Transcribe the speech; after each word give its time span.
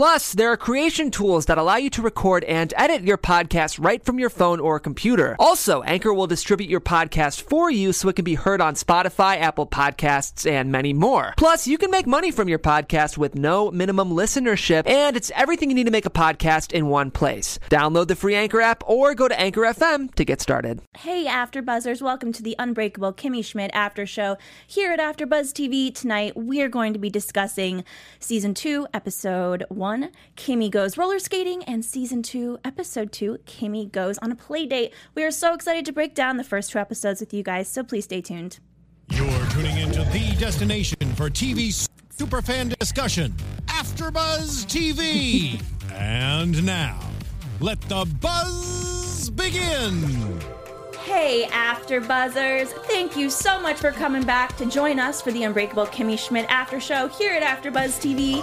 Plus, 0.00 0.32
there 0.32 0.50
are 0.50 0.56
creation 0.56 1.10
tools 1.10 1.44
that 1.44 1.58
allow 1.58 1.76
you 1.76 1.90
to 1.90 2.00
record 2.00 2.42
and 2.44 2.72
edit 2.74 3.02
your 3.02 3.18
podcast 3.18 3.78
right 3.84 4.02
from 4.02 4.18
your 4.18 4.30
phone 4.30 4.58
or 4.58 4.80
computer. 4.80 5.36
Also, 5.38 5.82
Anchor 5.82 6.14
will 6.14 6.26
distribute 6.26 6.70
your 6.70 6.80
podcast 6.80 7.42
for 7.42 7.70
you 7.70 7.92
so 7.92 8.08
it 8.08 8.16
can 8.16 8.24
be 8.24 8.34
heard 8.34 8.62
on 8.62 8.72
Spotify, 8.76 9.38
Apple 9.38 9.66
Podcasts, 9.66 10.50
and 10.50 10.72
many 10.72 10.94
more. 10.94 11.34
Plus, 11.36 11.66
you 11.66 11.76
can 11.76 11.90
make 11.90 12.06
money 12.06 12.30
from 12.30 12.48
your 12.48 12.58
podcast 12.58 13.18
with 13.18 13.34
no 13.34 13.70
minimum 13.70 14.12
listenership, 14.12 14.88
and 14.88 15.18
it's 15.18 15.30
everything 15.36 15.68
you 15.68 15.74
need 15.74 15.84
to 15.84 15.90
make 15.90 16.06
a 16.06 16.10
podcast 16.10 16.72
in 16.72 16.86
one 16.86 17.10
place. 17.10 17.58
Download 17.68 18.08
the 18.08 18.16
free 18.16 18.34
Anchor 18.34 18.62
app 18.62 18.82
or 18.86 19.14
go 19.14 19.28
to 19.28 19.38
Anchor 19.38 19.60
FM 19.60 20.14
to 20.14 20.24
get 20.24 20.40
started. 20.40 20.80
Hey, 20.96 21.26
After 21.26 21.60
Buzzers, 21.60 22.00
welcome 22.00 22.32
to 22.32 22.42
the 22.42 22.56
Unbreakable 22.58 23.12
Kimmy 23.12 23.44
Schmidt 23.44 23.70
After 23.74 24.06
Show. 24.06 24.38
Here 24.66 24.92
at 24.92 24.98
After 24.98 25.26
Buzz 25.26 25.52
TV 25.52 25.94
tonight, 25.94 26.38
we 26.38 26.62
are 26.62 26.70
going 26.70 26.94
to 26.94 26.98
be 26.98 27.10
discussing 27.10 27.84
season 28.18 28.54
two, 28.54 28.86
episode 28.94 29.66
one, 29.68 29.89
Kimmy 30.36 30.70
Goes 30.70 30.96
Roller 30.96 31.18
Skating, 31.18 31.64
and 31.64 31.84
season 31.84 32.22
two, 32.22 32.58
episode 32.64 33.12
two, 33.12 33.38
Kimmy 33.44 33.90
Goes 33.90 34.18
on 34.18 34.30
a 34.30 34.36
Play 34.36 34.66
Date. 34.66 34.94
We 35.14 35.24
are 35.24 35.30
so 35.30 35.52
excited 35.52 35.84
to 35.86 35.92
break 35.92 36.14
down 36.14 36.36
the 36.36 36.44
first 36.44 36.70
two 36.70 36.78
episodes 36.78 37.20
with 37.20 37.34
you 37.34 37.42
guys, 37.42 37.68
so 37.68 37.82
please 37.82 38.04
stay 38.04 38.20
tuned. 38.20 38.60
You're 39.10 39.46
tuning 39.46 39.76
into 39.78 40.02
the 40.04 40.36
destination 40.38 40.96
for 41.16 41.28
TV 41.28 41.88
superfan 42.16 42.76
discussion, 42.78 43.34
AfterBuzz 43.66 44.66
TV. 44.66 45.60
and 45.92 46.64
now, 46.64 47.00
let 47.60 47.80
the 47.82 48.04
buzz 48.20 49.30
begin. 49.30 50.59
Hey, 51.04 51.46
After 51.46 51.98
Buzzers! 52.00 52.72
Thank 52.86 53.16
you 53.16 53.30
so 53.30 53.58
much 53.58 53.78
for 53.78 53.90
coming 53.90 54.22
back 54.22 54.56
to 54.58 54.66
join 54.66 55.00
us 55.00 55.22
for 55.22 55.32
the 55.32 55.44
Unbreakable 55.44 55.86
Kimmy 55.86 56.18
Schmidt 56.18 56.44
After 56.50 56.78
Show 56.78 57.08
here 57.08 57.32
at 57.32 57.42
AfterBuzz 57.42 57.98
TV. 57.98 58.42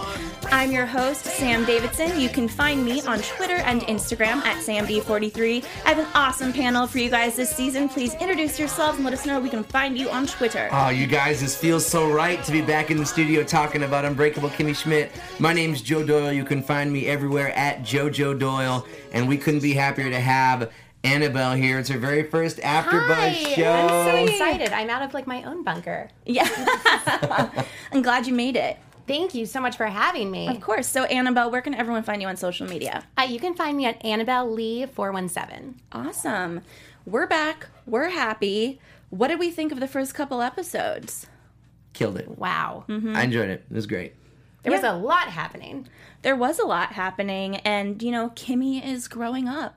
I'm 0.52 0.72
your 0.72 0.88
host, 0.88 1.26
Sam 1.26 1.66
Davidson. 1.66 2.20
You 2.20 2.30
can 2.30 2.48
find 2.48 2.84
me 2.84 3.02
on 3.04 3.20
Twitter 3.20 3.58
and 3.58 3.82
Instagram 3.82 4.44
at 4.44 4.58
SamD43. 4.58 5.66
I 5.86 5.90
have 5.90 6.00
an 6.00 6.08
awesome 6.16 6.52
panel 6.52 6.88
for 6.88 6.98
you 6.98 7.12
guys 7.12 7.36
this 7.36 7.56
season. 7.56 7.90
Please 7.90 8.16
introduce 8.16 8.58
yourselves 8.58 8.98
and 8.98 9.06
let 9.06 9.14
us 9.14 9.26
know 9.26 9.40
we 9.40 9.50
can 9.50 9.64
find 9.64 9.98
you 9.98 10.10
on 10.10 10.26
Twitter. 10.26 10.68
Oh, 10.72 10.90
you 10.90 11.06
guys, 11.06 11.40
this 11.40 11.56
feels 11.56 11.86
so 11.86 12.12
right 12.12 12.44
to 12.44 12.52
be 12.52 12.62
back 12.62 12.90
in 12.90 12.98
the 12.98 13.06
studio 13.06 13.44
talking 13.44 13.84
about 13.84 14.04
Unbreakable 14.04 14.50
Kimmy 14.50 14.76
Schmidt. 14.76 15.12
My 15.38 15.54
name's 15.54 15.82
Joe 15.82 16.04
Doyle. 16.04 16.32
You 16.32 16.44
can 16.44 16.64
find 16.64 16.92
me 16.92 17.06
everywhere 17.06 17.56
at 17.56 17.84
JoJo 17.84 18.40
Doyle, 18.40 18.86
and 19.12 19.28
we 19.28 19.38
couldn't 19.38 19.62
be 19.62 19.74
happier 19.74 20.10
to 20.10 20.20
have 20.20 20.72
Annabelle 21.04 21.54
here. 21.54 21.80
It's 21.80 21.90
her 21.90 21.98
very 21.98 22.24
first 22.24 22.58
AfterBuzz 22.58 23.16
Hi, 23.16 23.34
show. 23.34 23.72
I'm 23.72 23.90
so 24.28 24.34
excited. 24.34 24.74
I'm 24.74 24.90
out 24.90 25.02
of 25.02 25.14
like 25.14 25.28
my 25.28 25.44
own 25.44 25.64
bunker. 25.64 26.10
Yeah. 26.26 26.48
I'm 27.92 28.02
glad 28.02 28.28
you 28.28 28.34
made 28.34 28.56
it. 28.56 28.78
Thank 29.08 29.34
you 29.34 29.46
so 29.46 29.62
much 29.62 29.78
for 29.78 29.86
having 29.86 30.30
me. 30.30 30.50
Of 30.50 30.60
course. 30.60 30.88
So, 30.88 31.06
Annabelle, 31.06 31.50
where 31.50 31.62
can 31.62 31.74
everyone 31.74 32.04
find 32.04 32.22
you 32.22 32.28
on 32.28 32.36
social 32.36 32.68
media? 32.68 33.06
Uh, 33.18 33.22
you 33.22 33.40
can 33.40 33.54
find 33.54 33.78
me 33.78 33.86
at 33.86 34.04
Annabelle 34.04 34.52
Lee 34.52 34.86
417. 34.86 35.80
Awesome. 35.94 36.62
We're 37.06 37.28
back. 37.28 37.68
We're 37.86 38.10
happy. 38.10 38.82
What 39.10 39.30
did 39.30 39.40
we 39.40 39.50
think 39.50 39.72
of 39.72 39.80
the 39.80 39.88
first 39.88 40.14
couple 40.14 40.42
episodes? 40.42 41.28
Killed 41.94 42.18
it. 42.18 42.38
Wow. 42.38 42.84
I 42.90 43.24
enjoyed 43.24 43.50
it. 43.50 43.64
It 43.72 43.74
was 43.74 43.88
great. 43.88 44.14
There 44.64 44.74
was 44.74 44.84
a 44.84 44.94
lot 44.94 45.30
happening. 45.30 45.88
There 46.24 46.36
was 46.36 46.60
a 46.60 46.66
lot 46.66 46.92
happening, 46.92 47.58
and 47.58 48.04
you 48.04 48.12
know, 48.12 48.32
Kimmy 48.32 48.86
is 48.86 49.08
growing 49.08 49.48
up, 49.48 49.77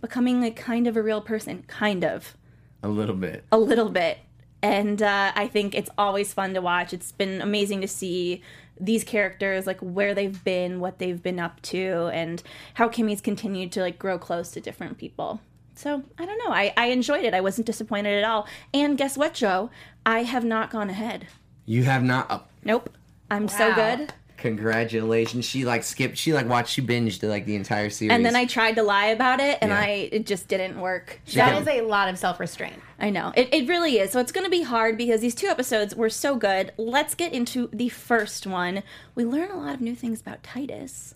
becoming 0.00 0.40
like 0.40 0.56
kind 0.56 0.86
of 0.86 0.96
a 0.96 1.02
real 1.02 1.20
person. 1.20 1.64
Kind 1.66 2.04
of. 2.04 2.36
A 2.82 2.88
little 2.88 3.16
bit. 3.16 3.44
A 3.50 3.58
little 3.58 3.88
bit. 3.88 4.18
And 4.62 5.02
uh, 5.02 5.32
I 5.34 5.46
think 5.48 5.74
it's 5.74 5.90
always 5.96 6.32
fun 6.32 6.54
to 6.54 6.60
watch. 6.60 6.92
It's 6.92 7.12
been 7.12 7.40
amazing 7.40 7.80
to 7.82 7.88
see 7.88 8.42
these 8.80 9.04
characters, 9.04 9.66
like 9.66 9.78
where 9.80 10.14
they've 10.14 10.42
been, 10.44 10.80
what 10.80 10.98
they've 10.98 11.22
been 11.22 11.38
up 11.38 11.60
to, 11.62 12.10
and 12.12 12.42
how 12.74 12.88
Kimmy's 12.88 13.20
continued 13.20 13.72
to 13.72 13.80
like 13.80 13.98
grow 13.98 14.18
close 14.18 14.50
to 14.52 14.60
different 14.60 14.98
people. 14.98 15.40
So 15.74 16.02
I 16.18 16.26
don't 16.26 16.38
know. 16.38 16.52
I, 16.52 16.72
I 16.76 16.86
enjoyed 16.86 17.24
it. 17.24 17.34
I 17.34 17.40
wasn't 17.40 17.66
disappointed 17.66 18.18
at 18.18 18.24
all. 18.24 18.48
And 18.74 18.98
guess 18.98 19.16
what, 19.16 19.34
Joe? 19.34 19.70
I 20.04 20.24
have 20.24 20.44
not 20.44 20.70
gone 20.70 20.90
ahead. 20.90 21.28
You 21.66 21.84
have 21.84 22.02
not. 22.02 22.26
Oh, 22.30 22.42
Nope. 22.64 22.90
I'm 23.30 23.46
so 23.46 23.74
good. 23.74 24.12
Congratulations. 24.38 25.44
She 25.44 25.64
like 25.64 25.82
skipped. 25.84 26.16
She 26.16 26.32
like 26.32 26.48
watched. 26.48 26.72
She 26.72 26.80
binged 26.82 27.28
like 27.28 27.44
the 27.44 27.56
entire 27.56 27.90
series. 27.90 28.12
And 28.12 28.24
then 28.24 28.34
I 28.34 28.46
tried 28.46 28.76
to 28.76 28.82
lie 28.82 29.06
about 29.06 29.40
it, 29.40 29.58
and 29.60 29.70
Yeah. 29.70 29.80
I 29.80 30.08
it 30.12 30.26
just 30.26 30.48
didn't 30.48 30.80
work. 30.80 31.20
That 31.26 31.52
Yeah. 31.52 31.58
is 31.60 31.68
a 31.68 31.82
lot 31.82 32.08
of 32.08 32.16
self 32.18 32.40
restraint. 32.40 32.80
I 32.98 33.10
know. 33.10 33.32
It, 33.36 33.52
it 33.52 33.68
really 33.68 33.98
is. 33.98 34.10
So 34.12 34.20
it's 34.20 34.32
going 34.32 34.44
to 34.44 34.50
be 34.50 34.62
hard 34.62 34.96
because 34.96 35.20
these 35.20 35.34
two 35.34 35.46
episodes 35.48 35.94
were 35.94 36.10
so 36.10 36.36
good. 36.36 36.72
Let's 36.78 37.14
get 37.14 37.32
into 37.32 37.68
the 37.72 37.88
first 37.90 38.46
one. 38.46 38.82
We 39.14 39.24
learn 39.24 39.50
a 39.50 39.56
lot 39.56 39.74
of 39.74 39.80
new 39.80 39.94
things 39.94 40.20
about 40.20 40.42
Titus. 40.42 41.14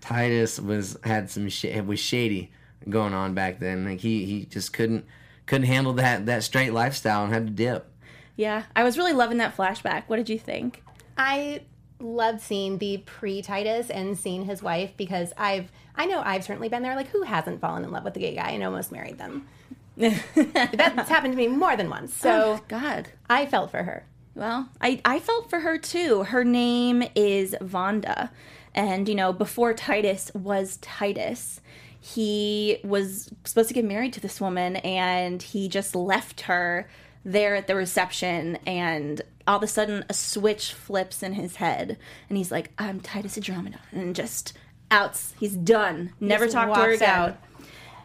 Titus 0.00 0.58
was 0.60 0.98
had 1.04 1.30
some 1.30 1.48
shit 1.48 1.86
was 1.86 2.00
shady 2.00 2.50
going 2.88 3.14
on 3.14 3.34
back 3.34 3.60
then. 3.60 3.84
Like 3.84 4.00
he 4.00 4.24
he 4.24 4.44
just 4.46 4.72
couldn't 4.72 5.04
couldn't 5.46 5.66
handle 5.66 5.92
that 5.94 6.26
that 6.26 6.42
straight 6.42 6.72
lifestyle 6.72 7.24
and 7.24 7.32
had 7.32 7.46
to 7.46 7.52
dip. 7.52 7.88
Yeah, 8.34 8.64
I 8.74 8.82
was 8.82 8.96
really 8.98 9.12
loving 9.12 9.38
that 9.38 9.56
flashback. 9.56 10.04
What 10.06 10.16
did 10.16 10.28
you 10.28 10.38
think? 10.38 10.82
I 11.16 11.60
loved 12.02 12.40
seeing 12.40 12.78
the 12.78 12.98
pre 12.98 13.42
Titus 13.42 13.90
and 13.90 14.18
seeing 14.18 14.44
his 14.44 14.62
wife 14.62 14.92
because 14.96 15.32
I've 15.36 15.70
I 15.94 16.06
know 16.06 16.22
I've 16.24 16.44
certainly 16.44 16.68
been 16.68 16.82
there. 16.82 16.96
Like 16.96 17.08
who 17.08 17.22
hasn't 17.22 17.60
fallen 17.60 17.84
in 17.84 17.90
love 17.90 18.04
with 18.04 18.16
a 18.16 18.20
gay 18.20 18.34
guy 18.34 18.50
and 18.50 18.64
almost 18.64 18.92
married 18.92 19.18
them? 19.18 19.46
That's 19.96 21.08
happened 21.08 21.34
to 21.34 21.36
me 21.36 21.48
more 21.48 21.76
than 21.76 21.90
once. 21.90 22.14
So 22.14 22.58
oh, 22.58 22.64
God. 22.68 23.08
I 23.28 23.46
felt 23.46 23.70
for 23.70 23.82
her. 23.82 24.06
Well, 24.34 24.70
I, 24.80 25.00
I 25.04 25.18
felt 25.18 25.50
for 25.50 25.60
her 25.60 25.76
too. 25.76 26.24
Her 26.24 26.44
name 26.44 27.02
is 27.14 27.54
Vonda. 27.60 28.30
And, 28.74 29.08
you 29.08 29.14
know, 29.14 29.32
before 29.32 29.74
Titus 29.74 30.30
was 30.34 30.78
Titus, 30.78 31.60
he 32.00 32.78
was 32.82 33.30
supposed 33.44 33.68
to 33.68 33.74
get 33.74 33.84
married 33.84 34.14
to 34.14 34.20
this 34.20 34.40
woman 34.40 34.76
and 34.76 35.42
he 35.42 35.68
just 35.68 35.94
left 35.94 36.42
her 36.42 36.88
there 37.24 37.54
at 37.54 37.66
the 37.66 37.76
reception 37.76 38.56
and 38.66 39.22
all 39.46 39.56
of 39.56 39.62
a 39.62 39.66
sudden 39.66 40.04
a 40.08 40.14
switch 40.14 40.72
flips 40.72 41.22
in 41.22 41.34
his 41.34 41.56
head 41.56 41.98
and 42.28 42.38
he's 42.38 42.50
like, 42.50 42.70
I'm 42.78 43.00
Titus 43.00 43.36
Andromedon 43.38 43.78
and 43.92 44.14
just 44.14 44.52
outs. 44.90 45.34
He's 45.38 45.56
done. 45.56 46.12
Never 46.20 46.44
Just 46.46 46.54
talked 46.54 46.74
to 46.74 46.80
her 46.80 46.90
again. 46.92 47.08
out. 47.08 47.36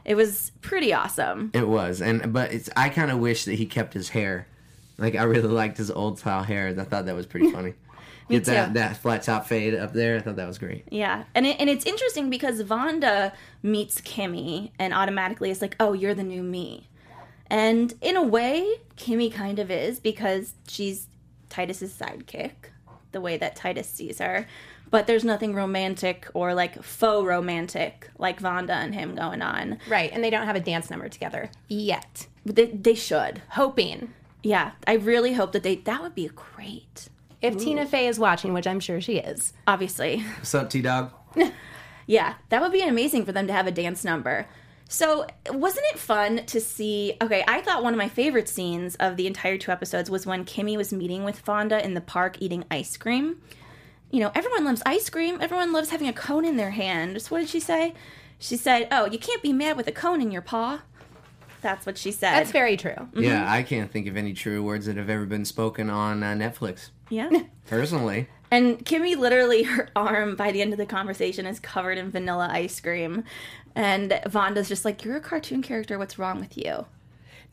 It 0.06 0.16
was 0.16 0.52
pretty 0.62 0.94
awesome. 0.94 1.52
It 1.54 1.68
was, 1.68 2.02
and 2.02 2.32
but 2.32 2.54
it's 2.54 2.70
I 2.78 2.88
kind 2.90 3.12
of 3.12 3.20
wish 3.20 3.44
that 3.46 3.56
he 3.56 3.66
kept 3.66 3.94
his 3.94 4.10
hair. 4.10 4.48
Like 4.98 5.16
I 5.16 5.24
really 5.24 5.50
liked 5.50 5.78
his 5.78 5.92
old 5.92 6.18
style 6.20 6.44
hair. 6.44 6.68
I 6.70 6.84
thought 6.86 7.06
that 7.08 7.16
was 7.16 7.26
pretty 7.26 7.52
funny. 7.58 7.74
Get 8.30 8.46
that 8.46 8.68
too. 8.68 8.74
that 8.74 8.98
flat 8.98 9.24
top 9.24 9.48
fade 9.48 9.74
up 9.76 9.94
there. 9.94 10.16
I 10.18 10.20
thought 10.20 10.36
that 10.38 10.48
was 10.48 10.58
great. 10.58 10.86
Yeah, 10.92 11.24
and 11.36 11.46
it, 11.46 11.58
and 11.60 11.70
it's 11.70 11.86
interesting 11.86 12.30
because 12.30 12.62
Vonda 12.64 13.32
meets 13.64 14.00
Kimmy 14.02 14.72
and 14.80 14.94
automatically 14.94 15.50
is 15.50 15.62
like, 15.62 15.76
"Oh, 15.80 15.92
you're 15.94 16.14
the 16.16 16.24
new 16.24 16.42
me," 16.44 16.88
and 17.48 17.94
in 18.02 18.16
a 18.16 18.24
way, 18.24 18.66
Kimmy 18.98 19.32
kind 19.32 19.60
of 19.60 19.70
is 19.72 20.00
because 20.00 20.54
she's 20.68 21.08
Titus's 21.50 21.94
sidekick, 21.94 22.72
the 23.12 23.22
way 23.22 23.38
that 23.38 23.56
Titus 23.56 23.90
sees 23.90 24.20
her. 24.20 24.48
But 24.90 25.06
there's 25.06 25.26
nothing 25.26 25.54
romantic 25.54 26.28
or 26.34 26.54
like 26.54 26.82
faux 26.82 27.28
romantic 27.28 28.10
like 28.18 28.40
Vonda 28.40 28.72
and 28.72 28.94
him 28.94 29.16
going 29.16 29.42
on. 29.42 29.80
Right. 29.90 30.12
And 30.14 30.24
they 30.24 30.30
don't 30.30 30.46
have 30.46 30.56
a 30.56 30.62
dance 30.62 30.90
number 30.90 31.10
together 31.10 31.52
yet. 31.68 32.28
But 32.46 32.56
they, 32.56 32.68
they 32.68 32.96
should. 32.96 33.42
Hoping. 33.50 34.14
Yeah, 34.44 34.72
I 34.86 34.94
really 34.94 35.34
hope 35.34 35.52
that 35.52 35.64
they. 35.64 35.76
That 35.76 36.02
would 36.02 36.16
be 36.16 36.30
great. 36.34 37.10
If 37.42 37.58
Tina 37.58 37.86
Fey 37.86 38.08
is 38.08 38.18
watching, 38.18 38.54
which 38.54 38.66
I'm 38.66 38.80
sure 38.80 39.02
she 39.02 39.18
is. 39.18 39.54
Obviously. 39.68 40.22
What's 40.38 40.56
up, 40.56 40.70
T 40.70 40.82
Dog? 40.82 41.12
Yeah, 42.08 42.36
that 42.50 42.62
would 42.62 42.72
be 42.72 42.82
amazing 42.82 43.26
for 43.26 43.34
them 43.34 43.48
to 43.48 43.54
have 43.54 43.68
a 43.68 43.72
dance 43.72 44.04
number. 44.06 44.48
So, 44.90 45.28
wasn't 45.52 45.86
it 45.94 46.00
fun 46.00 46.46
to 46.46 46.62
see? 46.62 47.18
Okay, 47.22 47.44
I 47.48 47.62
thought 47.62 47.84
one 47.84 47.94
of 47.94 47.98
my 47.98 48.08
favorite 48.08 48.48
scenes 48.48 48.96
of 48.96 49.18
the 49.18 49.28
entire 49.28 49.58
two 49.58 49.72
episodes 49.72 50.10
was 50.10 50.26
when 50.26 50.46
Kimmy 50.46 50.78
was 50.78 50.94
meeting 50.94 51.24
with 51.26 51.44
Vonda 51.46 51.84
in 51.84 51.94
the 51.94 52.02
park 52.02 52.38
eating 52.40 52.64
ice 52.72 52.96
cream. 52.96 53.42
You 54.12 54.22
know, 54.22 54.32
everyone 54.34 54.64
loves 54.64 54.82
ice 54.86 55.10
cream. 55.10 55.40
Everyone 55.42 55.74
loves 55.74 55.90
having 55.90 56.08
a 56.08 56.14
cone 56.14 56.46
in 56.46 56.56
their 56.56 56.72
hand. 56.72 57.22
So 57.22 57.30
what 57.36 57.40
did 57.40 57.50
she 57.50 57.60
say? 57.60 57.94
She 58.40 58.56
said, 58.56 58.88
"Oh, 58.92 59.06
you 59.06 59.20
can't 59.20 59.42
be 59.42 59.52
mad 59.52 59.76
with 59.76 59.88
a 59.88 59.92
cone 59.92 60.22
in 60.22 60.32
your 60.32 60.42
paw." 60.42 60.82
That's 61.62 61.86
what 61.86 61.98
she 61.98 62.12
said. 62.12 62.32
That's 62.34 62.52
very 62.52 62.78
true. 62.78 62.92
Mm-hmm. 62.92 63.24
Yeah, 63.24 63.52
I 63.52 63.64
can't 63.64 63.92
think 63.92 64.08
of 64.08 64.16
any 64.16 64.34
true 64.34 64.64
words 64.64 64.86
that 64.86 64.96
have 64.96 65.10
ever 65.10 65.26
been 65.26 65.44
spoken 65.44 65.90
on 65.90 66.24
uh, 66.24 66.28
Netflix. 66.34 66.92
yeah. 67.10 67.30
Personally, 67.68 68.30
And 68.52 68.86
Kimmy 68.86 69.18
literally, 69.18 69.64
her 69.64 69.90
arm 69.96 70.36
by 70.38 70.52
the 70.54 70.62
end 70.62 70.72
of 70.72 70.78
the 70.78 70.86
conversation 70.86 71.46
is 71.46 71.60
covered 71.60 71.98
in 71.98 72.12
vanilla 72.12 72.48
ice 72.50 72.80
cream. 72.80 73.26
And 73.78 74.12
Vonda's 74.26 74.68
just 74.68 74.84
like, 74.86 75.06
You're 75.06 75.18
a 75.18 75.22
cartoon 75.22 75.62
character. 75.62 75.98
What's 76.00 76.18
wrong 76.18 76.40
with 76.40 76.58
you? 76.58 76.86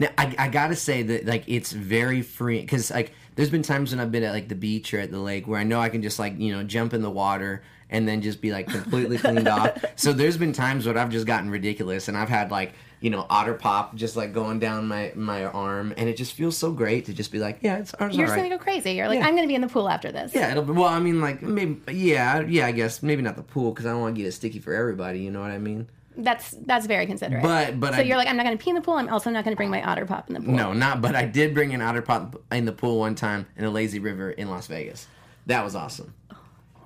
now 0.00 0.08
I, 0.18 0.34
I 0.38 0.48
gotta 0.48 0.74
say 0.74 1.04
that 1.04 1.24
like 1.24 1.44
it's 1.46 1.70
very 1.70 2.20
free 2.20 2.60
because 2.60 2.90
like 2.90 3.12
there's 3.36 3.50
been 3.50 3.62
times 3.62 3.92
when 3.92 4.00
I've 4.00 4.10
been 4.10 4.24
at 4.24 4.32
like 4.32 4.48
the 4.48 4.56
beach 4.56 4.92
or 4.92 4.98
at 4.98 5.12
the 5.12 5.20
lake 5.20 5.46
where 5.46 5.60
I 5.60 5.62
know 5.62 5.80
I 5.80 5.88
can 5.88 6.02
just 6.02 6.18
like 6.18 6.36
you 6.36 6.52
know 6.52 6.64
jump 6.64 6.94
in 6.94 7.02
the 7.02 7.10
water 7.10 7.62
and 7.90 8.08
then 8.08 8.20
just 8.20 8.40
be 8.40 8.50
like 8.50 8.66
completely 8.66 9.18
cleaned 9.18 9.46
off. 9.46 9.84
So 9.96 10.12
there's 10.12 10.36
been 10.36 10.52
times 10.52 10.86
when 10.86 10.98
I've 10.98 11.10
just 11.10 11.26
gotten 11.26 11.48
ridiculous 11.48 12.08
and 12.08 12.16
I've 12.16 12.28
had 12.28 12.50
like 12.50 12.72
you 13.00 13.10
know, 13.10 13.26
otter 13.28 13.52
pop 13.52 13.94
just 13.94 14.16
like 14.16 14.32
going 14.32 14.58
down 14.58 14.88
my 14.88 15.12
my 15.14 15.44
arm, 15.44 15.92
and 15.98 16.08
it 16.08 16.16
just 16.16 16.32
feels 16.32 16.56
so 16.56 16.72
great 16.72 17.04
to 17.04 17.12
just 17.12 17.30
be 17.30 17.38
like, 17.38 17.58
yeah, 17.60 17.76
it's 17.76 17.92
ours. 17.92 18.16
You're 18.16 18.24
all 18.24 18.28
just 18.28 18.36
right. 18.38 18.44
gonna 18.48 18.56
go 18.56 18.62
crazy. 18.62 18.92
You're 18.92 19.08
like, 19.08 19.18
Yeah. 19.18 19.26
I'm 19.26 19.36
gonna 19.36 19.46
be 19.46 19.54
in 19.54 19.60
the 19.60 19.68
pool 19.68 19.90
after 19.90 20.10
this. 20.10 20.34
Yeah, 20.34 20.50
it'll 20.50 20.62
be. 20.62 20.72
Well, 20.72 20.86
I 20.86 21.00
mean, 21.00 21.20
like 21.20 21.42
maybe. 21.42 21.78
Yeah, 21.92 22.40
yeah. 22.40 22.64
I 22.64 22.72
guess 22.72 23.02
maybe 23.02 23.20
not 23.20 23.36
the 23.36 23.42
pool 23.42 23.72
because 23.72 23.84
I 23.84 23.90
don't 23.90 24.00
want 24.00 24.16
to 24.16 24.22
get 24.22 24.26
it 24.26 24.32
sticky 24.32 24.58
for 24.58 24.72
everybody. 24.72 25.20
You 25.20 25.30
know 25.30 25.42
what 25.42 25.50
I 25.50 25.58
mean? 25.58 25.86
That's 26.16 26.50
that's 26.64 26.86
very 26.86 27.06
considerate. 27.06 27.42
But 27.42 27.80
but 27.80 27.94
so 27.94 28.00
I, 28.00 28.02
you're 28.02 28.16
like, 28.16 28.28
I'm 28.28 28.36
not 28.36 28.44
gonna 28.44 28.56
pee 28.56 28.70
in 28.70 28.76
the 28.76 28.82
pool. 28.82 28.94
I'm 28.94 29.08
also 29.08 29.30
not 29.30 29.44
gonna 29.44 29.56
bring 29.56 29.70
my 29.70 29.82
otter 29.82 30.06
pop 30.06 30.28
in 30.28 30.34
the 30.34 30.40
pool. 30.40 30.54
no, 30.54 30.72
not. 30.72 31.00
But 31.00 31.14
I 31.14 31.24
did 31.24 31.54
bring 31.54 31.74
an 31.74 31.82
otter 31.82 32.02
pop 32.02 32.40
in 32.52 32.64
the 32.64 32.72
pool 32.72 32.98
one 33.00 33.14
time 33.14 33.46
in 33.56 33.64
a 33.64 33.70
lazy 33.70 33.98
river 33.98 34.30
in 34.30 34.48
Las 34.50 34.66
Vegas. 34.68 35.06
That 35.46 35.64
was 35.64 35.74
awesome. 35.74 36.14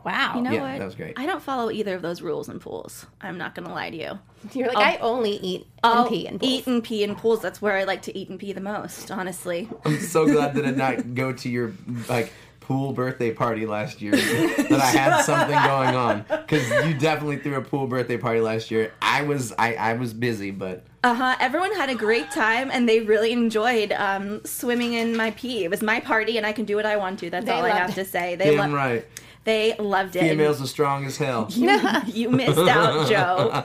Wow. 0.04 0.36
You 0.36 0.42
know 0.42 0.52
Yeah, 0.52 0.62
what? 0.62 0.78
that 0.78 0.84
was 0.84 0.94
great. 0.94 1.18
I 1.18 1.26
don't 1.26 1.42
follow 1.42 1.70
either 1.70 1.94
of 1.94 2.00
those 2.02 2.22
rules 2.22 2.48
in 2.48 2.58
pools. 2.60 3.04
I'm 3.20 3.36
not 3.36 3.54
gonna 3.54 3.72
lie 3.74 3.90
to 3.90 3.96
you. 3.96 4.18
You're 4.54 4.68
like, 4.72 4.76
I 4.78 4.96
only 4.98 5.32
eat 5.32 5.66
I'll 5.82 6.02
and 6.02 6.08
pee 6.08 6.26
in 6.26 6.38
pools. 6.38 6.50
eat 6.52 6.66
and 6.66 6.82
pee 6.84 7.02
in 7.04 7.14
pools. 7.16 7.42
That's 7.42 7.60
where 7.60 7.76
I 7.76 7.84
like 7.84 8.02
to 8.02 8.16
eat 8.16 8.30
and 8.30 8.38
pee 8.38 8.52
the 8.52 8.60
most, 8.60 9.10
honestly. 9.10 9.68
I'm 9.84 9.98
so 10.00 10.24
glad 10.26 10.54
that 10.54 10.64
I 10.64 10.68
did 10.68 10.78
not 10.78 11.14
go 11.14 11.32
to 11.32 11.48
your 11.48 11.72
like 12.08 12.32
pool 12.68 12.92
birthday 12.92 13.32
party 13.32 13.64
last 13.64 14.02
year. 14.02 14.12
that 14.16 14.70
I 14.72 14.86
had 14.90 15.22
something 15.22 15.56
going 15.64 15.96
on 15.96 16.24
because 16.28 16.68
you 16.86 16.92
definitely 16.94 17.38
threw 17.38 17.54
a 17.56 17.62
pool 17.62 17.86
birthday 17.86 18.18
party 18.18 18.40
last 18.40 18.70
year. 18.70 18.92
I 19.00 19.22
was 19.22 19.52
I 19.58 19.74
I 19.74 19.94
was 19.94 20.12
busy, 20.12 20.50
but 20.50 20.84
Uh 21.02 21.14
huh. 21.14 21.36
Everyone 21.40 21.74
had 21.74 21.88
a 21.88 21.94
great 21.94 22.30
time 22.30 22.70
and 22.70 22.86
they 22.86 23.00
really 23.00 23.32
enjoyed 23.32 23.92
um, 23.92 24.44
swimming 24.44 24.92
in 24.92 25.16
my 25.16 25.30
pee. 25.30 25.64
It 25.64 25.70
was 25.70 25.80
my 25.82 25.98
party 25.98 26.36
and 26.36 26.46
I 26.46 26.52
can 26.52 26.66
do 26.66 26.76
what 26.76 26.84
I 26.84 26.96
want 26.96 27.18
to. 27.20 27.30
That's 27.30 27.46
They 27.46 27.52
all 27.52 27.64
I 27.64 27.68
loved 27.70 27.80
have 27.80 27.90
it. 27.90 27.94
to 27.94 28.04
say. 28.04 28.36
They 28.36 28.54
damn 28.54 28.70
lo- 28.70 28.76
right. 28.76 29.06
They 29.44 29.74
loved 29.78 30.14
it. 30.16 30.20
Females 30.28 30.60
are 30.60 30.66
strong 30.66 31.06
as 31.06 31.16
hell. 31.16 31.46
you, 31.50 31.80
you 32.06 32.28
missed 32.28 32.58
out, 32.58 33.08
Joe. 33.08 33.64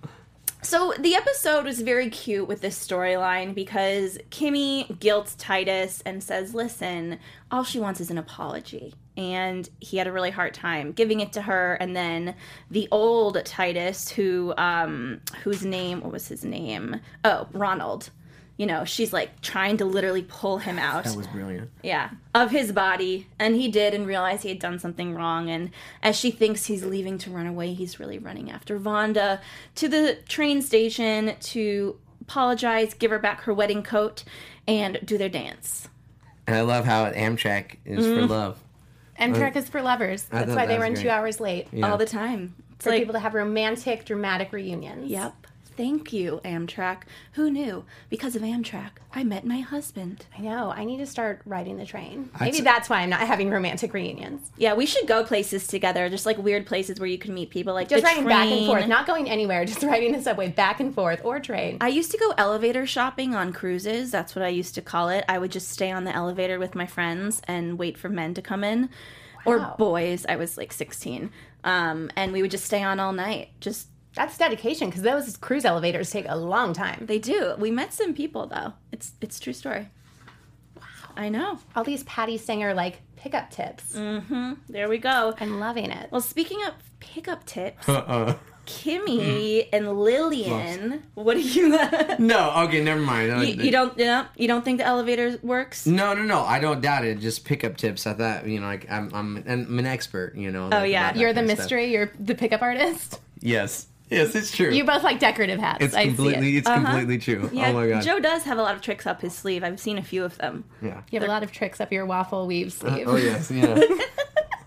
So 0.72 0.94
the 0.98 1.14
episode 1.14 1.66
was 1.66 1.82
very 1.82 2.08
cute 2.08 2.48
with 2.48 2.62
this 2.62 2.82
storyline 2.82 3.54
because 3.54 4.16
Kimmy 4.30 4.98
guilts 5.00 5.34
Titus 5.34 6.02
and 6.06 6.24
says, 6.24 6.54
"Listen, 6.54 7.18
all 7.50 7.62
she 7.62 7.78
wants 7.78 8.00
is 8.00 8.10
an 8.10 8.16
apology." 8.16 8.94
And 9.14 9.68
he 9.80 9.98
had 9.98 10.06
a 10.06 10.12
really 10.12 10.30
hard 10.30 10.54
time 10.54 10.92
giving 10.92 11.20
it 11.20 11.30
to 11.34 11.42
her. 11.42 11.74
And 11.74 11.94
then 11.94 12.36
the 12.70 12.88
old 12.90 13.44
Titus, 13.44 14.08
who 14.08 14.54
um, 14.56 15.20
whose 15.44 15.62
name 15.62 16.00
what 16.00 16.10
was 16.10 16.28
his 16.28 16.42
name? 16.42 17.00
Oh, 17.22 17.48
Ronald. 17.52 18.08
You 18.62 18.68
know, 18.68 18.84
she's 18.84 19.12
like 19.12 19.40
trying 19.40 19.78
to 19.78 19.84
literally 19.84 20.22
pull 20.22 20.58
him 20.58 20.78
out 20.78 21.02
That 21.02 21.16
was 21.16 21.26
brilliant. 21.26 21.68
yeah, 21.82 22.10
of 22.32 22.52
his 22.52 22.70
body. 22.70 23.26
And 23.40 23.56
he 23.56 23.66
did 23.68 23.92
and 23.92 24.06
realized 24.06 24.44
he 24.44 24.50
had 24.50 24.60
done 24.60 24.78
something 24.78 25.16
wrong. 25.16 25.50
And 25.50 25.70
as 26.00 26.14
she 26.14 26.30
thinks 26.30 26.66
he's 26.66 26.84
leaving 26.84 27.18
to 27.18 27.30
run 27.32 27.48
away, 27.48 27.74
he's 27.74 27.98
really 27.98 28.20
running 28.20 28.52
after 28.52 28.78
Vonda 28.78 29.40
to 29.74 29.88
the 29.88 30.18
train 30.28 30.62
station 30.62 31.34
to 31.40 31.98
apologize, 32.20 32.94
give 32.94 33.10
her 33.10 33.18
back 33.18 33.40
her 33.40 33.52
wedding 33.52 33.82
coat, 33.82 34.22
and 34.68 35.00
do 35.04 35.18
their 35.18 35.28
dance. 35.28 35.88
And 36.46 36.54
I 36.54 36.60
love 36.60 36.84
how 36.84 37.10
Amtrak 37.10 37.78
is 37.84 38.06
Mm. 38.06 38.14
for 38.20 38.26
love. 38.28 38.58
Amtrak 39.18 39.56
is 39.56 39.68
for 39.68 39.82
lovers. 39.82 40.22
That's 40.24 40.50
why 40.54 40.66
they 40.66 40.74
that 40.74 40.78
was 40.78 40.82
run 40.82 40.92
great. 40.94 41.02
two 41.02 41.10
hours 41.10 41.40
late. 41.40 41.66
Yeah. 41.72 41.90
All 41.90 41.98
the 41.98 42.06
time. 42.06 42.54
It's 42.74 42.84
For 42.84 42.90
like, 42.90 43.00
people 43.00 43.14
to 43.14 43.18
have 43.18 43.34
romantic, 43.34 44.04
dramatic 44.04 44.52
reunions. 44.52 45.10
yep. 45.10 45.34
Thank 45.76 46.12
you, 46.12 46.40
Amtrak. 46.44 47.02
Who 47.32 47.50
knew? 47.50 47.84
Because 48.10 48.36
of 48.36 48.42
Amtrak, 48.42 48.90
I 49.14 49.24
met 49.24 49.46
my 49.46 49.60
husband. 49.60 50.26
I 50.36 50.42
know. 50.42 50.70
I 50.70 50.84
need 50.84 50.98
to 50.98 51.06
start 51.06 51.40
riding 51.46 51.76
the 51.78 51.86
train. 51.86 52.30
Maybe 52.40 52.58
say- 52.58 52.62
that's 52.62 52.90
why 52.90 53.00
I'm 53.00 53.10
not 53.10 53.20
having 53.20 53.50
romantic 53.50 53.94
reunions. 53.94 54.50
Yeah, 54.56 54.74
we 54.74 54.86
should 54.86 55.06
go 55.06 55.24
places 55.24 55.66
together, 55.66 56.08
just 56.08 56.26
like 56.26 56.38
weird 56.38 56.66
places 56.66 57.00
where 57.00 57.08
you 57.08 57.18
can 57.18 57.34
meet 57.34 57.50
people, 57.50 57.74
like 57.74 57.88
Just 57.88 58.02
the 58.02 58.08
riding 58.08 58.28
back 58.28 58.48
and 58.48 58.66
forth, 58.66 58.86
not 58.86 59.06
going 59.06 59.28
anywhere, 59.30 59.64
just 59.72 59.82
riding 59.82 60.12
the 60.12 60.22
subway 60.22 60.48
back 60.48 60.80
and 60.80 60.94
forth 60.94 61.20
or 61.24 61.40
train. 61.40 61.78
I 61.80 61.88
used 61.88 62.10
to 62.12 62.18
go 62.18 62.34
elevator 62.36 62.86
shopping 62.86 63.34
on 63.34 63.52
cruises. 63.52 64.10
That's 64.10 64.34
what 64.36 64.44
I 64.44 64.48
used 64.48 64.74
to 64.74 64.82
call 64.82 65.08
it. 65.08 65.24
I 65.28 65.38
would 65.38 65.52
just 65.52 65.68
stay 65.68 65.90
on 65.90 66.04
the 66.04 66.14
elevator 66.14 66.58
with 66.58 66.74
my 66.74 66.86
friends 66.86 67.40
and 67.48 67.78
wait 67.78 67.96
for 67.96 68.08
men 68.08 68.34
to 68.34 68.42
come 68.42 68.62
in, 68.64 68.90
or 69.44 69.74
boys. 69.78 70.26
I 70.28 70.36
was 70.36 70.56
like 70.58 70.72
16. 70.72 71.30
Um, 71.64 72.10
and 72.16 72.32
we 72.32 72.42
would 72.42 72.50
just 72.50 72.64
stay 72.64 72.82
on 72.82 72.98
all 73.00 73.12
night. 73.12 73.50
Just 73.60 73.88
That's 74.14 74.36
dedication 74.36 74.88
because 74.88 75.02
those 75.02 75.36
cruise 75.36 75.64
elevators 75.64 76.10
take 76.10 76.26
a 76.28 76.36
long 76.36 76.72
time. 76.74 77.04
they 77.06 77.18
do. 77.18 77.54
We 77.58 77.70
met 77.70 77.92
some 77.94 78.12
people 78.14 78.46
though. 78.46 78.74
It's 78.92 79.12
it's 79.20 79.40
true 79.40 79.52
story. 79.54 79.88
Wow. 80.76 80.82
I 81.16 81.28
know. 81.28 81.58
All 81.74 81.84
these 81.84 82.02
Patti 82.04 82.36
Stanger 82.38 82.74
like 82.74 83.00
pickup 83.16 83.50
tips. 83.50 83.94
Mm. 83.94 84.56
There 84.68 84.88
we 84.88 84.98
go. 84.98 85.34
I'm 85.40 85.58
loving 85.60 85.90
it. 85.90 86.10
Well, 86.10 86.20
speaking 86.20 86.62
of 86.66 86.74
pickup 87.00 87.46
tips, 87.46 87.88
Uh-uh. 87.88 88.34
Kimmy 88.66 89.68
and 89.72 89.98
Lillian. 89.98 91.02
What 91.14 91.34
do 91.34 91.40
you? 91.40 91.78
No, 92.18 92.52
okay, 92.64 92.82
never 92.82 93.00
mind. 93.00 93.46
you, 93.48 93.54
you 93.64 93.70
don't 93.72 93.96
you 93.98 94.04
know 94.04 94.26
you 94.36 94.46
don't 94.46 94.64
think 94.64 94.78
the 94.78 94.84
elevator 94.86 95.38
works? 95.42 95.86
No, 95.86 96.14
no, 96.14 96.22
no. 96.22 96.42
I 96.42 96.60
don't 96.60 96.80
doubt 96.80 97.04
it. 97.04 97.18
Just 97.18 97.44
pickup 97.44 97.76
tips. 97.76 98.06
I 98.06 98.12
thought, 98.14 98.46
you 98.46 98.60
know, 98.60 98.66
like 98.66 98.88
I'm, 98.90 99.10
I'm, 99.14 99.42
I'm 99.48 99.78
an 99.78 99.86
expert. 99.86 100.36
You 100.36 100.50
know. 100.52 100.68
like, 100.68 100.90
yeah. 100.92 101.14
You're 101.14 101.32
the 101.32 101.40
kind 101.40 101.48
stuff. 101.50 101.58
mystery. 101.58 101.92
You're 101.92 102.12
the 102.20 102.34
pickup 102.34 102.62
artist. 102.62 103.18
Yes, 103.40 103.86
yes, 104.12 104.34
it's 104.34 104.54
true. 104.54 104.70
You 104.70 104.84
both 104.84 105.02
like 105.02 105.18
decorative 105.18 105.58
hats. 105.60 105.84
it's 105.84 105.94
I 105.94 106.06
completely, 106.06 106.42
see 106.52 106.56
it. 106.56 106.58
it's 106.60 106.68
completely 106.68 107.18
true. 107.18 107.50
Yeah, 107.52 107.68
oh 107.68 107.72
my 107.72 107.88
god. 107.88 108.02
Joe 108.02 108.20
does 108.20 108.42
have 108.44 108.58
a 108.58 108.62
lot 108.62 108.74
of 108.74 108.80
tricks 108.80 109.06
up 109.06 109.20
his 109.20 109.34
sleeve. 109.34 109.64
I've 109.64 109.80
seen 109.80 109.98
a 109.98 110.02
few 110.02 110.24
of 110.24 110.38
them. 110.38 110.64
yeah. 110.80 111.02
You 111.10 111.18
have 111.20 111.28
a 111.28 111.32
lot 111.32 111.42
of 111.42 111.52
tricks 111.52 111.80
up 111.80 111.92
your 111.92 112.06
waffle 112.06 112.46
weave 112.46 112.72
sleeve. 112.72 113.06
Oh 113.08 113.16
yes, 113.16 113.50
yeah. 113.50 113.80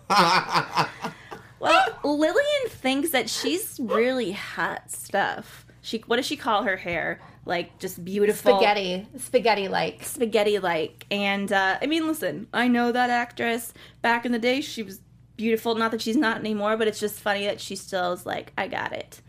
Well, 1.59 1.99
Lillian 2.03 2.67
thinks 2.67 3.09
that 3.11 3.29
she's 3.29 3.79
really 3.81 4.33
hot 4.33 4.91
stuff. 4.91 5.65
She 5.81 6.03
what 6.05 6.17
does 6.17 6.25
she 6.25 6.35
call 6.35 6.63
her 6.63 6.77
hair? 6.77 7.19
Like 7.45 7.79
just 7.79 8.03
beautiful 8.03 8.57
Spaghetti, 8.57 9.07
spaghetti 9.17 9.67
like. 9.67 10.03
spaghetti 10.03 10.59
like. 10.59 11.05
And 11.09 11.51
uh, 11.51 11.77
I 11.81 11.85
mean, 11.87 12.05
listen, 12.07 12.47
I 12.53 12.67
know 12.67 12.91
that 12.91 13.09
actress. 13.09 13.73
Back 14.01 14.25
in 14.25 14.31
the 14.31 14.37
day, 14.39 14.61
she 14.61 14.83
was 14.83 14.99
beautiful. 15.37 15.73
Not 15.75 15.91
that 15.91 16.01
she's 16.01 16.17
not 16.17 16.37
anymore, 16.37 16.75
but 16.77 16.87
it's 16.87 16.99
just 16.99 17.19
funny 17.19 17.45
that 17.45 17.59
she 17.61 17.75
still 17.75 18.13
is 18.13 18.25
like, 18.25 18.51
I 18.57 18.67
got 18.67 18.93
it, 18.93 19.21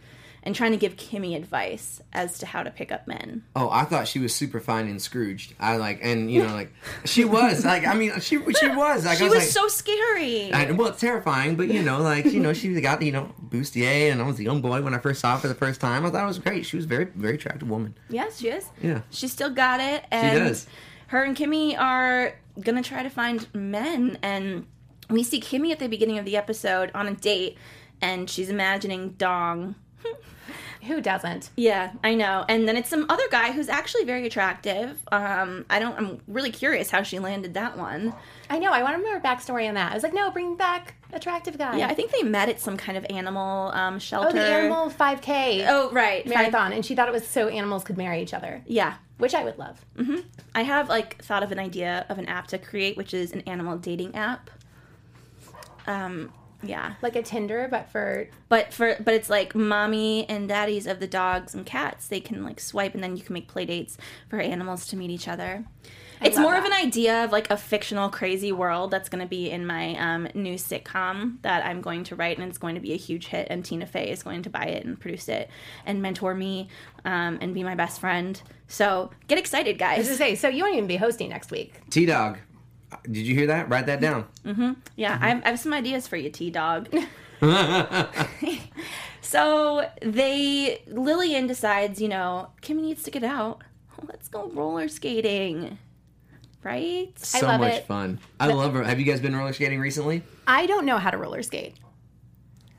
and 0.47 0.55
trying 0.55 0.71
to 0.71 0.77
give 0.77 0.95
Kimmy 0.95 1.35
advice 1.35 2.01
as 2.13 2.39
to 2.39 2.47
how 2.47 2.63
to 2.63 2.71
pick 2.71 2.93
up 2.93 3.09
men. 3.09 3.43
Oh, 3.57 3.69
I 3.69 3.83
thought 3.83 4.07
she 4.07 4.21
was 4.21 4.33
super 4.33 4.61
fine 4.61 4.87
and 4.87 5.03
Scrooged. 5.03 5.55
I 5.59 5.77
like, 5.77 5.99
and 6.03 6.31
you 6.31 6.45
know, 6.45 6.55
like 6.55 6.73
she 7.05 7.25
was. 7.25 7.65
Like, 7.65 7.85
I 7.85 7.95
mean, 7.95 8.13
she 8.21 8.39
she 8.55 8.69
was. 8.69 9.05
Like, 9.05 9.19
She 9.19 9.25
I 9.25 9.29
was, 9.29 9.35
was, 9.35 9.45
like, 9.45 9.49
so 9.49 9.67
scary. 9.67 10.53
I, 10.53 10.71
well, 10.71 10.87
it's 10.89 11.01
terrifying, 11.01 11.57
but 11.57 11.67
you 11.67 11.83
know, 11.83 12.01
like 12.01 12.27
you 12.27 12.39
know, 12.39 12.53
she 12.53 12.81
got 12.81 13.03
you 13.03 13.11
know 13.11 13.35
bustier, 13.49 14.13
and 14.13 14.23
I 14.23 14.27
was 14.27 14.39
a 14.39 14.45
young 14.45 14.63
boy 14.63 14.83
when 14.83 14.95
I 14.95 14.99
first 14.99 15.21
saw 15.21 15.35
her 15.35 15.41
for 15.41 15.49
the 15.49 15.55
first 15.55 15.81
time. 15.81 16.07
I 16.07 16.11
thought 16.11 16.23
it 16.23 16.29
was 16.29 16.39
great. 16.39 16.65
She 16.65 16.77
was 16.77 16.85
a 16.85 16.89
very, 16.89 17.07
very 17.07 17.35
attractive 17.35 17.69
woman. 17.69 17.97
Yes, 18.09 18.39
she 18.39 18.49
is. 18.49 18.71
Yeah. 18.81 19.01
She 19.11 19.27
still 19.27 19.51
got 19.51 19.81
it. 19.81 20.05
And 20.13 20.39
does. 20.39 20.69
her 21.09 21.25
and 21.25 21.37
Kimmy 21.37 21.77
are 21.77 22.39
gonna 22.61 22.85
try 22.85 23.03
to 23.03 23.11
find 23.11 23.53
men 23.53 24.17
and 24.23 24.67
we 25.11 25.25
see 25.25 25.41
Kimmy 25.41 25.73
at 25.73 25.81
the 25.81 25.89
beginning 25.89 26.19
of 26.19 26.25
the 26.25 26.37
episode 26.37 26.91
on 26.95 27.07
a 27.09 27.15
date 27.15 27.59
and 28.01 28.31
she's 28.31 28.49
imagining 28.49 29.11
Dong. 29.11 29.75
Who 30.87 31.01
doesn't? 31.01 31.51
Yeah, 31.57 31.93
I 32.05 32.15
know. 32.15 32.45
And 32.49 32.67
then 32.69 32.77
it's 32.77 32.89
some 32.89 33.07
other 33.09 33.25
guy 33.31 33.53
who's 33.53 33.69
actually 33.69 34.05
very 34.05 34.27
attractive. 34.27 35.01
Um, 35.13 35.65
I 35.69 35.79
don't 35.79 35.97
I'm 35.99 36.21
really 36.29 36.51
curious 36.51 36.91
how 36.91 37.03
she 37.03 37.19
landed 37.19 37.55
that 37.55 37.77
one. 37.77 38.15
I 38.49 38.59
know. 38.59 38.73
I 38.73 38.83
want 38.83 39.03
more 39.03 39.21
backstory 39.21 39.69
on 39.69 39.75
that. 39.75 39.91
I 39.93 39.95
was 39.95 40.03
like, 40.03 40.15
no, 40.15 40.31
bring 40.31 40.57
back 40.57 40.95
attractive 41.13 41.59
guy. 41.59 41.79
Yeah, 41.79 41.89
I 41.89 41.95
think 41.95 42.13
they 42.13 42.23
met 42.23 42.49
at 42.49 42.61
some 42.61 42.77
kind 42.77 42.97
of 42.97 43.05
animal 43.11 43.71
um, 43.73 43.99
shelter. 43.99 44.29
Oh, 44.29 44.33
the 44.33 44.41
animal 44.41 44.91
5K 44.91 45.65
Oh, 45.69 45.91
right. 45.91 46.27
marathon, 46.27 46.73
and 46.73 46.85
she 46.85 46.95
thought 46.95 47.09
it 47.09 47.13
was 47.13 47.27
so 47.27 47.49
animals 47.49 47.83
could 47.85 47.97
marry 47.97 48.23
each 48.23 48.35
other, 48.35 48.63
Yeah. 48.67 48.95
which 49.19 49.35
I 49.35 49.43
would 49.45 49.59
love. 49.59 49.85
I 50.55 50.63
have 50.63 50.89
like 50.89 51.23
thought 51.25 51.43
of 51.43 51.51
an 51.53 51.59
idea 51.59 52.07
of 52.09 52.19
an 52.19 52.27
app 52.27 52.47
to 52.49 52.59
create, 52.59 52.97
which 52.97 53.13
is 53.15 53.33
an 53.33 53.41
animal 53.43 53.77
dating 53.79 54.15
app. 54.15 54.51
Um, 55.87 56.33
yeah, 56.63 56.95
Like 57.03 57.17
a 57.17 57.23
Tinder, 57.23 57.69
but 57.71 57.91
for 57.91 58.29
but 58.49 58.73
for 58.73 58.97
but 59.01 59.15
it's 59.15 59.31
like 59.31 59.55
mommy 59.55 60.29
and 60.29 60.49
daddies 60.49 60.87
of 60.87 61.01
the 61.01 61.07
dogs 61.07 61.55
and 61.55 61.67
cats. 61.67 62.09
They 62.09 62.21
can 62.21 62.45
like 62.45 62.61
swipe, 62.61 62.95
and 62.95 63.03
then 63.03 63.17
you 63.17 63.23
can 63.23 63.35
make 63.35 63.49
play 63.49 63.65
dates 63.65 63.97
for 64.29 64.41
animals 64.41 64.87
to 64.89 64.97
meet 64.97 65.11
each 65.11 65.29
other. 65.29 65.65
It's 66.23 66.37
love 66.37 66.43
more 66.43 66.55
of 66.57 66.65
an 66.65 66.73
idea 66.73 67.25
of 67.25 67.33
like 67.33 67.51
a 67.51 67.57
fictional 67.57 68.09
crazy 68.09 68.53
world 68.53 68.91
that's 68.91 69.09
going 69.09 69.23
to 69.23 69.29
be 69.29 69.51
in 69.51 69.67
my 69.67 69.97
um, 69.97 70.29
new 70.35 70.55
sitcom 70.55 71.43
that 71.43 71.65
I'm 71.65 71.81
going 71.81 72.05
to 72.05 72.17
write, 72.17 72.39
and 72.39 72.49
it's 72.49 72.59
going 72.59 72.75
to 72.75 72.81
be 72.81 72.93
a 72.93 72.97
huge 72.97 73.27
hit. 73.27 73.49
And 73.51 73.65
Tina 73.65 73.87
Fey 73.87 74.11
is 74.11 74.23
going 74.23 74.43
to 74.43 74.51
buy 74.51 74.65
it 74.65 74.85
and 74.85 74.99
produce 74.99 75.29
it 75.29 75.51
and 75.85 76.01
mentor 76.01 76.35
me 76.35 76.69
um, 77.05 77.39
and 77.41 77.53
be 77.55 77.63
my 77.63 77.75
best 77.75 78.01
friend. 78.01 78.41
So 78.69 79.11
get 79.29 79.39
excited, 79.39 79.81
I 79.81 79.99
was 79.99 80.09
guys! 80.09 80.19
say, 80.19 80.35
so 80.35 80.49
you 80.49 80.65
won't 80.65 80.77
even 80.77 80.89
be 80.89 80.97
hosting 80.97 81.29
next 81.29 81.51
week. 81.51 81.75
T 81.91 82.07
Dog. 82.07 82.39
Did 83.05 83.27
you 83.27 83.35
hear 83.35 83.47
that? 83.49 83.69
Write 83.69 83.87
that 83.87 84.01
down. 84.01 84.27
Mm-hmm. 84.45 84.73
Yeah, 84.97 85.19
I, 85.21 85.29
have, 85.29 85.43
I 85.45 85.49
have 85.51 85.59
some 85.59 85.73
ideas 85.73 86.07
for 86.07 86.17
you, 86.17 86.31
T 86.31 86.51
Dog. 86.51 86.89
so 89.21 89.89
they 90.03 90.83
Lillian 90.87 91.47
decides, 91.47 92.01
you 92.01 92.09
know, 92.09 92.51
Kimmy 92.63 92.83
needs 92.83 93.03
to 93.05 93.11
get 93.11 93.25
out. 93.25 93.63
Let's 94.07 94.29
go 94.29 94.51
roller 94.51 94.89
skating, 94.89 95.79
right? 96.63 97.19
So 97.19 97.47
love 97.47 97.61
much 97.61 97.75
it. 97.75 97.87
fun. 97.87 98.21
I 98.39 98.49
love 98.49 98.75
her. 98.75 98.83
Have 98.83 99.01
you 99.01 99.07
guys 99.07 99.21
been 99.21 99.35
roller 99.35 99.53
skating 99.53 99.81
recently? 99.81 100.23
I 100.47 100.67
don't 100.67 100.85
know 100.87 100.99
how 100.99 101.11
to 101.11 101.17
roller 101.17 101.43
skate. 101.43 101.75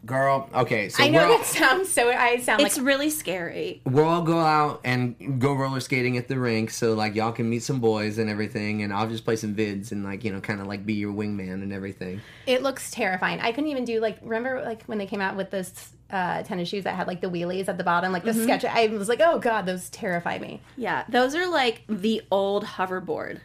Girl, 0.05 0.49
okay, 0.53 0.87
so 0.89 1.03
I 1.03 1.09
know 1.09 1.27
we'll, 1.27 1.39
it 1.41 1.45
sounds 1.45 1.89
so. 1.89 2.09
I 2.09 2.37
sound 2.37 2.61
It's 2.61 2.77
like 2.77 2.85
really 2.85 3.09
scary. 3.09 3.81
we'll 3.85 4.05
all 4.07 4.21
go 4.21 4.39
out 4.39 4.79
and 4.85 5.39
go 5.41 5.53
roller 5.53 5.79
skating 5.81 6.17
at 6.17 6.27
the 6.29 6.39
rink, 6.39 6.69
so 6.69 6.93
like 6.93 7.15
y'all 7.15 7.31
can 7.33 7.49
meet 7.49 7.63
some 7.63 7.79
boys 7.79 8.17
and 8.17 8.29
everything, 8.29 8.83
and 8.83 8.93
I'll 8.93 9.09
just 9.09 9.25
play 9.25 9.35
some 9.35 9.53
vids 9.55 9.91
and 9.91 10.03
like 10.03 10.23
you 10.23 10.31
know 10.31 10.39
kind 10.39 10.61
of 10.61 10.67
like 10.67 10.85
be 10.85 10.93
your 10.93 11.13
wingman 11.13 11.61
and 11.63 11.73
everything. 11.73 12.21
it 12.45 12.63
looks 12.63 12.89
terrifying. 12.91 13.39
I 13.41 13.51
couldn't 13.51 13.69
even 13.69 13.83
do 13.85 13.99
like 13.99 14.17
remember 14.21 14.63
like 14.63 14.83
when 14.85 14.97
they 14.97 15.07
came 15.07 15.19
out 15.21 15.35
with 15.35 15.51
this 15.51 15.91
uh, 16.09 16.41
tennis 16.43 16.69
shoes 16.69 16.85
that 16.85 16.95
had 16.95 17.05
like 17.07 17.19
the 17.19 17.29
wheelies 17.29 17.67
at 17.67 17.77
the 17.77 17.83
bottom, 17.83 18.13
like 18.13 18.23
the 18.23 18.33
sketch. 18.33 18.63
I 18.63 18.87
was 18.87 19.09
like, 19.09 19.19
oh 19.21 19.39
god, 19.39 19.65
those 19.65 19.89
terrify 19.89 20.37
me. 20.39 20.61
Yeah, 20.77 21.03
those 21.09 21.35
are 21.35 21.47
like 21.47 21.81
the 21.89 22.21
old 22.31 22.63
hoverboard. 22.63 23.39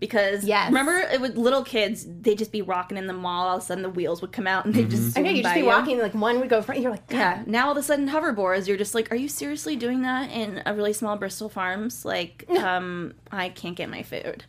Because 0.00 0.44
Yes. 0.44 0.68
remember, 0.68 0.92
it 0.96 1.20
would 1.20 1.36
little 1.36 1.64
kids. 1.64 2.06
They'd 2.20 2.38
just 2.38 2.52
be 2.52 2.62
rocking 2.62 2.96
in 2.96 3.06
the 3.08 3.12
mall. 3.12 3.48
All 3.48 3.56
of 3.56 3.62
a 3.62 3.66
sudden, 3.66 3.82
the 3.82 3.90
wheels 3.90 4.20
would 4.22 4.30
come 4.32 4.46
out, 4.46 4.64
and 4.64 4.72
they 4.74 4.82
would 4.82 4.90
just. 4.90 5.18
I 5.18 5.22
know 5.22 5.30
you 5.30 5.36
zoom 5.36 5.42
just 5.42 5.54
by 5.54 5.60
be 5.60 5.66
walking, 5.66 5.98
like 5.98 6.14
one 6.14 6.38
would 6.40 6.48
go 6.48 6.62
front. 6.62 6.80
You're 6.80 6.92
like, 6.92 7.06
God. 7.08 7.16
Yeah. 7.18 7.42
Now 7.46 7.66
all 7.66 7.72
of 7.72 7.78
a 7.78 7.82
sudden, 7.82 8.08
hoverboards. 8.08 8.68
You're 8.68 8.76
just 8.76 8.94
like, 8.94 9.10
are 9.10 9.16
you 9.16 9.28
seriously 9.28 9.74
doing 9.74 10.02
that 10.02 10.30
in 10.30 10.62
a 10.66 10.72
really 10.74 10.92
small 10.92 11.16
Bristol 11.16 11.48
Farms? 11.48 12.04
Like, 12.04 12.44
um, 12.58 13.14
I 13.32 13.48
can't 13.48 13.74
get 13.76 13.90
my 13.90 14.02
food. 14.02 14.44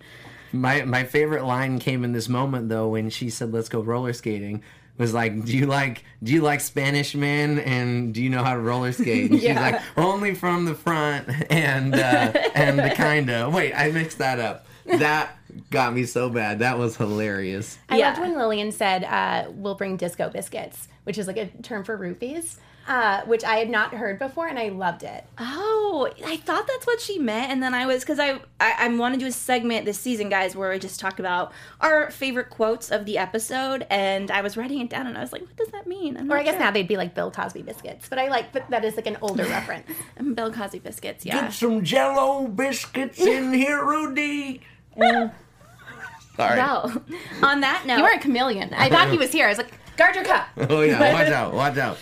My 0.52 0.84
my 0.84 1.04
favorite 1.04 1.46
line 1.46 1.80
came 1.80 2.04
in 2.04 2.12
this 2.12 2.30
moment 2.30 2.70
though 2.70 2.90
when 2.90 3.10
she 3.10 3.30
said, 3.30 3.52
"Let's 3.52 3.70
go 3.70 3.82
roller 3.82 4.14
skating." 4.14 4.64
Was 4.98 5.14
like, 5.14 5.46
do 5.46 5.56
you 5.56 5.66
like 5.66 6.04
do 6.22 6.34
you 6.34 6.42
like 6.42 6.60
Spanish 6.60 7.16
men 7.16 7.58
and 7.60 8.14
do 8.14 8.22
you 8.22 8.30
know 8.30 8.44
how 8.44 8.54
to 8.54 8.60
roller 8.60 8.92
skate? 8.92 9.32
And 9.32 9.40
She's 9.42 9.56
like, 9.56 9.80
only 9.96 10.36
from 10.36 10.66
the 10.66 10.76
front 10.76 11.30
and 11.50 11.96
uh, 11.96 12.34
and 12.54 12.78
the 12.78 12.90
kinda. 12.90 13.50
Wait, 13.50 13.74
I 13.74 13.92
mixed 13.92 14.18
that 14.18 14.40
up. 14.40 14.66
That 14.86 15.36
got 15.72 15.94
me 15.94 16.06
so 16.06 16.30
bad. 16.30 16.60
That 16.60 16.78
was 16.78 16.96
hilarious. 16.98 17.78
I 17.90 17.98
Yeah. 17.98 18.08
loved 18.10 18.20
when 18.22 18.38
Lillian 18.38 18.72
said, 18.72 19.04
uh, 19.04 19.50
"We'll 19.52 19.76
bring 19.76 19.98
disco 19.98 20.30
biscuits," 20.30 20.88
which 21.04 21.18
is 21.18 21.28
like 21.28 21.38
a 21.38 21.48
term 21.64 21.84
for 21.84 21.98
roofies, 21.98 22.56
uh, 22.88 23.22
which 23.26 23.44
I 23.44 23.56
had 23.58 23.70
not 23.70 23.94
heard 23.94 24.18
before, 24.20 24.48
and 24.48 24.58
I 24.58 24.70
loved 24.70 25.04
it. 25.04 25.24
Oh, 25.38 26.10
I 26.26 26.38
thought 26.38 26.66
that's 26.68 26.88
what 26.88 27.00
she 27.02 27.20
meant, 27.20 27.52
and 27.52 27.62
then 27.62 27.74
I 27.74 27.86
was 27.86 28.02
because 28.04 28.20
I, 28.20 28.40
I 28.60 28.74
I 28.80 28.88
want 28.96 29.14
to 29.14 29.20
do 29.20 29.28
a 29.28 29.32
segment 29.32 29.86
this 29.86 30.00
season, 30.00 30.30
guys, 30.30 30.56
where 30.56 30.72
I 30.72 30.78
just 30.80 31.00
talk 31.00 31.20
about 31.20 31.52
our 31.82 32.10
favorite 32.12 32.50
quotes 32.50 32.90
of 32.92 33.06
the 33.06 33.18
episode, 33.18 33.86
and 33.90 34.32
I 34.32 34.42
was 34.42 34.58
writing 34.58 34.80
it 34.82 34.90
down, 34.90 35.06
and 35.08 35.18
I 35.18 35.22
was 35.22 35.32
like, 35.32 35.42
what 35.42 35.56
does 35.58 35.70
that 35.70 35.86
mean? 35.88 36.18
I'm 36.18 36.32
Or 36.32 36.38
I 36.38 36.44
guess 36.44 36.54
sure. 36.54 36.60
now 36.62 36.72
they'd 36.72 36.88
be 36.88 36.98
like 36.98 37.14
Bill 37.14 37.30
Cosby 37.32 37.62
biscuits, 37.62 38.08
but 38.10 38.18
I 38.18 38.28
like 38.30 38.52
but 38.54 38.70
that 38.70 38.84
is 38.86 38.96
like 38.96 39.08
an 39.08 39.18
older 39.22 39.44
reference. 39.50 39.88
Um, 40.20 40.34
Bill 40.36 40.52
Cosby 40.52 40.80
biscuits, 40.80 41.26
yeah. 41.26 41.42
Get 41.42 41.54
some 41.54 41.84
Jello 41.84 42.48
biscuits 42.48 43.20
in 43.20 43.54
here, 43.54 43.84
Rudy. 43.86 44.62
Sorry. 44.98 46.58
Well, 46.58 47.04
on 47.44 47.62
that 47.62 47.84
note, 47.86 47.98
You 47.98 48.04
are 48.06 48.14
a 48.14 48.20
chameleon. 48.20 48.74
I 48.74 48.90
thought 48.90 49.10
he 49.10 49.18
was 49.18 49.32
here. 49.32 49.46
I 49.46 49.50
was 49.50 49.58
like, 49.58 49.74
guard 49.98 50.16
your 50.16 50.24
cup. 50.24 50.48
Oh 50.58 50.82
yeah, 50.82 51.00
watch 51.14 51.28
out, 51.32 51.54
watch 51.54 51.78
out. 51.78 51.98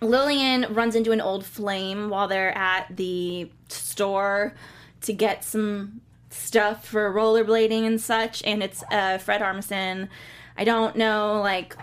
Lillian 0.00 0.72
runs 0.74 0.94
into 0.96 1.12
an 1.12 1.20
old 1.20 1.44
flame 1.44 2.08
while 2.08 2.28
they're 2.28 2.56
at 2.56 2.96
the 2.96 3.50
store 3.68 4.54
to 5.02 5.12
get 5.12 5.44
some 5.44 6.00
stuff 6.30 6.86
for 6.86 7.12
rollerblading 7.12 7.86
and 7.86 8.00
such, 8.00 8.42
and 8.44 8.62
it's 8.62 8.82
uh, 8.90 9.18
Fred 9.18 9.40
Armisen. 9.40 10.08
I 10.56 10.64
don't 10.64 10.96
know, 10.96 11.40
like, 11.40 11.76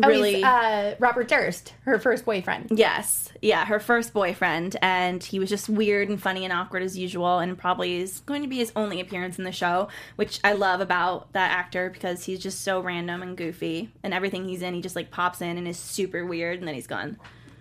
Oh, 0.00 0.06
really. 0.08 0.34
he's, 0.36 0.44
uh, 0.44 0.94
Robert 1.00 1.26
Durst, 1.26 1.74
her 1.80 1.98
first 1.98 2.24
boyfriend. 2.24 2.68
Yes, 2.72 3.32
yeah, 3.42 3.64
her 3.64 3.80
first 3.80 4.12
boyfriend, 4.12 4.76
and 4.80 5.22
he 5.24 5.40
was 5.40 5.48
just 5.48 5.68
weird 5.68 6.08
and 6.08 6.22
funny 6.22 6.44
and 6.44 6.52
awkward 6.52 6.84
as 6.84 6.96
usual, 6.96 7.40
and 7.40 7.58
probably 7.58 7.96
is 7.96 8.20
going 8.20 8.42
to 8.42 8.48
be 8.48 8.58
his 8.58 8.70
only 8.76 9.00
appearance 9.00 9.38
in 9.38 9.44
the 9.44 9.50
show, 9.50 9.88
which 10.14 10.38
I 10.44 10.52
love 10.52 10.80
about 10.80 11.32
that 11.32 11.50
actor 11.50 11.90
because 11.90 12.24
he's 12.24 12.38
just 12.38 12.60
so 12.60 12.80
random 12.80 13.22
and 13.22 13.36
goofy, 13.36 13.90
and 14.04 14.14
everything 14.14 14.48
he's 14.48 14.62
in, 14.62 14.74
he 14.74 14.80
just 14.80 14.94
like 14.94 15.10
pops 15.10 15.40
in 15.40 15.58
and 15.58 15.66
is 15.66 15.78
super 15.78 16.24
weird, 16.24 16.60
and 16.60 16.68
then 16.68 16.76
he's 16.76 16.86
gone. 16.86 17.18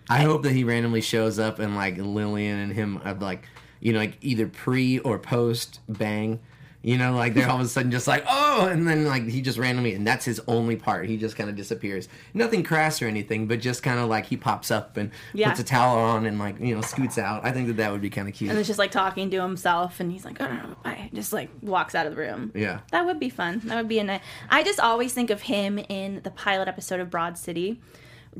I 0.09 0.19
hope 0.19 0.43
that 0.43 0.53
he 0.53 0.63
randomly 0.63 1.01
shows 1.01 1.37
up 1.39 1.59
and 1.59 1.75
like 1.75 1.97
Lillian 1.97 2.57
and 2.59 2.73
him 2.73 2.97
have 3.01 3.21
like 3.21 3.47
you 3.79 3.93
know 3.93 3.99
like 3.99 4.17
either 4.21 4.47
pre 4.47 4.99
or 4.99 5.19
post 5.19 5.79
bang. 5.89 6.39
You 6.83 6.97
know, 6.97 7.13
like 7.13 7.33
they're 7.33 7.49
all 7.49 7.59
of 7.59 7.65
a 7.65 7.67
sudden 7.67 7.91
just 7.91 8.07
like, 8.07 8.23
oh, 8.29 8.67
and 8.67 8.87
then 8.87 9.05
like 9.05 9.27
he 9.27 9.41
just 9.41 9.57
randomly, 9.57 9.93
and 9.93 10.07
that's 10.07 10.23
his 10.23 10.39
only 10.47 10.77
part. 10.77 11.07
He 11.09 11.17
just 11.17 11.35
kind 11.35 11.49
of 11.49 11.55
disappears. 11.57 12.07
Nothing 12.33 12.63
crass 12.63 13.01
or 13.01 13.07
anything, 13.07 13.45
but 13.47 13.59
just 13.59 13.83
kind 13.83 13.99
of 13.99 14.07
like 14.07 14.27
he 14.27 14.37
pops 14.37 14.71
up 14.71 14.95
and 14.95 15.11
Yeah. 15.33 15.49
puts 15.49 15.59
a 15.59 15.63
towel 15.65 15.97
on 15.97 16.25
and 16.25 16.39
like 16.39 16.59
you 16.61 16.75
know 16.75 16.81
scoots 16.81 17.17
out. 17.17 17.43
I 17.43 17.51
think 17.51 17.67
that 17.67 17.77
that 17.77 17.91
would 17.91 17.99
be 17.99 18.09
kind 18.11 18.29
of 18.29 18.35
cute. 18.35 18.51
And 18.51 18.59
it's 18.59 18.67
just 18.67 18.79
like 18.79 18.91
talking 18.91 19.29
to 19.31 19.41
himself, 19.41 19.99
and 19.99 20.11
he's 20.11 20.23
like, 20.23 20.39
oh, 20.39 20.45
no, 20.47 20.53
no, 20.53 20.75
bye. 20.83 21.09
Just 21.13 21.33
like 21.33 21.49
walks 21.61 21.93
out 21.93 22.05
of 22.05 22.15
the 22.15 22.21
room. 22.21 22.53
yeah, 22.55 22.79
That 22.91 23.05
would 23.05 23.19
be 23.19 23.29
fun. 23.29 23.59
That 23.65 23.75
would 23.75 23.89
be 23.89 23.99
a 23.99 24.03
nice. 24.05 24.21
I 24.49 24.63
just 24.63 24.79
always 24.79 25.13
think 25.13 25.29
of 25.29 25.41
him 25.41 25.79
in 25.89 26.21
the 26.23 26.31
pilot 26.31 26.69
episode 26.69 27.01
of 27.01 27.09
Broad 27.09 27.37
City. 27.37 27.81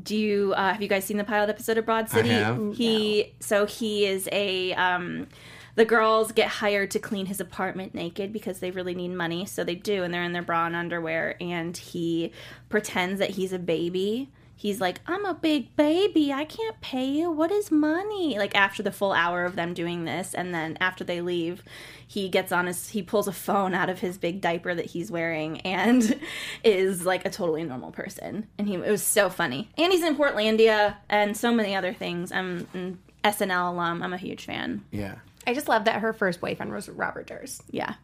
Do 0.02 0.16
you 0.16 0.54
uh, 0.54 0.72
have 0.72 0.82
you 0.82 0.88
guys 0.88 1.04
seen 1.04 1.16
the 1.16 1.24
pilot 1.24 1.50
episode 1.50 1.78
of 1.78 1.86
Broad 1.86 2.08
City? 2.08 2.28
have. 2.30 2.76
He 2.76 3.34
so 3.40 3.66
he 3.66 4.06
is 4.06 4.28
a 4.32 4.72
um, 4.74 5.28
the 5.74 5.84
girls 5.84 6.32
get 6.32 6.48
hired 6.48 6.90
to 6.90 6.98
clean 6.98 7.26
his 7.26 7.40
apartment 7.40 7.94
naked 7.94 8.32
because 8.32 8.58
they 8.58 8.70
really 8.72 8.94
need 8.94 9.12
money, 9.12 9.46
so 9.46 9.62
they 9.62 9.76
do, 9.76 10.02
and 10.02 10.12
they're 10.12 10.24
in 10.24 10.32
their 10.32 10.42
bra 10.42 10.66
and 10.66 10.74
underwear, 10.74 11.36
and 11.40 11.76
he 11.76 12.32
pretends 12.68 13.20
that 13.20 13.30
he's 13.30 13.52
a 13.52 13.58
baby. 13.60 14.28
He's 14.60 14.80
like, 14.80 15.00
I'm 15.06 15.24
a 15.24 15.34
big 15.34 15.76
baby. 15.76 16.32
I 16.32 16.44
can't 16.44 16.80
pay 16.80 17.04
you. 17.04 17.30
What 17.30 17.52
is 17.52 17.70
money? 17.70 18.36
Like 18.38 18.56
after 18.56 18.82
the 18.82 18.90
full 18.90 19.12
hour 19.12 19.44
of 19.44 19.54
them 19.54 19.72
doing 19.72 20.04
this, 20.04 20.34
and 20.34 20.52
then 20.52 20.76
after 20.80 21.04
they 21.04 21.20
leave, 21.20 21.62
he 22.04 22.28
gets 22.28 22.50
on 22.50 22.66
his 22.66 22.88
he 22.88 23.00
pulls 23.00 23.28
a 23.28 23.32
phone 23.32 23.72
out 23.72 23.88
of 23.88 24.00
his 24.00 24.18
big 24.18 24.40
diaper 24.40 24.74
that 24.74 24.86
he's 24.86 25.12
wearing 25.12 25.60
and 25.60 26.18
is 26.64 27.06
like 27.06 27.24
a 27.24 27.30
totally 27.30 27.62
normal 27.62 27.92
person. 27.92 28.48
And 28.58 28.66
he 28.66 28.74
it 28.74 28.90
was 28.90 29.04
so 29.04 29.30
funny. 29.30 29.70
And 29.78 29.92
he's 29.92 30.02
in 30.02 30.16
Portlandia 30.16 30.96
and 31.08 31.36
so 31.36 31.52
many 31.52 31.76
other 31.76 31.92
things. 31.94 32.32
I'm 32.32 32.66
an 32.74 32.98
SNL 33.22 33.70
alum. 33.70 34.02
I'm 34.02 34.12
a 34.12 34.18
huge 34.18 34.44
fan. 34.44 34.84
yeah. 34.90 35.18
I 35.46 35.54
just 35.54 35.68
love 35.68 35.84
that 35.84 36.00
her 36.00 36.12
first 36.12 36.40
boyfriend 36.40 36.72
was 36.72 36.88
Robert 36.88 37.28
Durst. 37.28 37.62
Yeah. 37.70 37.94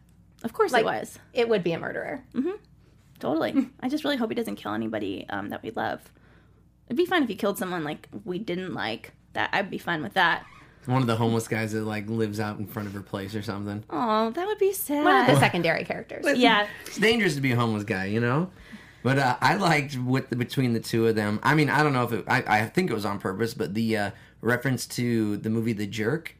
Of 0.43 0.53
course 0.53 0.71
Like, 0.71 0.83
it 0.83 0.85
was. 0.85 1.19
It 1.33 1.49
would 1.49 1.63
be 1.65 1.73
a 1.73 1.79
murderer. 1.79 2.23
Mm 2.33 2.43
hmm. 2.43 2.51
Totally. 3.19 3.69
I 3.81 3.89
just 3.89 4.03
really 4.03 4.15
hope 4.15 4.29
he 4.29 4.35
doesn't 4.35 4.55
kill 4.55 4.73
anybody 4.73 5.25
um, 5.29 5.49
that 5.49 5.61
we 5.61 5.71
love. 5.71 6.01
It'd 6.87 6.97
be 6.97 7.05
fine 7.05 7.23
if 7.23 7.29
he 7.29 7.35
killed 7.35 7.57
someone 7.57 7.83
like 7.83 8.07
we 8.23 8.37
didn't 8.39 8.73
like. 8.73 9.11
That 9.33 9.49
I'd 9.53 9.69
be 9.69 9.77
fine 9.77 10.01
with 10.03 10.13
that. 10.13 10.45
One 10.85 11.01
of 11.01 11.07
the 11.07 11.15
homeless 11.15 11.47
guys 11.47 11.71
that 11.73 11.81
like 11.83 12.07
lives 12.09 12.39
out 12.39 12.59
in 12.59 12.67
front 12.67 12.87
of 12.87 12.93
her 12.93 13.01
place 13.01 13.33
or 13.33 13.41
something. 13.41 13.83
Oh, 13.89 14.29
that 14.31 14.45
would 14.47 14.59
be 14.59 14.71
sad. 14.71 15.03
One 15.03 15.21
of 15.21 15.27
the 15.27 15.39
secondary 15.39 15.83
characters. 15.83 16.25
yeah. 16.37 16.67
It's 16.85 16.97
dangerous 16.97 17.35
to 17.35 17.41
be 17.41 17.51
a 17.53 17.55
homeless 17.55 17.83
guy, 17.83 18.05
you 18.05 18.19
know. 18.19 18.51
But 19.01 19.19
uh, 19.19 19.37
I 19.41 19.55
liked 19.55 19.97
with 19.97 20.29
the, 20.29 20.35
between 20.35 20.73
the 20.73 20.79
two 20.79 21.07
of 21.07 21.15
them. 21.15 21.39
I 21.43 21.53
mean, 21.55 21.69
I 21.69 21.83
don't 21.83 21.93
know 21.93 22.03
if 22.03 22.11
it, 22.11 22.25
I, 22.27 22.61
I 22.61 22.65
think 22.67 22.89
it 22.89 22.93
was 22.93 23.05
on 23.05 23.19
purpose, 23.19 23.53
but 23.53 23.73
the 23.75 23.97
uh, 23.97 24.11
reference 24.41 24.85
to 24.87 25.37
the 25.37 25.49
movie 25.49 25.73
The 25.73 25.85
Jerk. 25.87 26.35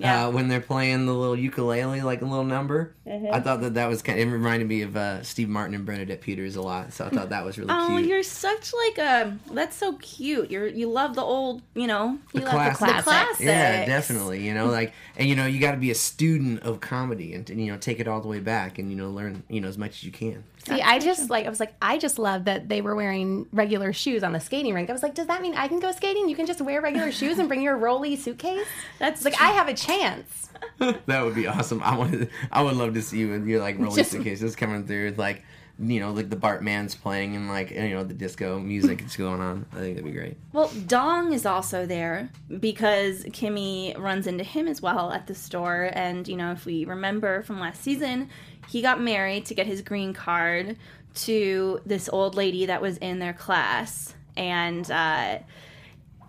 Yeah. 0.00 0.26
Uh, 0.26 0.30
when 0.30 0.48
they're 0.48 0.60
playing 0.60 1.06
the 1.06 1.12
little 1.12 1.36
ukulele, 1.36 2.00
like 2.02 2.22
a 2.22 2.24
little 2.24 2.44
number, 2.44 2.94
I 3.06 3.40
thought 3.40 3.60
that 3.60 3.74
that 3.74 3.86
was 3.88 4.02
kind. 4.02 4.18
Of, 4.20 4.28
it 4.28 4.30
reminded 4.32 4.68
me 4.68 4.82
of 4.82 4.96
uh, 4.96 5.22
Steve 5.22 5.48
Martin 5.48 5.74
and 5.74 5.84
Bernadette 5.84 6.20
Peters 6.20 6.56
a 6.56 6.62
lot, 6.62 6.92
so 6.92 7.04
I 7.04 7.10
thought 7.10 7.28
that 7.30 7.44
was 7.44 7.58
really 7.58 7.70
Oh, 7.72 7.96
cute. 7.96 8.08
you're 8.08 8.22
such 8.22 8.72
like 8.86 8.98
a. 8.98 9.36
That's 9.52 9.76
so 9.76 9.94
cute. 9.94 10.50
You're 10.50 10.66
you 10.66 10.88
love 10.88 11.14
the 11.14 11.22
old, 11.22 11.62
you 11.74 11.86
know. 11.86 12.18
You 12.32 12.40
love 12.40 12.50
classics. 12.52 12.78
the 12.80 12.86
The 12.86 12.92
classics. 12.92 13.04
classics. 13.04 13.40
Yeah, 13.40 13.86
definitely. 13.86 14.46
You 14.46 14.54
know, 14.54 14.66
like, 14.66 14.92
and 15.16 15.28
you 15.28 15.36
know, 15.36 15.46
you 15.46 15.60
got 15.60 15.72
to 15.72 15.76
be 15.78 15.90
a 15.90 15.94
student 15.94 16.62
of 16.62 16.80
comedy 16.80 17.34
and, 17.34 17.48
and 17.50 17.64
you 17.64 17.70
know 17.70 17.78
take 17.78 18.00
it 18.00 18.08
all 18.08 18.20
the 18.20 18.28
way 18.28 18.40
back 18.40 18.78
and 18.78 18.90
you 18.90 18.96
know 18.96 19.10
learn 19.10 19.42
you 19.48 19.60
know 19.60 19.68
as 19.68 19.78
much 19.78 19.90
as 19.90 20.04
you 20.04 20.12
can. 20.12 20.44
See, 20.66 20.80
I 20.82 20.98
just 20.98 21.30
like 21.30 21.46
I 21.46 21.48
was 21.48 21.58
like 21.58 21.72
I 21.80 21.96
just 21.96 22.18
love 22.18 22.44
that 22.44 22.68
they 22.68 22.82
were 22.82 22.94
wearing 22.94 23.46
regular 23.50 23.94
shoes 23.94 24.22
on 24.22 24.32
the 24.32 24.40
skating 24.40 24.74
rink. 24.74 24.90
I 24.90 24.92
was 24.92 25.02
like, 25.02 25.14
does 25.14 25.26
that 25.28 25.40
mean 25.40 25.54
I 25.54 25.68
can 25.68 25.80
go 25.80 25.90
skating? 25.90 26.28
You 26.28 26.36
can 26.36 26.44
just 26.44 26.60
wear 26.60 26.82
regular 26.82 27.10
shoes 27.12 27.38
and 27.38 27.48
bring 27.48 27.62
your 27.62 27.78
rolly 27.78 28.14
suitcase? 28.16 28.66
That's 28.98 29.24
It's 29.24 29.24
like 29.24 29.40
I 29.42 29.52
have 29.52 29.68
a 29.68 29.74
chance. 29.98 30.48
that 31.06 31.24
would 31.24 31.34
be 31.34 31.46
awesome. 31.46 31.82
I 31.82 31.96
wanted, 31.96 32.30
I 32.50 32.62
would 32.62 32.76
love 32.76 32.94
to 32.94 33.02
see 33.02 33.18
you 33.18 33.30
with 33.30 33.46
your 33.46 33.60
like 33.60 33.78
rolling 33.78 33.96
Just- 33.96 34.10
suitcases 34.12 34.56
coming 34.56 34.86
through, 34.86 35.06
with, 35.10 35.18
like 35.18 35.44
you 35.82 35.98
know, 35.98 36.12
like 36.12 36.28
the 36.28 36.36
Bartman's 36.36 36.94
playing 36.94 37.34
and 37.36 37.48
like 37.48 37.70
you 37.70 37.90
know 37.90 38.04
the 38.04 38.12
disco 38.12 38.58
music 38.58 39.00
that's 39.00 39.16
going 39.16 39.40
on. 39.40 39.64
I 39.72 39.76
think 39.76 39.96
that'd 39.96 40.04
be 40.04 40.16
great. 40.16 40.36
Well, 40.52 40.68
Dong 40.86 41.32
is 41.32 41.46
also 41.46 41.86
there 41.86 42.28
because 42.60 43.24
Kimmy 43.24 43.98
runs 43.98 44.26
into 44.26 44.44
him 44.44 44.68
as 44.68 44.82
well 44.82 45.10
at 45.10 45.26
the 45.26 45.34
store. 45.34 45.90
And, 45.94 46.28
you 46.28 46.36
know, 46.36 46.52
if 46.52 46.66
we 46.66 46.84
remember 46.84 47.42
from 47.42 47.60
last 47.60 47.82
season, 47.82 48.28
he 48.68 48.82
got 48.82 49.00
married 49.00 49.46
to 49.46 49.54
get 49.54 49.66
his 49.66 49.80
green 49.80 50.12
card 50.12 50.76
to 51.14 51.80
this 51.86 52.10
old 52.12 52.34
lady 52.34 52.66
that 52.66 52.82
was 52.82 52.98
in 52.98 53.18
their 53.18 53.32
class. 53.32 54.14
And 54.36 54.88
uh, 54.90 55.38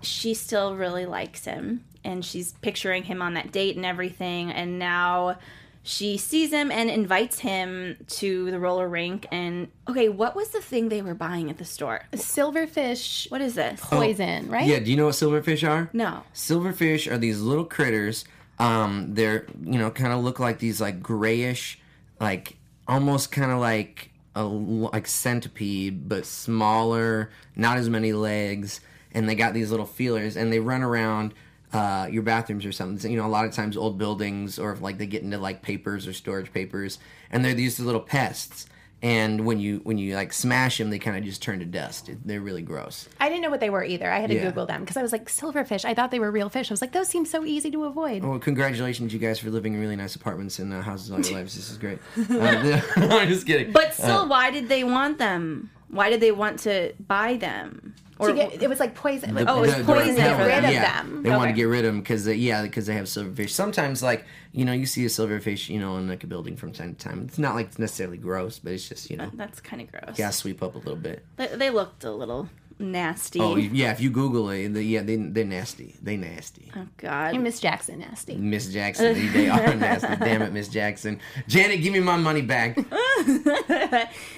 she 0.02 0.34
still 0.34 0.76
really 0.76 1.06
likes 1.06 1.44
him. 1.44 1.84
And 2.04 2.24
she's 2.26 2.54
picturing 2.62 3.04
him 3.04 3.22
on 3.22 3.34
that 3.36 3.52
date 3.52 3.76
and 3.76 3.86
everything. 3.86 4.52
And 4.52 4.80
now 4.80 5.38
she 5.84 6.18
sees 6.18 6.52
him 6.52 6.72
and 6.72 6.90
invites 6.90 7.40
him 7.40 7.98
to 8.08 8.50
the 8.52 8.60
roller 8.60 8.88
rink. 8.88 9.28
And, 9.32 9.68
okay, 9.90 10.10
what 10.10 10.36
was 10.36 10.50
the 10.50 10.62
thing 10.62 10.90
they 10.90 11.02
were 11.02 11.14
buying 11.16 11.50
at 11.50 11.58
the 11.58 11.66
store? 11.66 12.02
Silverfish 12.14 13.30
What 13.32 13.42
is 13.42 13.56
this? 13.56 13.80
poison, 13.82 14.50
right? 14.50 14.66
Yeah. 14.68 14.80
Do 14.80 14.90
you 14.92 14.98
know 14.98 15.06
what 15.06 15.16
silverfish 15.16 15.68
are? 15.68 15.90
No. 15.94 16.24
Silverfish 16.34 17.12
are 17.12 17.18
these 17.18 17.42
little 17.42 17.66
critters. 17.66 18.26
Um, 18.60 19.16
they're 19.16 19.48
you 19.64 19.80
know 19.80 19.90
kind 19.90 20.14
of 20.14 20.24
look 20.24 20.40
like 20.40 20.60
these 20.60 20.80
like 20.80 21.02
grayish, 21.02 21.80
like 22.20 22.58
almost 22.88 23.32
kind 23.32 23.52
of 23.52 23.58
like 23.60 24.12
a 24.36 24.40
l- 24.40 24.90
like 24.94 25.08
centipede, 25.08 26.08
but 26.08 26.26
smaller, 26.28 27.32
not 27.56 27.78
as 27.78 27.90
many 27.90 28.14
legs, 28.14 28.80
and 29.14 29.28
they 29.28 29.34
got 29.34 29.54
these 29.56 29.72
little 29.72 29.88
feelers, 29.88 30.38
and 30.38 30.54
they 30.54 30.60
run 30.60 30.84
around 30.84 31.34
uh, 31.74 32.08
your 32.12 32.24
bathrooms 32.24 32.66
or 32.66 32.72
something. 32.72 33.00
So, 33.00 33.08
you 33.08 33.18
know, 33.18 33.26
a 33.26 33.30
lot 33.30 33.46
of 33.46 33.54
times 33.54 33.78
old 33.78 33.98
buildings, 33.98 34.60
or 34.60 34.72
if 34.72 34.82
like 34.82 34.98
they 34.98 35.08
get 35.08 35.24
into 35.24 35.38
like 35.38 35.62
papers 35.62 36.08
or 36.08 36.14
storage 36.14 36.52
papers, 36.54 37.00
and 37.32 37.44
they're 37.46 37.54
these 37.54 37.80
little 37.80 38.02
pests. 38.02 38.66
And 39.04 39.48
when 39.48 39.60
you 39.60 39.80
when 39.84 39.98
you 39.98 40.14
like 40.14 40.32
smash 40.32 40.78
them, 40.78 40.92
they 40.92 41.00
kind 41.00 41.18
of 41.18 41.24
just 41.24 41.42
turn 41.42 41.58
to 41.58 41.66
dust. 41.66 42.08
It- 42.08 42.20
They're 42.24 42.40
really 42.40 42.62
gross. 42.62 43.10
I 43.20 43.30
didn't 43.30 43.42
know 43.42 43.50
what 43.50 43.60
they 43.60 43.72
were 43.72 43.84
either. 43.84 44.12
I 44.12 44.20
had 44.20 44.30
to 44.30 44.36
Yeah. 44.36 44.46
Google 44.46 44.68
them 44.68 44.82
because 44.82 44.96
I 44.96 45.02
was 45.02 45.12
like, 45.12 45.26
silverfish. 45.28 45.86
I 45.86 45.96
thought 45.96 46.12
they 46.12 46.20
were 46.20 46.30
real 46.30 46.50
fish. 46.50 46.70
I 46.70 46.74
was 46.74 46.82
like, 46.82 46.92
those 46.92 47.08
seem 47.08 47.26
so 47.26 47.44
easy 47.44 47.72
to 47.72 47.86
avoid. 47.86 48.24
Well, 48.24 48.38
congratulations, 48.38 49.12
you 49.12 49.18
guys, 49.18 49.40
for 49.40 49.50
living 49.50 49.74
in 49.74 49.80
really 49.80 49.96
nice 49.96 50.16
apartments 50.16 50.60
and 50.60 50.72
uh, 50.72 50.82
houses 50.82 51.10
all 51.10 51.20
your 51.20 51.34
lives. 51.40 51.56
This 51.56 51.72
is 51.72 51.80
great. 51.80 51.98
Uh, 52.30 52.80
I'm 52.98 53.28
just 53.28 53.48
kidding. 53.48 53.72
But 53.72 53.96
still, 53.96 54.28
why 54.28 54.52
did 54.52 54.70
they 54.70 54.84
want 54.84 55.18
them? 55.18 55.72
Why 55.92 56.10
did 56.10 56.20
they 56.22 56.32
want 56.32 56.60
to 56.62 56.94
buy 57.08 57.36
them? 57.38 57.94
Or 58.20 58.28
To 58.28 58.34
get, 58.36 58.62
it 58.62 58.70
was 58.70 58.80
like 58.80 58.94
poison. 58.94 59.34
The- 59.34 59.50
Oh, 59.50 59.64
it's 59.64 59.76
the- 59.76 59.84
poison 59.84 60.14
the- 60.16 60.22
for 60.22 60.28
them. 60.28 60.48
rid 60.48 60.64
of 60.66 60.72
yeah, 60.72 61.02
them. 61.02 61.24
They 61.24 61.30
want 61.32 61.50
to 61.50 61.54
get 61.54 61.64
rid 61.64 61.86
of 61.86 61.92
them 61.94 62.02
because 62.02 62.28
yeah, 62.28 62.62
because 62.62 62.86
they 62.86 62.94
have 62.94 63.06
silverfish. 63.06 63.50
Sometimes, 63.50 64.04
like 64.04 64.26
you 64.52 64.64
know, 64.64 64.74
you 64.74 64.86
see 64.86 65.04
a 65.06 65.08
silverfish, 65.10 65.70
you 65.70 65.80
know, 65.80 65.98
in 65.98 66.08
like 66.08 66.24
a 66.24 66.28
building 66.28 66.56
from 66.56 66.72
time 66.72 66.94
to 66.94 67.00
time. 67.10 67.24
It's 67.28 67.40
not 67.40 67.56
like 67.56 67.68
it's 67.68 67.80
necessarily 67.80 68.18
gross, 68.18 68.60
but 68.60 68.74
it's 68.74 68.88
just 68.88 69.10
you 69.10 69.18
know, 69.18 69.32
that's 69.34 69.60
kind 69.60 69.82
of 69.82 69.92
gross. 69.92 70.20
Yeah, 70.20 70.30
sweep 70.30 70.62
up 70.62 70.76
a 70.76 70.78
little 70.78 70.96
bit. 70.98 71.26
They, 71.38 71.48
they 71.48 71.70
looked 71.72 72.04
a 72.04 72.12
little 72.12 72.48
nasty. 72.80 73.40
Oh 73.40 73.56
yeah, 73.56 73.92
if 73.92 74.00
you 74.00 74.10
Google 74.10 74.50
it, 74.50 74.70
the, 74.70 74.84
yeah, 74.84 75.02
they 75.02 75.16
they're 75.16 75.46
nasty. 75.46 75.96
They 76.02 76.18
nasty. 76.18 76.72
Oh, 76.76 76.88
God. 76.98 77.40
Miss 77.40 77.60
Jackson 77.60 78.00
nasty. 78.00 78.36
Miss 78.36 78.68
Jackson, 78.72 79.14
they, 79.14 79.28
they 79.28 79.50
are 79.50 79.76
nasty. 79.76 80.16
Damn 80.18 80.42
it, 80.42 80.54
Miss 80.54 80.68
Jackson. 80.68 81.20
Janet, 81.48 81.82
give 81.82 81.94
me 81.94 82.00
my 82.00 82.18
money 82.18 82.42
back. 82.42 82.78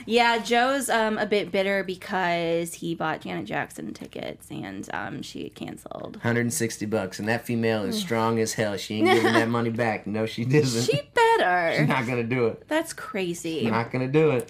Yeah, 0.05 0.39
Joe's 0.39 0.89
um, 0.89 1.17
a 1.17 1.25
bit 1.25 1.51
bitter 1.51 1.83
because 1.83 2.73
he 2.73 2.93
bought 2.95 3.21
Janet 3.21 3.45
Jackson 3.45 3.93
tickets 3.93 4.49
and 4.51 4.87
um, 4.93 5.21
she 5.21 5.49
canceled. 5.49 6.17
160 6.17 6.85
bucks, 6.87 7.19
and 7.19 7.27
that 7.27 7.45
female 7.45 7.83
is 7.83 7.97
strong 7.97 8.39
as 8.39 8.53
hell. 8.53 8.75
She 8.77 8.95
ain't 8.95 9.07
giving 9.07 9.33
that 9.33 9.49
money 9.49 9.69
back. 9.69 10.05
No, 10.05 10.25
she 10.25 10.45
doesn't. 10.45 10.83
She 10.83 11.01
better. 11.13 11.77
She's 11.77 11.87
not 11.87 12.05
gonna 12.05 12.23
do 12.23 12.47
it. 12.47 12.67
That's 12.67 12.93
crazy. 12.93 13.61
She's 13.61 13.71
not 13.71 13.91
gonna 13.91 14.07
do 14.07 14.31
it. 14.31 14.49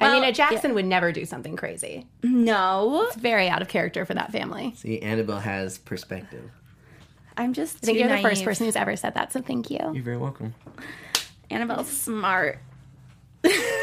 I 0.00 0.12
mean, 0.12 0.24
a 0.24 0.32
Jackson 0.32 0.74
would 0.74 0.84
never 0.84 1.10
do 1.12 1.24
something 1.24 1.56
crazy. 1.56 2.06
No, 2.22 3.04
It's 3.06 3.16
very 3.16 3.48
out 3.48 3.62
of 3.62 3.68
character 3.68 4.04
for 4.04 4.14
that 4.14 4.30
family. 4.32 4.74
See, 4.76 5.00
Annabelle 5.00 5.40
has 5.40 5.78
perspective. 5.78 6.50
I'm 7.36 7.52
just. 7.52 7.76
I 7.76 7.80
think 7.80 7.98
too 7.98 8.04
you're 8.04 8.16
the 8.16 8.22
first 8.22 8.44
person 8.44 8.66
who's 8.66 8.76
ever 8.76 8.96
said 8.96 9.14
that, 9.14 9.32
so 9.32 9.40
thank 9.40 9.70
you. 9.70 9.78
You're 9.92 10.02
very 10.04 10.16
welcome. 10.16 10.54
Annabelle's 11.50 11.88
smart. 11.88 12.58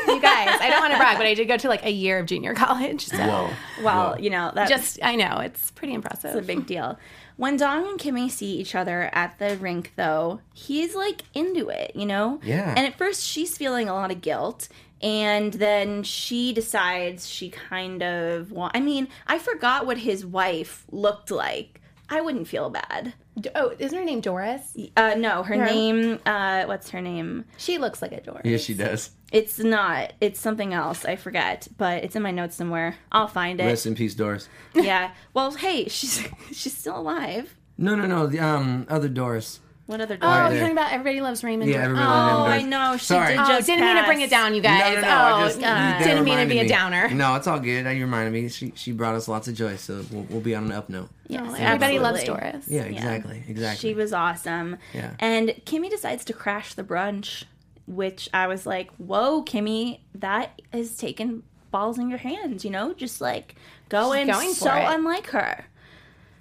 You 0.06 0.22
guys, 0.22 0.60
I 0.62 0.70
don't 0.70 0.82
want 0.82 0.92
to 0.92 1.00
brag, 1.00 1.18
but 1.18 1.26
I 1.26 1.34
did 1.34 1.48
go 1.48 1.56
to 1.58 1.70
like 1.70 1.86
a 1.86 1.90
year 1.90 2.20
of 2.20 2.26
junior 2.28 2.54
college. 2.66 3.08
So 3.08 3.18
Whoa. 3.18 3.50
Well, 3.82 4.12
Whoa. 4.12 4.18
you 4.20 4.30
know 4.30 4.52
that's 4.54 4.70
just, 4.70 5.00
I 5.02 5.16
know, 5.16 5.38
it's 5.40 5.72
pretty 5.72 5.94
impressive. 5.94 6.32
It's 6.36 6.40
a 6.40 6.42
big 6.46 6.66
deal. 6.68 7.00
When 7.38 7.58
Dong 7.58 7.88
and 7.88 7.98
Kimmy 8.00 8.30
see 8.30 8.58
each 8.58 8.76
other 8.76 9.10
at 9.14 9.40
the 9.40 9.58
rink, 9.58 9.94
though, 9.96 10.42
he's 10.54 10.94
like 10.96 11.24
into 11.34 11.70
it, 11.70 11.96
you 11.96 12.06
know? 12.06 12.40
Yeah. 12.44 12.74
And 12.78 12.86
at 12.86 12.98
first, 12.98 13.24
she's 13.26 13.58
feeling 13.58 13.90
a 13.90 13.94
lot 13.94 14.12
of 14.12 14.22
guilt. 14.22 14.68
And 15.04 15.54
then 15.54 16.02
she 16.04 16.54
decides 16.54 17.28
she 17.30 17.50
kind 17.50 18.02
of 18.02 18.52
want. 18.52 18.76
I 18.76 18.80
mean, 18.80 19.10
I 19.28 19.38
forgot 19.38 19.86
what 19.86 19.98
his 20.00 20.26
wife 20.26 20.86
looked 20.92 21.30
like. 21.30 21.82
I 22.10 22.22
wouldn't 22.22 22.48
feel 22.48 22.70
bad. 22.70 23.14
Oh, 23.56 23.74
isn't 23.80 23.98
her 23.98 24.06
name 24.06 24.22
Doris? 24.22 24.78
Uh, 24.96 25.16
no, 25.18 25.44
her 25.44 25.56
No. 25.56 25.66
name. 25.66 26.20
Uh, 26.26 26.66
what's 26.66 26.90
her 26.92 27.02
name? 27.02 27.46
She 27.58 27.78
looks 27.80 28.02
like 28.02 28.12
a 28.12 28.22
Doris. 28.22 28.42
Yes, 28.46 28.62
she 28.62 28.74
does. 28.76 29.10
It's 29.32 29.58
not. 29.60 30.14
It's 30.22 30.40
something 30.40 30.74
else. 30.74 31.06
I 31.06 31.16
forget, 31.16 31.68
but 31.78 32.04
it's 32.04 32.16
in 32.16 32.22
my 32.22 32.32
notes 32.32 32.56
somewhere. 32.56 32.96
I'll 33.12 33.28
find 33.28 33.60
it. 33.60 33.66
Rest 33.66 33.86
in 33.88 33.96
peace, 33.96 34.14
Doris. 34.16 34.48
Yeah. 34.76 35.12
Well, 35.34 35.52
hey, 35.54 35.88
she's 35.90 36.24
she's 36.52 36.78
still 36.78 37.00
alive. 37.00 37.56
No, 37.78 37.96
no, 37.96 38.06
no. 38.06 38.28
The 38.28 38.40
um 38.40 38.86
other 38.90 39.10
Doris. 39.10 39.60
What 39.86 40.00
other 40.00 40.16
Oh, 40.16 40.18
dog? 40.20 40.40
you're 40.44 40.50
there. 40.52 40.60
talking 40.62 40.78
about 40.78 40.94
Everybody 40.94 41.20
Loves 41.22 41.44
Raymond. 41.44 41.70
Yeah, 41.70 41.84
everybody 41.84 42.06
oh, 42.06 42.10
loves 42.10 42.34
Oh, 42.34 42.46
Doris. 42.46 42.64
I 42.64 42.68
know. 42.68 42.98
She 42.98 43.06
Sorry. 43.06 43.28
did 43.34 43.40
Oh, 43.40 43.46
just 43.48 43.68
didn't 43.68 43.86
mean 43.86 43.96
to 43.98 44.04
bring 44.06 44.22
it 44.22 44.30
down, 44.30 44.56
you 44.56 44.62
guys. 44.62 44.96
No, 44.96 45.02
no, 45.02 45.08
no. 45.08 45.08
oh, 45.08 45.12
I 45.36 45.44
just 45.46 45.58
uh, 45.58 45.62
that 45.62 46.00
didn't 46.04 46.24
mean 46.24 46.36
to 46.36 46.40
reminded 46.44 46.50
be 46.54 46.60
a 46.60 46.64
me. 46.64 46.70
downer. 46.70 47.10
No, 47.10 47.36
it's 47.36 47.48
all 47.48 47.60
good. 47.60 47.86
You 47.96 48.06
reminded 48.06 48.32
me. 48.34 48.48
She 48.48 48.72
she 48.76 48.92
brought 48.94 49.16
us 49.16 49.28
lots 49.28 49.50
of 49.50 49.56
joy, 49.56 49.76
so 49.76 50.06
we'll, 50.10 50.24
we'll 50.30 50.40
be 50.42 50.56
on 50.56 50.64
an 50.66 50.72
up 50.72 50.88
note. 50.90 51.10
Yes, 51.28 51.44
Oh, 51.46 51.54
Everybody 51.56 52.00
loves 52.00 52.20
absolutely. 52.22 52.52
Doris. 52.52 52.68
Yeah, 52.70 52.84
exactly, 52.84 53.44
exactly. 53.48 53.90
She 53.90 53.94
was 53.94 54.14
awesome. 54.14 54.78
Yeah. 54.94 55.12
And 55.20 55.50
Kimmy 55.66 55.90
decides 55.90 56.24
to 56.26 56.34
crash 56.34 56.74
the 56.76 56.84
brunch, 56.86 57.44
which 57.86 58.30
I 58.34 58.48
was 58.48 58.66
like, 58.66 58.90
"Whoa, 58.96 59.44
Kimmy, 59.44 60.00
that 60.16 60.62
is 60.72 60.96
taking 60.96 61.44
balls 61.72 62.00
in 62.00 62.10
your 62.10 62.20
hands." 62.20 62.64
You 62.64 62.72
know, 62.72 62.94
just 62.94 63.20
like 63.20 63.56
going, 63.90 64.28
going 64.28 64.50
for 64.54 64.56
so 64.56 64.74
it. 64.76 64.86
unlike 64.88 65.28
her. 65.32 65.66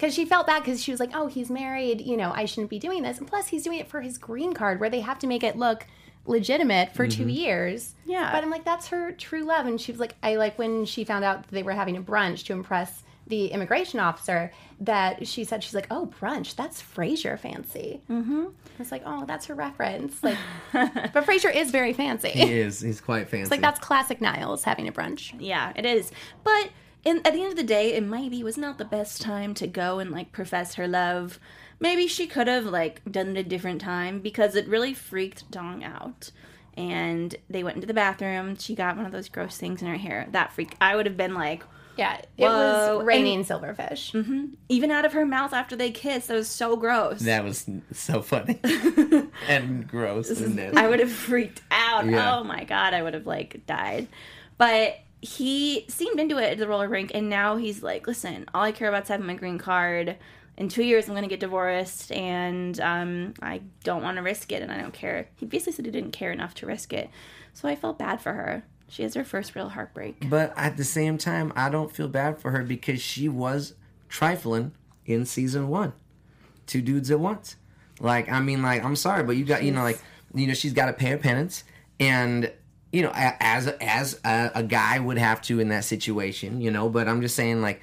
Because 0.03 0.17
she 0.17 0.25
felt 0.25 0.49
bad 0.49 0.65
because 0.65 0.83
she 0.83 0.91
was 0.91 0.99
like, 0.99 1.13
oh, 1.15 1.29
he's 1.29 1.49
married. 1.49 2.01
You 2.01 2.17
know, 2.17 2.33
I 2.35 2.45
shouldn't 2.45 2.71
be 2.71 2.81
doing 2.81 3.05
this. 3.05 3.19
And 3.19 3.29
plus, 3.29 3.47
he's 3.47 3.63
doing 3.63 3.79
it 3.79 3.87
for 3.87 4.01
his 4.01 4.19
green 4.19 4.53
card 4.53 4.81
where 4.81 4.91
they 4.91 4.99
have 4.99 5.21
to 5.21 5.29
make 5.29 5.45
it 5.45 5.55
look 5.55 5.87
legitimate 6.27 6.93
for 6.93 7.07
two 7.07 7.29
years. 7.29 7.95
Yeah. 8.05 8.33
But 8.33 8.43
I'm 8.43 8.51
like, 8.51 8.65
that's 8.65 8.89
her 8.89 9.13
true 9.13 9.45
love. 9.45 9.65
And 9.67 9.81
she 9.81 9.93
was 9.93 10.01
like, 10.01 10.17
I 10.21 10.35
like 10.35 10.59
when 10.59 10.87
she 10.87 11.05
found 11.05 11.25
out 11.25 11.45
that 11.45 11.53
they 11.53 11.63
were 11.63 11.71
having 11.71 11.97
a 11.97 12.03
brunch 12.03 12.45
to 12.47 12.53
impress 12.53 13.05
the 13.29 13.47
immigration 13.47 14.01
officer 14.01 14.53
that 14.81 15.25
she 15.29 15.45
said, 15.45 15.63
she's 15.63 15.73
like, 15.73 15.87
oh, 15.89 16.13
brunch, 16.21 16.57
that's 16.57 16.83
Frasier 16.83 17.39
fancy. 17.39 18.01
Mm-hmm. 18.11 18.47
I 18.47 18.79
was 18.81 18.91
like, 18.91 19.03
oh, 19.07 19.25
that's 19.25 19.47
her 19.47 19.55
reference. 19.55 20.21
Like, 20.21 20.37
but 20.73 21.25
Frasier 21.25 21.55
is 21.55 21.71
very 21.71 21.93
fancy. 21.93 22.31
he 22.31 22.59
is. 22.59 22.81
He's 22.81 23.01
quite 23.01 23.29
fancy. 23.29 23.53
Like, 23.53 23.61
that's 23.61 23.79
classic 23.79 24.21
Niles 24.21 24.65
having 24.65 24.89
a 24.89 24.93
brunch. 24.93 25.33
Yeah, 25.39 25.73
it 25.77 25.87
is. 25.87 26.11
But 26.43 26.71
in, 27.05 27.19
at 27.25 27.33
the 27.33 27.41
end 27.43 27.51
of 27.51 27.57
the 27.57 27.63
day, 27.63 27.95
it 27.95 28.03
maybe 28.03 28.43
was 28.43 28.57
not 28.57 28.79
the 28.79 28.85
best 28.85 29.21
time 29.23 29.55
to 29.55 29.67
go 29.67 29.99
and 29.99 30.11
like 30.11 30.33
profess 30.33 30.75
her 30.75 30.87
love. 30.87 31.39
Maybe 31.81 32.07
she 32.07 32.27
could 32.27 32.47
have 32.47 32.65
like 32.67 33.03
done 33.11 33.37
it 33.37 33.41
a 33.41 33.49
different 33.49 33.81
time 33.81 34.21
because 34.21 34.55
it 34.55 34.69
really 34.69 34.95
freaked 34.95 35.51
Dong 35.51 35.83
out. 35.83 36.31
And 36.77 37.35
they 37.51 37.63
went 37.65 37.77
into 37.77 37.87
the 37.87 37.95
bathroom. 37.95 38.57
She 38.57 38.75
got 38.75 38.97
one 38.97 39.05
of 39.05 39.13
those 39.13 39.29
gross 39.29 39.59
things 39.59 39.83
in 39.83 39.89
her 39.89 39.97
hair. 39.99 40.27
That 40.31 40.53
freak. 40.53 40.75
I 40.81 40.97
would 40.97 41.05
have 41.07 41.17
been 41.19 41.35
like, 41.35 41.65
Yeah, 41.99 42.17
it 42.17 42.29
Whoa. 42.39 42.97
was 42.99 43.05
raining 43.05 43.45
silverfish. 43.45 44.13
Mm-hmm. 44.13 44.55
even 44.71 44.91
out 44.91 45.05
of 45.05 45.13
her 45.13 45.27
mouth 45.27 45.53
after 45.53 45.77
they 45.77 45.91
kissed. 45.91 46.29
That 46.29 46.35
was 46.37 46.49
so 46.49 46.77
gross. 46.77 47.21
that 47.23 47.45
was 47.45 47.67
so 47.93 48.23
funny 48.23 48.59
and 49.49 49.87
gross. 49.87 50.31
and 50.31 50.57
nasty. 50.57 50.79
I 50.79 50.87
would 50.89 51.01
have 51.01 51.13
freaked 51.13 51.61
out. 51.71 52.07
Yeah. 52.07 52.39
Oh 52.39 52.45
my 52.45 52.65
god, 52.65 52.95
I 52.95 53.03
would 53.03 53.15
have 53.15 53.27
like 53.27 53.67
died. 53.67 54.09
But 54.57 54.99
he 55.23 55.87
seemed 55.89 56.19
into 56.19 56.37
it 56.39 56.51
at 56.51 56.59
the 56.59 56.67
roller 56.69 56.89
rink, 56.89 57.13
and 57.15 57.31
now 57.31 57.57
he's 57.57 57.83
like, 57.83 58.07
"Listen, 58.07 58.45
all 58.53 58.65
I 58.65 58.73
care 58.73 58.89
about 58.89 59.05
is 59.05 59.09
having 59.09 59.27
my 59.27 59.35
green 59.35 59.57
card. 59.57 60.17
In 60.59 60.69
two 60.69 60.83
years, 60.83 61.09
I'm 61.09 61.15
going 61.15 61.23
to 61.23 61.29
get 61.29 61.41
divorced, 61.41 62.13
and 62.13 62.79
um, 62.81 63.35
I 63.41 63.63
don't 63.85 64.03
want 64.03 64.17
to 64.17 64.23
risk 64.23 64.53
it, 64.53 64.63
and 64.63 64.71
I 64.71 64.81
don't 64.81 64.93
care." 64.93 65.29
He 65.37 65.47
basically 65.47 65.75
said 65.75 65.87
he 65.87 65.93
didn't 65.93 66.11
care 66.11 66.33
enough 66.33 66.55
to 66.57 66.67
risk 66.67 66.93
it, 66.93 67.09
so 67.53 67.69
I 67.69 67.77
felt 67.77 67.99
bad 67.99 68.21
for 68.21 68.33
her. 68.33 68.65
She 68.89 69.05
has 69.05 69.15
her 69.15 69.25
first 69.25 69.55
real 69.55 69.71
heartbreak. 69.71 70.29
But 70.29 70.53
at 70.57 70.77
the 70.77 70.85
same 70.85 71.17
time, 71.17 71.53
I 71.57 71.71
don't 71.71 71.91
feel 71.91 72.09
bad 72.09 72.39
for 72.39 72.51
her 72.51 72.63
because 72.63 73.01
she 73.01 73.29
was 73.29 73.75
trifling 74.09 74.73
in 75.07 75.25
season 75.25 75.69
one. 75.69 75.95
Two 76.67 76.83
dudes 76.83 77.11
at 77.11 77.19
once. 77.19 77.57
Like, 78.01 78.31
I 78.31 78.41
mean, 78.41 78.61
like, 78.61 78.85
I'm 78.85 78.97
sorry, 78.97 79.23
but 79.23 79.37
you 79.37 79.45
got, 79.45 79.63
you 79.63 79.71
know, 79.71 79.83
like, 79.83 79.99
you 80.35 80.47
know, 80.47 80.53
she's 80.53 80.73
got 80.75 80.87
to 80.87 80.93
pay 80.93 81.11
her 81.11 81.17
penance, 81.17 81.65
and 82.01 82.53
you 82.93 83.03
know, 83.03 83.11
as 83.15 83.67
as 83.69 84.21
a, 84.25 84.51
a 84.57 84.63
guy 84.63 84.99
would 84.99 85.19
have 85.19 85.41
to 85.43 85.59
in 85.61 85.69
that 85.71 85.85
situation, 85.85 86.61
you 86.61 86.71
know. 86.71 86.89
But 86.89 87.09
I'm 87.09 87.21
just 87.23 87.35
saying, 87.35 87.63
like, 87.63 87.81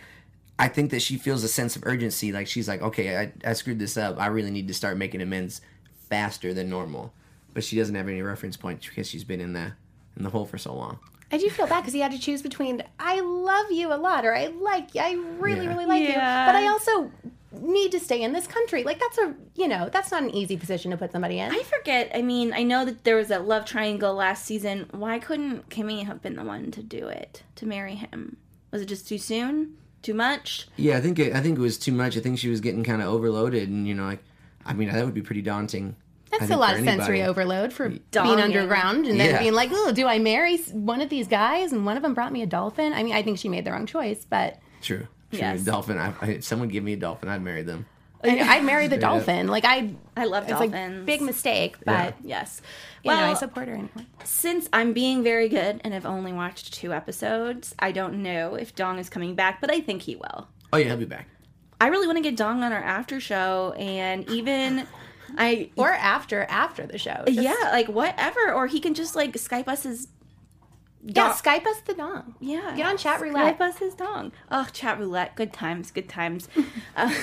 I 0.58 0.67
think 0.67 0.91
that 0.91 1.02
she 1.02 1.17
feels 1.17 1.43
a 1.43 1.48
sense 1.48 1.76
of 1.76 1.84
urgency. 1.86 2.32
Like, 2.32 2.48
she's 2.48 2.67
like, 2.67 2.82
okay, 2.82 3.17
I, 3.17 3.32
I 3.50 3.54
screwed 3.54 3.80
this 3.80 3.98
up. 3.98 4.19
I 4.19 4.28
really 4.28 4.52
need 4.52 4.67
to 4.67 4.74
start 4.74 4.98
making 4.98 5.22
amends 5.22 5.62
faster 6.10 6.54
than 6.54 6.69
normal. 6.69 7.12
But 7.54 7.63
she 7.63 7.76
doesn't 7.78 7.95
have 7.95 8.08
any 8.08 8.22
reference 8.22 8.56
points 8.58 8.88
because 8.88 9.10
she's 9.10 9.24
been 9.24 9.41
in 9.41 9.54
the 9.54 9.74
in 10.15 10.24
the 10.24 10.30
hole 10.30 10.45
for 10.45 10.58
so 10.58 10.74
long. 10.76 11.00
I 11.32 11.38
do 11.38 11.50
feel 11.50 11.67
bad 11.67 11.82
because 11.82 11.93
he 11.93 12.00
had 12.00 12.12
to 12.12 12.19
choose 12.19 12.41
between 12.41 12.84
I 13.00 13.19
love 13.19 13.72
you 13.72 13.93
a 13.93 13.98
lot 13.98 14.26
or 14.26 14.36
I 14.36 14.48
like 14.48 14.95
you, 14.95 15.02
I 15.02 15.13
really, 15.39 15.65
Yeah. 15.65 15.69
really 15.74 15.86
like 15.86 16.02
you, 16.02 16.13
but 16.15 16.56
I 16.56 16.67
also 16.67 17.12
need 17.52 17.92
to 17.92 18.00
stay 18.00 18.22
in 18.22 18.34
this 18.34 18.48
country. 18.48 18.84
Like 18.84 19.00
that's 19.00 19.18
a 19.18 19.34
you 19.56 19.68
know 19.68 19.90
that's 19.92 20.12
not 20.12 20.24
an 20.24 20.30
easy 20.32 20.58
position 20.58 20.92
to 20.92 20.98
put 20.98 21.12
somebody 21.12 21.40
in. 21.40 21.52
I 21.52 21.64
forget. 21.64 22.12
I 22.14 22.22
mean, 22.22 22.54
I 22.54 22.64
know 22.64 22.86
that 22.86 23.04
there 23.04 23.16
was 23.16 23.32
a 23.32 23.40
love 23.40 23.66
triangle 23.66 24.14
last 24.14 24.46
season. 24.46 24.88
Why 24.92 25.20
couldn't 25.20 25.70
Kimmy 25.70 26.06
have 26.06 26.22
been 26.22 26.36
the 26.36 26.44
one 26.44 26.72
to 26.72 26.84
do 26.84 27.08
it 27.08 27.44
to 27.56 27.66
marry 27.66 27.96
him? 27.96 28.38
Was 28.72 28.82
it 28.82 28.86
just 28.88 29.08
too 29.08 29.18
soon? 29.18 29.78
Too 30.02 30.14
much? 30.14 30.68
Yeah, 30.78 30.98
I 30.98 31.02
think 31.02 31.20
it, 31.20 31.34
I 31.36 31.42
think 31.42 31.58
it 31.58 31.62
was 31.62 31.78
too 31.78 31.92
much. 31.92 32.16
I 32.16 32.22
think 32.22 32.40
she 32.40 32.50
was 32.50 32.62
getting 32.62 32.84
kind 32.84 33.02
of 33.02 33.10
overloaded, 33.10 33.68
and 33.68 33.86
you 33.88 33.94
know, 33.96 34.06
like, 34.06 34.24
I 34.66 34.74
mean, 34.74 34.90
that 34.90 35.04
would 35.04 35.14
be 35.14 35.22
pretty 35.22 35.42
daunting. 35.42 35.96
That's 36.32 36.52
a 36.52 36.56
lot 36.58 36.76
of 36.78 36.86
sensory 36.86 37.22
anybody. 37.22 37.24
overload 37.24 37.74
for 37.74 37.90
being 37.90 38.02
Donging. 38.12 38.44
underground 38.44 39.08
and 39.08 39.20
then 39.20 39.32
Yeah. 39.32 39.40
being 39.40 39.54
like, 39.54 39.72
oh, 39.74 39.92
do 39.92 40.06
I 40.06 40.20
marry 40.20 40.58
one 40.72 41.02
of 41.02 41.10
these 41.10 41.28
guys? 41.28 41.74
And 41.74 41.88
one 41.88 41.98
of 41.98 42.04
them 42.04 42.14
brought 42.14 42.32
me 42.32 42.44
a 42.44 42.46
dolphin. 42.46 42.94
I 42.94 43.02
mean, 43.02 43.16
I 43.16 43.24
think 43.24 43.40
she 43.40 43.50
made 43.50 43.66
the 43.66 43.72
wrong 43.72 43.88
choice, 43.88 44.26
but 44.30 44.60
True, 44.82 45.08
true. 45.32 45.39
Yes. 45.39 45.63
Dolphin. 45.63 45.98
I, 45.98 46.13
I, 46.22 46.26
if 46.32 46.44
someone 46.44 46.70
give 46.70 46.84
me 46.84 46.94
a 46.94 46.98
dolphin, 46.98 47.30
I'd 47.30 47.42
marry 47.42 47.63
them. 47.63 47.86
I- 48.24 48.39
I'd 48.58 48.65
marry 48.65 48.88
the 48.88 48.98
dolphin. 49.10 49.48
Like 49.48 49.63
I, 49.65 49.94
I 50.18 50.26
love 50.26 50.44
it's 50.44 50.52
like 50.60 50.72
dolphins. 50.72 51.06
big 51.06 51.22
mistake, 51.22 51.78
but 51.86 52.15
Yes. 52.24 52.62
you 53.04 53.12
know, 53.12 53.18
I 53.18 53.34
support 53.34 53.68
her 53.70 53.74
anyway. 53.76 54.06
since 54.26 54.68
I'm 54.74 54.92
being 54.94 55.24
very 55.24 55.48
good 55.48 55.80
and 55.84 55.94
have 55.94 56.06
only 56.06 56.34
watched 56.34 56.74
two 56.74 56.92
episodes, 56.94 57.74
I 57.80 57.92
don't 57.94 58.22
know 58.22 58.56
if 58.56 58.76
Dong 58.76 59.00
is 59.00 59.10
coming 59.10 59.36
back, 59.36 59.62
but 59.62 59.72
I 59.72 59.80
think 59.80 60.02
he 60.02 60.15
will. 60.18 60.48
Oh 60.74 60.78
yeah, 60.78 60.86
he'll 60.88 60.98
be 60.98 61.06
back. 61.06 61.28
I 61.82 61.88
really 61.88 62.08
want 62.08 62.18
to 62.18 62.22
get 62.22 62.36
Dong 62.36 62.62
on 62.62 62.74
our 62.74 62.84
after 62.84 63.22
show, 63.22 63.74
and 63.78 64.30
even 64.30 64.86
I 65.38 65.70
Or 65.78 65.94
after 65.94 66.44
after 66.50 66.86
the 66.86 66.98
show. 66.98 67.24
Just- 67.26 67.39
yeah, 67.39 67.56
like 67.72 67.88
whatever, 67.88 68.52
or 68.52 68.68
he 68.68 68.82
can 68.82 68.94
just 68.96 69.15
like 69.15 69.32
Skype 69.34 69.70
us 69.70 69.84
his 69.84 70.10
yeah. 71.04 71.34
Skype 71.34 71.66
us 71.66 71.82
the 71.82 71.94
dong. 71.94 72.36
Yeah. 72.40 72.74
Get 72.76 72.86
on 72.86 72.98
chat 72.98 73.22
roulette. 73.22 73.58
Skype 73.58 73.62
us 73.62 73.78
his 73.78 73.94
dong. 73.94 74.32
Oh, 74.52 74.68
chat 74.74 75.00
roulette. 75.00 75.36
Good 75.36 75.54
times. 75.54 75.92
Good 75.92 76.10
times. 76.10 76.50
uh, 76.96 77.14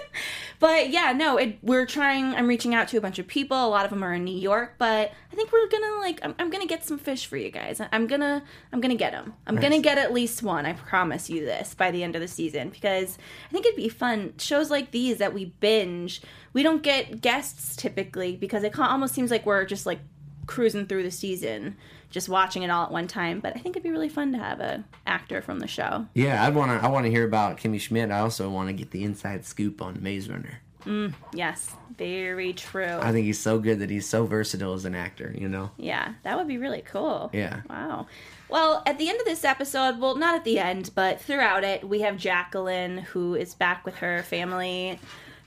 but 0.58 0.90
yeah, 0.90 1.12
no, 1.12 1.36
it, 1.36 1.58
we're 1.62 1.86
trying. 1.86 2.34
I'm 2.34 2.46
reaching 2.48 2.74
out 2.74 2.88
to 2.88 2.96
a 2.96 3.00
bunch 3.00 3.18
of 3.18 3.26
people. 3.26 3.56
A 3.56 3.68
lot 3.68 3.84
of 3.84 3.90
them 3.90 4.02
are 4.02 4.14
in 4.14 4.24
New 4.24 4.36
York, 4.36 4.74
but 4.78 5.12
I 5.32 5.36
think 5.36 5.52
we're 5.52 5.68
gonna 5.68 5.98
like. 6.00 6.20
I'm, 6.22 6.34
I'm 6.38 6.50
gonna 6.50 6.66
get 6.66 6.84
some 6.84 6.98
fish 6.98 7.26
for 7.26 7.36
you 7.36 7.50
guys. 7.50 7.80
I- 7.80 7.88
I'm 7.92 8.06
gonna. 8.06 8.42
I'm 8.72 8.80
gonna 8.80 8.96
get 8.96 9.12
them. 9.12 9.34
I'm 9.46 9.56
gonna 9.56 9.80
get 9.80 9.98
at 9.98 10.12
least 10.12 10.42
one. 10.42 10.66
I 10.66 10.72
promise 10.72 11.30
you 11.30 11.44
this 11.44 11.74
by 11.74 11.90
the 11.90 12.02
end 12.02 12.16
of 12.16 12.20
the 12.22 12.28
season 12.28 12.70
because 12.70 13.18
I 13.48 13.52
think 13.52 13.66
it'd 13.66 13.76
be 13.76 13.88
fun. 13.88 14.34
Shows 14.38 14.70
like 14.70 14.90
these 14.90 15.18
that 15.18 15.32
we 15.32 15.46
binge. 15.60 16.22
We 16.52 16.62
don't 16.62 16.82
get 16.82 17.20
guests 17.20 17.76
typically 17.76 18.36
because 18.36 18.64
it 18.64 18.78
almost 18.78 19.14
seems 19.14 19.30
like 19.30 19.46
we're 19.46 19.64
just 19.64 19.86
like 19.86 20.00
cruising 20.46 20.86
through 20.86 21.02
the 21.04 21.10
season, 21.10 21.76
just 22.12 22.28
watching 22.28 22.62
it 22.62 22.70
all 22.70 22.84
at 22.84 22.92
one 22.92 23.08
time. 23.08 23.40
But 23.40 23.56
I 23.56 23.58
think 23.58 23.74
it'd 23.74 23.82
be 23.82 23.90
really 23.90 24.08
fun 24.08 24.30
to 24.32 24.38
have 24.38 24.60
a 24.60 24.84
actor 25.06 25.42
from 25.42 25.58
the 25.58 25.66
show. 25.66 26.06
Yeah, 26.14 26.44
I 26.44 26.50
want 26.50 26.70
to. 26.70 26.86
I 26.86 26.88
want 26.90 27.06
to 27.06 27.10
hear 27.10 27.24
about 27.24 27.58
Kimmy 27.58 27.80
Schmidt. 27.80 28.12
I 28.12 28.20
also 28.20 28.48
want 28.48 28.68
to 28.68 28.72
get 28.72 28.92
the 28.92 29.02
inside 29.02 29.44
scoop 29.44 29.82
on 29.82 30.00
Maze 30.00 30.28
Runner. 30.28 30.60
Mm, 30.84 31.14
yes, 31.32 31.74
very 31.96 32.52
true. 32.52 32.98
I 33.00 33.12
think 33.12 33.26
he's 33.26 33.38
so 33.38 33.58
good 33.58 33.78
that 33.80 33.90
he's 33.90 34.08
so 34.08 34.26
versatile 34.26 34.74
as 34.74 34.84
an 34.84 34.94
actor. 34.94 35.34
You 35.36 35.48
know. 35.48 35.70
yeah, 35.76 36.14
that 36.22 36.36
would 36.36 36.48
be 36.48 36.58
really 36.58 36.82
cool. 36.82 37.30
Yeah. 37.32 37.62
Wow. 37.68 38.06
Well, 38.48 38.82
at 38.84 38.98
the 38.98 39.08
end 39.08 39.18
of 39.18 39.24
this 39.24 39.44
episode, 39.44 39.98
well, 39.98 40.14
not 40.16 40.34
at 40.34 40.44
the 40.44 40.58
end, 40.58 40.90
but 40.94 41.20
throughout 41.22 41.64
it, 41.64 41.88
we 41.88 42.00
have 42.02 42.18
Jacqueline 42.18 42.98
who 42.98 43.34
is 43.34 43.54
back 43.54 43.86
with 43.86 43.96
her 43.96 44.22
family. 44.24 44.98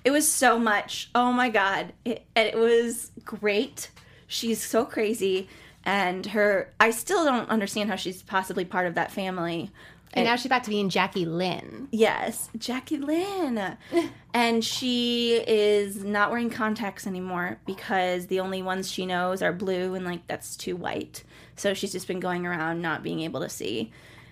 It 0.03 0.11
was 0.11 0.27
so 0.27 0.57
much. 0.57 1.09
Oh 1.13 1.31
my 1.31 1.49
god. 1.49 1.93
It, 2.03 2.25
it 2.35 2.55
was 2.55 3.11
great. 3.23 3.91
She's 4.27 4.63
so 4.63 4.85
crazy 4.85 5.47
and 5.85 6.25
her 6.27 6.73
I 6.79 6.91
still 6.91 7.25
don't 7.25 7.49
understand 7.49 7.89
how 7.89 7.95
she's 7.95 8.23
possibly 8.23 8.65
part 8.65 8.87
of 8.87 8.95
that 8.95 9.11
family. 9.11 9.71
And 10.15 10.25
now 10.25 10.37
she's 10.37 10.47
back 10.47 10.63
to 10.63 10.69
being 10.69 10.89
Jackie 10.89 11.25
Lynn. 11.25 11.89
Yes, 11.91 12.49
Jackie 12.57 12.97
Lynn. 12.97 13.77
and 14.33 14.63
she 14.63 15.35
is 15.35 16.05
not 16.05 16.31
wearing 16.31 16.49
contacts 16.49 17.05
anymore 17.05 17.59
because 17.65 18.27
the 18.27 18.39
only 18.39 18.61
ones 18.61 18.89
she 18.89 19.05
knows 19.05 19.41
are 19.41 19.51
blue 19.51 19.93
and 19.93 20.05
like 20.05 20.25
that's 20.27 20.55
too 20.55 20.77
white. 20.77 21.23
So 21.57 21.73
she's 21.73 21.91
just 21.91 22.07
been 22.07 22.21
going 22.21 22.45
around 22.45 22.81
not 22.81 23.03
being 23.03 23.21
able 23.21 23.41
to 23.41 23.49
see. 23.49 23.91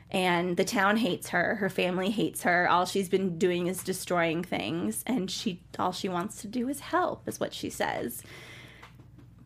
And 0.09 0.55
the 0.55 0.63
town 0.63 0.97
hates 0.97 1.29
her, 1.29 1.55
her 1.55 1.69
family 1.69 2.11
hates 2.11 2.43
her. 2.43 2.69
All 2.69 2.85
she's 2.85 3.09
been 3.09 3.37
doing 3.37 3.67
is 3.67 3.83
destroying 3.83 4.43
things 4.43 5.03
and 5.05 5.29
she 5.29 5.59
all 5.77 5.91
she 5.91 6.07
wants 6.07 6.41
to 6.41 6.47
do 6.47 6.69
is 6.69 6.79
help 6.79 7.27
is 7.27 7.41
what 7.41 7.53
she 7.53 7.69
says. 7.69 8.23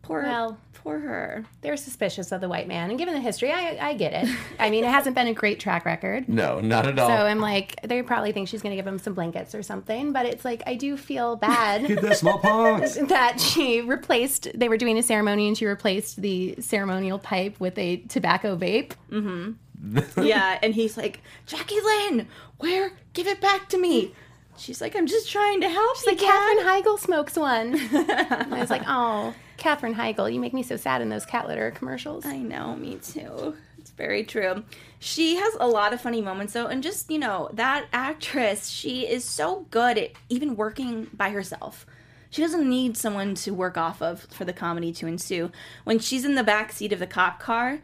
Poor 0.07 0.23
Well- 0.23 0.57
poor 0.83 0.99
her. 0.99 1.43
They're 1.61 1.75
suspicious 1.75 2.31
of 2.31 2.39
the 2.39 2.47
white 2.47 2.65
man, 2.67 2.89
and 2.91 2.97
given 2.97 3.13
the 3.13 3.19
history, 3.19 3.51
I, 3.51 3.77
I 3.89 3.93
get 3.93 4.13
it. 4.13 4.33
I 4.57 4.69
mean, 4.69 4.85
it 4.85 4.89
hasn't 4.89 5.15
been 5.15 5.27
a 5.27 5.33
great 5.33 5.59
track 5.59 5.85
record. 5.85 6.29
No, 6.37 6.61
not 6.61 6.87
at 6.87 6.97
all. 6.97 7.09
So 7.09 7.13
I'm 7.13 7.39
like, 7.41 7.75
they 7.83 8.01
probably 8.03 8.31
think 8.31 8.47
she's 8.47 8.61
going 8.61 8.71
to 8.71 8.77
give 8.77 8.87
him 8.87 8.97
some 8.99 9.13
blankets 9.13 9.53
or 9.53 9.63
something. 9.63 10.13
But 10.13 10.27
it's 10.27 10.45
like, 10.45 10.63
I 10.65 10.75
do 10.75 10.95
feel 10.95 11.35
bad 11.35 11.87
the 11.87 12.13
smallpox. 12.13 12.95
that 13.07 13.41
she 13.41 13.81
replaced, 13.81 14.47
they 14.57 14.69
were 14.69 14.77
doing 14.77 14.97
a 14.97 15.03
ceremony 15.03 15.47
and 15.47 15.57
she 15.57 15.65
replaced 15.65 16.21
the 16.21 16.55
ceremonial 16.59 17.19
pipe 17.19 17.59
with 17.59 17.77
a 17.77 17.97
tobacco 18.07 18.55
vape. 18.55 18.91
Mm-hmm. 19.11 20.21
yeah, 20.23 20.57
and 20.63 20.73
he's 20.73 20.95
like, 20.95 21.21
Jackie 21.47 21.81
Lynn, 21.81 22.27
where? 22.59 22.91
Give 23.13 23.27
it 23.27 23.41
back 23.41 23.67
to 23.69 23.77
me. 23.77 24.13
She's 24.59 24.81
like, 24.81 24.95
I'm 24.95 25.07
just 25.07 25.31
trying 25.31 25.61
to 25.61 25.69
help 25.69 25.97
you. 26.05 26.11
Like, 26.11 26.19
Katherine 26.19 26.65
Heigl 26.65 26.99
smokes 26.99 27.35
one. 27.35 27.75
I 27.93 28.59
was 28.59 28.69
like, 28.69 28.83
oh, 28.87 29.33
Katherine 29.57 29.95
Heigl, 29.95 30.31
you 30.31 30.39
make 30.39 30.53
me 30.53 30.63
so 30.63 30.77
sad 30.77 31.01
in 31.01 31.09
those 31.09 31.25
cat 31.25 31.47
litter 31.47 31.71
commercials. 31.71 32.25
I 32.25 32.37
know, 32.37 32.75
me 32.75 32.95
too. 32.95 33.55
It's 33.77 33.91
very 33.91 34.23
true. 34.23 34.63
She 34.99 35.37
has 35.37 35.55
a 35.59 35.67
lot 35.67 35.93
of 35.93 36.01
funny 36.01 36.21
moments 36.21 36.53
though, 36.53 36.67
and 36.67 36.83
just, 36.83 37.09
you 37.09 37.19
know, 37.19 37.49
that 37.53 37.85
actress, 37.93 38.69
she 38.69 39.07
is 39.07 39.23
so 39.23 39.65
good 39.71 39.97
at 39.97 40.11
even 40.29 40.55
working 40.55 41.07
by 41.13 41.29
herself. 41.29 41.85
She 42.29 42.41
doesn't 42.41 42.67
need 42.69 42.97
someone 42.97 43.35
to 43.35 43.51
work 43.51 43.77
off 43.77 44.01
of 44.01 44.21
for 44.23 44.43
the 44.43 44.53
comedy 44.53 44.91
to 44.93 45.07
ensue. 45.07 45.51
When 45.85 45.99
she's 45.99 46.25
in 46.25 46.35
the 46.35 46.43
back 46.43 46.71
seat 46.71 46.91
of 46.91 46.99
the 46.99 47.07
cop 47.07 47.39
car 47.39 47.79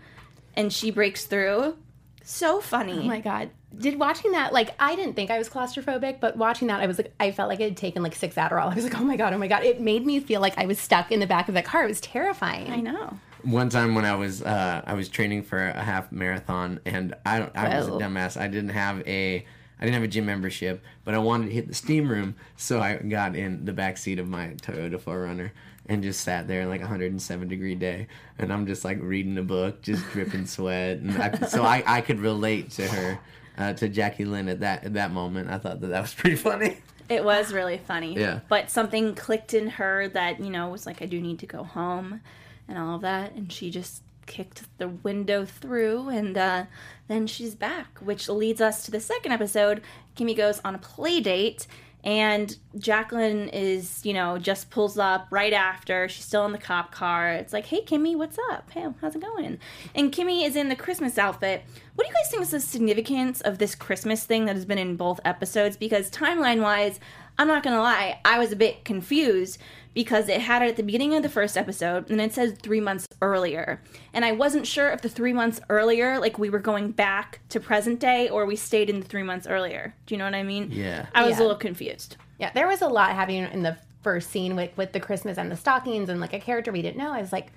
and 0.55 0.71
she 0.71 0.91
breaks 0.91 1.25
through, 1.25 1.77
so 2.23 2.59
funny. 2.59 2.99
Oh 2.99 3.03
my 3.03 3.21
god. 3.21 3.49
Did 3.77 3.99
watching 3.99 4.31
that 4.33 4.53
like 4.53 4.75
I 4.79 4.95
didn't 4.95 5.15
think 5.15 5.31
I 5.31 5.37
was 5.37 5.49
claustrophobic, 5.49 6.19
but 6.19 6.37
watching 6.37 6.67
that 6.67 6.79
I 6.79 6.87
was 6.87 6.97
like 6.97 7.13
I 7.19 7.31
felt 7.31 7.49
like 7.49 7.59
I 7.59 7.65
had 7.65 7.77
taken 7.77 8.03
like 8.03 8.15
six 8.15 8.35
Adderall. 8.35 8.67
I 8.71 8.75
was 8.75 8.83
like, 8.83 8.99
oh 8.99 9.03
my 9.03 9.17
god, 9.17 9.33
oh 9.33 9.37
my 9.37 9.47
god. 9.47 9.63
It 9.63 9.81
made 9.81 10.05
me 10.05 10.19
feel 10.19 10.41
like 10.41 10.57
I 10.57 10.65
was 10.65 10.79
stuck 10.79 11.11
in 11.11 11.19
the 11.19 11.27
back 11.27 11.47
of 11.47 11.55
the 11.55 11.61
car. 11.61 11.83
It 11.83 11.87
was 11.87 12.01
terrifying. 12.01 12.71
I 12.71 12.77
know. 12.77 13.17
One 13.43 13.69
time 13.69 13.93
when 13.93 14.05
I 14.05 14.15
was 14.15 14.41
uh, 14.41 14.81
I 14.85 14.93
was 14.93 15.09
training 15.09 15.43
for 15.43 15.67
a 15.67 15.83
half 15.83 16.11
marathon, 16.11 16.79
and 16.85 17.13
I 17.25 17.39
don't, 17.39 17.55
I 17.55 17.77
was 17.77 17.87
a 17.87 17.91
dumbass. 17.91 18.39
I 18.39 18.47
didn't 18.47 18.69
have 18.69 19.05
a 19.07 19.45
I 19.83 19.85
didn't 19.85 19.95
have 19.95 20.03
a 20.03 20.07
gym 20.07 20.25
membership, 20.25 20.81
but 21.03 21.13
I 21.13 21.17
wanted 21.17 21.47
to 21.47 21.51
hit 21.51 21.67
the 21.67 21.73
steam 21.73 22.07
room, 22.07 22.35
so 22.55 22.79
I 22.79 22.95
got 22.95 23.35
in 23.35 23.65
the 23.65 23.73
back 23.73 23.97
seat 23.97 24.17
of 24.17 24.29
my 24.29 24.55
Toyota 24.61 24.97
4Runner 24.97 25.51
and 25.87 26.01
just 26.01 26.21
sat 26.21 26.47
there 26.47 26.61
in 26.61 26.69
like 26.69 26.79
a 26.79 26.85
107 26.85 27.47
degree 27.49 27.75
day, 27.75 28.07
and 28.39 28.53
I'm 28.53 28.65
just 28.65 28.85
like 28.85 28.99
reading 29.01 29.37
a 29.37 29.43
book, 29.43 29.81
just 29.81 30.09
dripping 30.11 30.45
sweat, 30.45 30.99
and 30.99 31.21
I, 31.21 31.47
so 31.47 31.63
I, 31.63 31.83
I 31.85 31.99
could 32.01 32.19
relate 32.21 32.71
to 32.71 32.87
her, 32.87 33.19
uh, 33.57 33.73
to 33.73 33.89
Jackie 33.89 34.25
Lynn 34.25 34.49
at 34.49 34.59
that 34.61 34.83
at 34.83 34.93
that 34.93 35.11
moment. 35.11 35.49
I 35.49 35.57
thought 35.57 35.81
that 35.81 35.87
that 35.87 36.01
was 36.01 36.13
pretty 36.13 36.35
funny. 36.35 36.77
It 37.09 37.23
was 37.23 37.53
really 37.53 37.77
funny. 37.77 38.15
Yeah. 38.15 38.39
But 38.47 38.69
something 38.71 39.13
clicked 39.15 39.53
in 39.53 39.67
her 39.71 40.07
that, 40.09 40.39
you 40.39 40.49
know, 40.49 40.69
was 40.69 40.85
like, 40.85 41.01
I 41.01 41.05
do 41.05 41.19
need 41.19 41.39
to 41.39 41.45
go 41.45 41.63
home 41.63 42.21
and 42.67 42.77
all 42.77 42.95
of 42.95 43.01
that. 43.01 43.33
And 43.33 43.51
she 43.51 43.69
just 43.69 44.03
kicked 44.25 44.63
the 44.77 44.87
window 44.87 45.45
through 45.45 46.09
and 46.09 46.37
uh, 46.37 46.65
then 47.09 47.27
she's 47.27 47.55
back, 47.55 47.99
which 47.99 48.29
leads 48.29 48.61
us 48.61 48.85
to 48.85 48.91
the 48.91 49.01
second 49.01 49.33
episode. 49.33 49.81
Kimmy 50.15 50.35
goes 50.35 50.61
on 50.63 50.75
a 50.75 50.79
play 50.79 51.19
date 51.19 51.67
and 52.03 52.57
Jacqueline 52.77 53.47
is, 53.49 54.05
you 54.05 54.13
know, 54.13 54.37
just 54.37 54.69
pulls 54.69 54.97
up 54.97 55.27
right 55.31 55.53
after. 55.53 56.09
She's 56.09 56.25
still 56.25 56.45
in 56.45 56.51
the 56.51 56.57
cop 56.57 56.91
car. 56.91 57.31
It's 57.31 57.53
like, 57.53 57.65
hey, 57.67 57.81
Kimmy, 57.81 58.15
what's 58.15 58.37
up? 58.51 58.69
Hey, 58.71 58.85
how's 58.99 59.15
it 59.15 59.21
going? 59.21 59.57
And 59.95 60.11
Kimmy 60.11 60.45
is 60.45 60.55
in 60.55 60.67
the 60.67 60.75
Christmas 60.75 61.17
outfit. 61.17 61.63
What 61.95 62.05
do 62.05 62.09
you 62.09 62.15
guys 62.15 62.29
think 62.29 62.41
is 62.41 62.51
the 62.51 62.59
significance 62.59 63.39
of 63.41 63.57
this 63.57 63.75
Christmas 63.75 64.25
thing 64.25 64.45
that 64.45 64.55
has 64.55 64.65
been 64.65 64.77
in 64.77 64.97
both 64.97 65.21
episodes? 65.23 65.77
Because 65.77 66.09
timeline 66.09 66.61
wise, 66.61 66.99
I'm 67.37 67.47
not 67.47 67.63
gonna 67.63 67.81
lie, 67.81 68.19
I 68.25 68.37
was 68.39 68.51
a 68.51 68.55
bit 68.55 68.85
confused 68.85 69.57
because 69.93 70.27
it 70.29 70.41
had 70.41 70.61
it 70.61 70.69
at 70.69 70.75
the 70.75 70.83
beginning 70.83 71.15
of 71.15 71.23
the 71.23 71.29
first 71.29 71.55
episode 71.57 72.09
and 72.09 72.19
it 72.19 72.33
says 72.33 72.53
three 72.61 72.79
months 72.81 73.07
earlier. 73.21 73.81
And 74.13 74.23
I 74.25 74.31
wasn't 74.31 74.65
sure 74.67 74.89
if 74.91 75.01
the 75.01 75.09
three 75.09 75.33
months 75.33 75.59
earlier, 75.69 76.19
like 76.19 76.37
we 76.39 76.49
were 76.49 76.59
going 76.59 76.91
back 76.91 77.39
to 77.49 77.59
present 77.59 77.99
day 77.99 78.29
or 78.29 78.45
we 78.45 78.55
stayed 78.55 78.89
in 78.89 78.99
the 78.99 79.05
three 79.05 79.23
months 79.23 79.45
earlier. 79.47 79.93
Do 80.05 80.15
you 80.15 80.19
know 80.19 80.25
what 80.25 80.33
I 80.35 80.43
mean? 80.43 80.69
Yeah. 80.71 81.05
I 81.13 81.23
was 81.25 81.33
Yeah. 81.33 81.39
a 81.39 81.41
little 81.43 81.57
confused. 81.57 82.17
Yeah, 82.39 82.51
there 82.53 82.67
was 82.67 82.81
a 82.81 82.87
lot 82.87 83.11
happening 83.13 83.43
in 83.51 83.61
the 83.63 83.77
first 84.01 84.31
scene 84.31 84.55
with 84.55 84.75
with 84.75 84.91
the 84.91 84.99
Christmas 84.99 85.37
and 85.37 85.49
the 85.51 85.55
stockings 85.55 86.09
and 86.09 86.19
like 86.19 86.33
a 86.33 86.39
character 86.39 86.71
we 86.71 86.81
didn't 86.81 86.97
know. 86.97 87.11
I 87.11 87.21
was 87.21 87.31
like, 87.31 87.51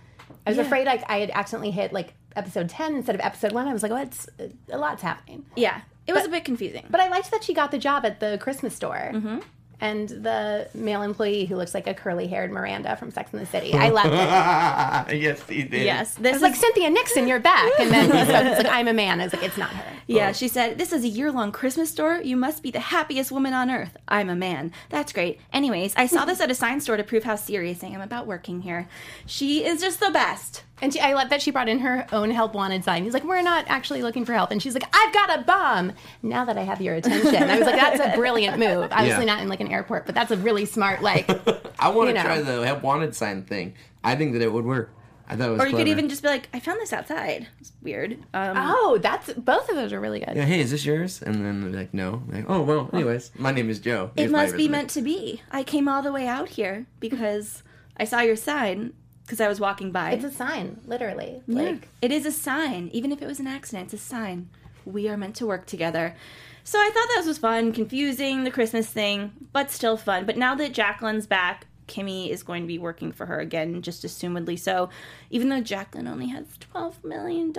I 0.47 0.51
was 0.51 0.59
Yeah. 0.59 0.65
afraid 0.65 0.87
like 0.87 1.03
I 1.11 1.19
had 1.21 1.31
accidentally 1.31 1.71
hit 1.71 1.93
like 1.93 2.15
episode 2.37 2.69
ten 2.69 2.95
instead 2.97 3.15
of 3.15 3.21
episode 3.23 3.53
one. 3.53 3.67
I 3.67 3.73
was 3.73 3.83
like, 3.83 3.93
oh, 3.93 3.97
it's 3.97 4.29
uh, 4.39 4.45
a 4.71 4.79
lot's 4.79 5.03
happening. 5.03 5.45
Yeah. 5.57 5.81
It 6.07 6.13
was 6.13 6.25
a 6.25 6.29
bit 6.29 6.45
confusing. 6.45 6.87
But 6.89 7.01
I 7.01 7.09
liked 7.09 7.33
that 7.33 7.43
she 7.43 7.53
got 7.53 7.73
the 7.73 7.79
job 7.79 8.05
at 8.07 8.21
the 8.21 8.39
Christmas 8.41 8.77
store. 8.77 9.11
Mm-hmm. 9.13 9.39
And 9.81 10.09
the 10.09 10.69
male 10.75 11.03
employee 11.03 11.45
who 11.45 11.57
looks 11.57 11.75
like 11.75 11.87
a 11.87 11.93
curly 11.93 12.27
haired 12.27 12.51
Miranda 12.51 12.97
from 12.97 13.11
Sex 13.11 13.33
and 13.33 13.43
the 13.43 13.47
City. 13.47 13.75
I 13.75 13.91
loved 13.91 15.13
it. 15.13 15.21
yes, 15.23 15.43
he 15.49 15.65
did. 15.65 15.85
yes, 15.85 16.15
this 16.15 16.37
is 16.37 16.43
like, 16.43 16.55
Cynthia 16.55 16.89
Nixon, 16.89 17.29
you're 17.29 17.41
back. 17.41 17.71
And 17.79 17.91
then 17.91 18.05
he 18.05 18.25
spoke, 18.25 18.47
he's 18.47 18.57
like, 18.57 18.73
I'm 18.73 18.89
a 18.89 18.95
man. 18.95 19.21
I 19.21 19.25
was 19.25 19.35
like, 19.35 19.43
it's 19.43 19.59
not 19.59 19.71
her. 19.71 19.97
Yeah, 20.07 20.29
oh. 20.31 20.33
she 20.33 20.49
said, 20.49 20.79
This 20.79 20.93
is 20.93 21.05
a 21.05 21.09
year 21.09 21.33
long 21.33 21.53
Christmas 21.53 21.91
store. 21.91 22.21
You 22.23 22.37
must 22.37 22.63
be 22.63 22.71
the 22.71 22.81
happiest 22.81 23.33
woman 23.33 23.53
on 23.53 23.71
earth. 23.71 23.97
I'm 24.09 24.31
a 24.31 24.37
man. 24.37 24.73
That's 24.89 25.13
great. 25.13 25.41
Anyways, 25.53 25.95
I 25.97 26.07
saw 26.07 26.25
this 26.25 26.41
at 26.41 26.51
a 26.51 26.55
sign 26.55 26.81
store 26.81 26.97
to 26.97 27.05
prove 27.05 27.25
how 27.25 27.37
serious 27.37 27.83
I 27.83 27.89
am 27.89 28.01
about 28.01 28.27
working 28.27 28.63
here. 28.63 28.89
She 29.27 29.65
is 29.65 29.81
just 29.81 30.01
the 30.01 30.11
best. 30.11 30.63
And 30.83 30.93
she, 30.93 31.01
I 31.01 31.15
love 31.15 31.31
that 31.31 31.41
she 31.41 31.51
brought 31.51 31.69
in 31.71 31.79
her 31.79 32.07
own 32.13 32.31
help 32.31 32.53
wanted 32.55 32.85
sign. 32.85 33.05
He's 33.05 33.15
like, 33.15 33.25
we're 33.25 33.41
not 33.43 33.65
actually 33.69 34.03
looking 34.03 34.25
for 34.27 34.35
help. 34.35 34.51
And 34.51 34.63
she's 34.63 34.75
like, 34.75 34.85
I've 34.95 35.13
got 35.15 35.39
a 35.41 35.43
bomb. 35.43 35.93
Now 36.23 36.45
that 36.45 36.59
I 36.59 36.63
have 36.65 36.83
your 36.83 36.95
attention. 36.97 37.35
I 37.43 37.57
was 37.59 37.67
like, 37.67 37.77
that's 37.77 38.01
a 38.01 38.17
brilliant 38.17 38.59
move. 38.59 38.89
Obviously 38.93 39.25
Yeah. 39.25 39.33
not 39.35 39.41
in 39.43 39.49
like 39.49 39.61
an 39.61 39.69
airport, 39.69 40.05
but 40.05 40.15
that's 40.15 40.31
a 40.31 40.37
really 40.37 40.67
smart, 40.67 41.01
like, 41.03 41.29
I 41.79 41.89
want 41.89 42.09
You 42.09 42.15
to 42.15 42.21
know. 42.21 42.25
try 42.27 42.41
the 42.43 42.67
help 42.67 42.83
wanted 42.83 43.15
sign 43.15 43.43
thing. 43.45 43.75
I 44.05 44.17
think 44.17 44.35
that 44.35 44.43
it 44.43 44.53
would 44.53 44.67
work. 44.67 44.91
I 45.29 45.35
thought 45.35 45.49
it 45.49 45.53
was 45.53 45.61
Or 45.63 45.67
you 45.67 45.77
could 45.77 45.89
even 45.89 46.09
just 46.09 46.23
be 46.23 46.29
like, 46.29 46.49
I 46.55 46.61
found 46.61 46.79
this 46.81 46.93
outside. 46.93 47.49
It's 47.59 47.73
weird. 47.83 48.13
Um, 48.35 48.55
Oh, 48.57 48.99
that's 49.01 49.33
both 49.33 49.69
of 49.71 49.77
those 49.77 49.93
are 49.95 49.99
really 50.01 50.21
good. 50.21 50.37
Yeah, 50.37 50.45
hey, 50.45 50.61
is 50.61 50.71
this 50.71 50.85
yours? 50.85 51.21
And 51.23 51.37
then 51.37 51.63
they're 51.63 51.81
like, 51.81 51.95
no. 51.95 52.23
Like, 52.29 52.45
oh 52.49 52.63
well. 52.63 52.91
Anyways, 52.93 53.33
my 53.37 53.51
name 53.51 53.69
is 53.71 53.81
Joe. 53.81 54.11
it 54.15 54.21
Here's 54.21 54.31
my 54.33 54.43
must 54.45 54.57
be 54.57 54.69
meant 54.69 54.91
to 54.91 55.01
be. 55.03 55.41
I 55.51 55.63
came 55.65 55.89
all 55.89 56.03
the 56.03 56.13
way 56.13 56.27
out 56.29 56.51
here 56.51 56.87
because 57.01 57.63
I 57.97 58.05
saw 58.05 58.21
your 58.21 58.37
sign 58.37 58.93
because 59.27 59.41
I 59.41 59.49
was 59.49 59.59
walking 59.59 59.91
by. 59.91 60.13
It's 60.13 60.25
a 60.25 60.31
sign, 60.31 60.81
literally. 60.87 61.43
Yeah. 61.49 61.63
Like 61.63 61.89
it 62.01 62.13
is 62.13 62.25
a 62.25 62.33
sign. 62.33 62.89
Even 62.93 63.11
if 63.11 63.21
it 63.21 63.27
was 63.27 63.41
an 63.41 63.49
accident, 63.49 63.93
it's 63.93 64.03
a 64.03 64.07
sign. 64.07 64.49
We 64.85 65.09
are 65.09 65.17
meant 65.17 65.35
to 65.37 65.47
work 65.47 65.67
together. 65.67 66.15
So 66.63 66.79
I 66.79 66.91
thought 66.93 67.09
that 67.15 67.27
was 67.27 67.39
fun, 67.39 67.73
confusing, 67.73 68.45
the 68.45 68.51
Christmas 68.51 68.89
thing, 68.89 69.33
but 69.53 69.71
still 69.71 69.97
fun. 69.97 70.27
But 70.27 70.37
now 70.37 70.55
that 70.57 70.73
Jacqueline's 70.73 71.27
back, 71.27 71.67
Kimmy 71.87 72.29
is 72.29 72.43
going 72.43 72.63
to 72.63 72.69
be 72.69 72.79
working 72.79 73.13
for 73.13 73.27
her 73.27 73.39
again, 73.39 73.83
just 73.83 74.05
assumedly 74.05 74.59
so. 74.59 74.91
Even 75.31 75.49
though 75.49 75.61
Jacqueline 75.61 76.09
only 76.09 76.29
has 76.29 76.45
$12 76.75 77.05
million. 77.05 77.53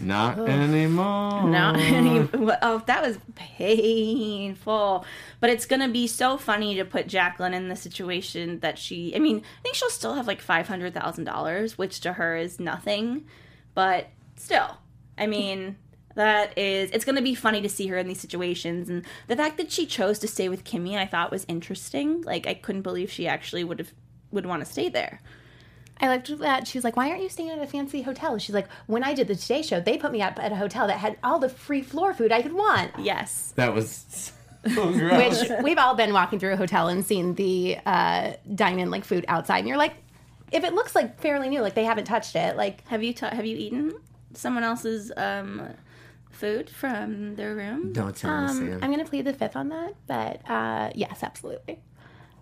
Not 0.00 0.38
anymore. 0.38 1.48
Not 1.48 1.76
any. 1.76 2.28
Oh, 2.62 2.82
that 2.86 3.02
was 3.02 3.18
painful. 3.34 5.04
But 5.40 5.50
it's 5.50 5.66
gonna 5.66 5.88
be 5.88 6.06
so 6.06 6.36
funny 6.36 6.76
to 6.76 6.84
put 6.84 7.06
Jacqueline 7.06 7.54
in 7.54 7.68
the 7.68 7.76
situation 7.76 8.60
that 8.60 8.78
she. 8.78 9.14
I 9.14 9.18
mean, 9.18 9.38
I 9.38 9.62
think 9.62 9.74
she'll 9.74 9.90
still 9.90 10.14
have 10.14 10.26
like 10.26 10.40
five 10.40 10.68
hundred 10.68 10.94
thousand 10.94 11.24
dollars, 11.24 11.78
which 11.78 12.00
to 12.00 12.14
her 12.14 12.36
is 12.36 12.60
nothing. 12.60 13.26
But 13.74 14.08
still, 14.36 14.78
I 15.16 15.26
mean, 15.26 15.76
that 16.14 16.56
is. 16.58 16.90
It's 16.90 17.04
gonna 17.04 17.22
be 17.22 17.34
funny 17.34 17.60
to 17.62 17.68
see 17.68 17.86
her 17.88 17.98
in 17.98 18.08
these 18.08 18.20
situations, 18.20 18.88
and 18.88 19.04
the 19.26 19.36
fact 19.36 19.56
that 19.58 19.72
she 19.72 19.86
chose 19.86 20.18
to 20.20 20.28
stay 20.28 20.48
with 20.48 20.64
Kimmy, 20.64 20.96
I 20.96 21.06
thought 21.06 21.30
was 21.30 21.44
interesting. 21.48 22.22
Like, 22.22 22.46
I 22.46 22.54
couldn't 22.54 22.82
believe 22.82 23.10
she 23.10 23.26
actually 23.26 23.64
would 23.64 23.78
have 23.78 23.92
would 24.30 24.46
want 24.46 24.64
to 24.64 24.70
stay 24.70 24.88
there. 24.88 25.20
I 26.00 26.08
liked 26.08 26.38
that 26.38 26.66
she 26.68 26.78
was 26.78 26.84
like, 26.84 26.96
"Why 26.96 27.10
aren't 27.10 27.22
you 27.22 27.28
staying 27.28 27.50
at 27.50 27.58
a 27.58 27.66
fancy 27.66 28.02
hotel?" 28.02 28.38
She's 28.38 28.54
like, 28.54 28.68
"When 28.86 29.02
I 29.02 29.14
did 29.14 29.28
the 29.28 29.34
Today 29.34 29.62
Show, 29.62 29.80
they 29.80 29.98
put 29.98 30.12
me 30.12 30.22
up 30.22 30.38
at 30.42 30.52
a 30.52 30.56
hotel 30.56 30.86
that 30.86 30.98
had 30.98 31.16
all 31.22 31.38
the 31.38 31.48
free 31.48 31.82
floor 31.82 32.14
food 32.14 32.30
I 32.32 32.42
could 32.42 32.52
want." 32.52 32.92
Yes. 32.98 33.52
That 33.56 33.74
was 33.74 34.32
so 34.74 34.92
gross. 34.92 35.48
Which 35.48 35.50
we've 35.62 35.78
all 35.78 35.94
been 35.94 36.12
walking 36.12 36.38
through 36.38 36.52
a 36.52 36.56
hotel 36.56 36.88
and 36.88 37.04
seen 37.04 37.34
the 37.34 37.78
uh, 37.86 38.32
dine-in 38.54 38.90
like 38.90 39.04
food 39.04 39.24
outside, 39.28 39.58
and 39.60 39.68
you're 39.68 39.76
like, 39.76 39.94
if 40.52 40.64
it 40.64 40.72
looks 40.74 40.94
like 40.94 41.20
fairly 41.20 41.48
new, 41.48 41.60
like 41.60 41.74
they 41.74 41.84
haven't 41.84 42.04
touched 42.04 42.36
it, 42.36 42.56
like 42.56 42.86
Have 42.88 43.02
you 43.02 43.12
ta- 43.12 43.30
have 43.30 43.44
you 43.46 43.56
eaten 43.56 43.94
someone 44.34 44.64
else's 44.64 45.10
um, 45.16 45.68
food 46.30 46.70
from 46.70 47.34
their 47.36 47.54
room? 47.54 47.92
Don't 47.92 48.14
tell 48.16 48.30
me, 48.30 48.46
um, 48.48 48.56
Sam. 48.56 48.78
I'm 48.82 48.90
gonna 48.90 49.04
plead 49.04 49.24
the 49.24 49.32
fifth 49.32 49.56
on 49.56 49.68
that, 49.70 49.94
but 50.06 50.48
uh, 50.48 50.90
yes, 50.94 51.22
absolutely. 51.22 51.80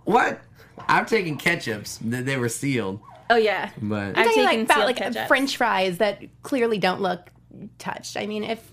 What? 0.04 0.40
I've 0.88 1.06
taken 1.08 1.36
ketchups. 1.38 1.98
They 2.00 2.20
they 2.22 2.36
were 2.36 2.48
sealed, 2.48 3.00
Oh 3.30 3.36
yeah. 3.36 3.70
but 3.80 4.16
I've 4.18 4.26
Talking 4.26 4.42
like 4.44 4.50
taken 4.58 4.64
about 4.66 4.86
like 4.86 4.96
ketchup. 4.96 5.28
French 5.28 5.56
fries 5.56 5.98
that 5.98 6.22
clearly 6.42 6.78
don't 6.78 7.00
look 7.00 7.28
touched. 7.78 8.16
I 8.16 8.26
mean, 8.26 8.44
if 8.44 8.72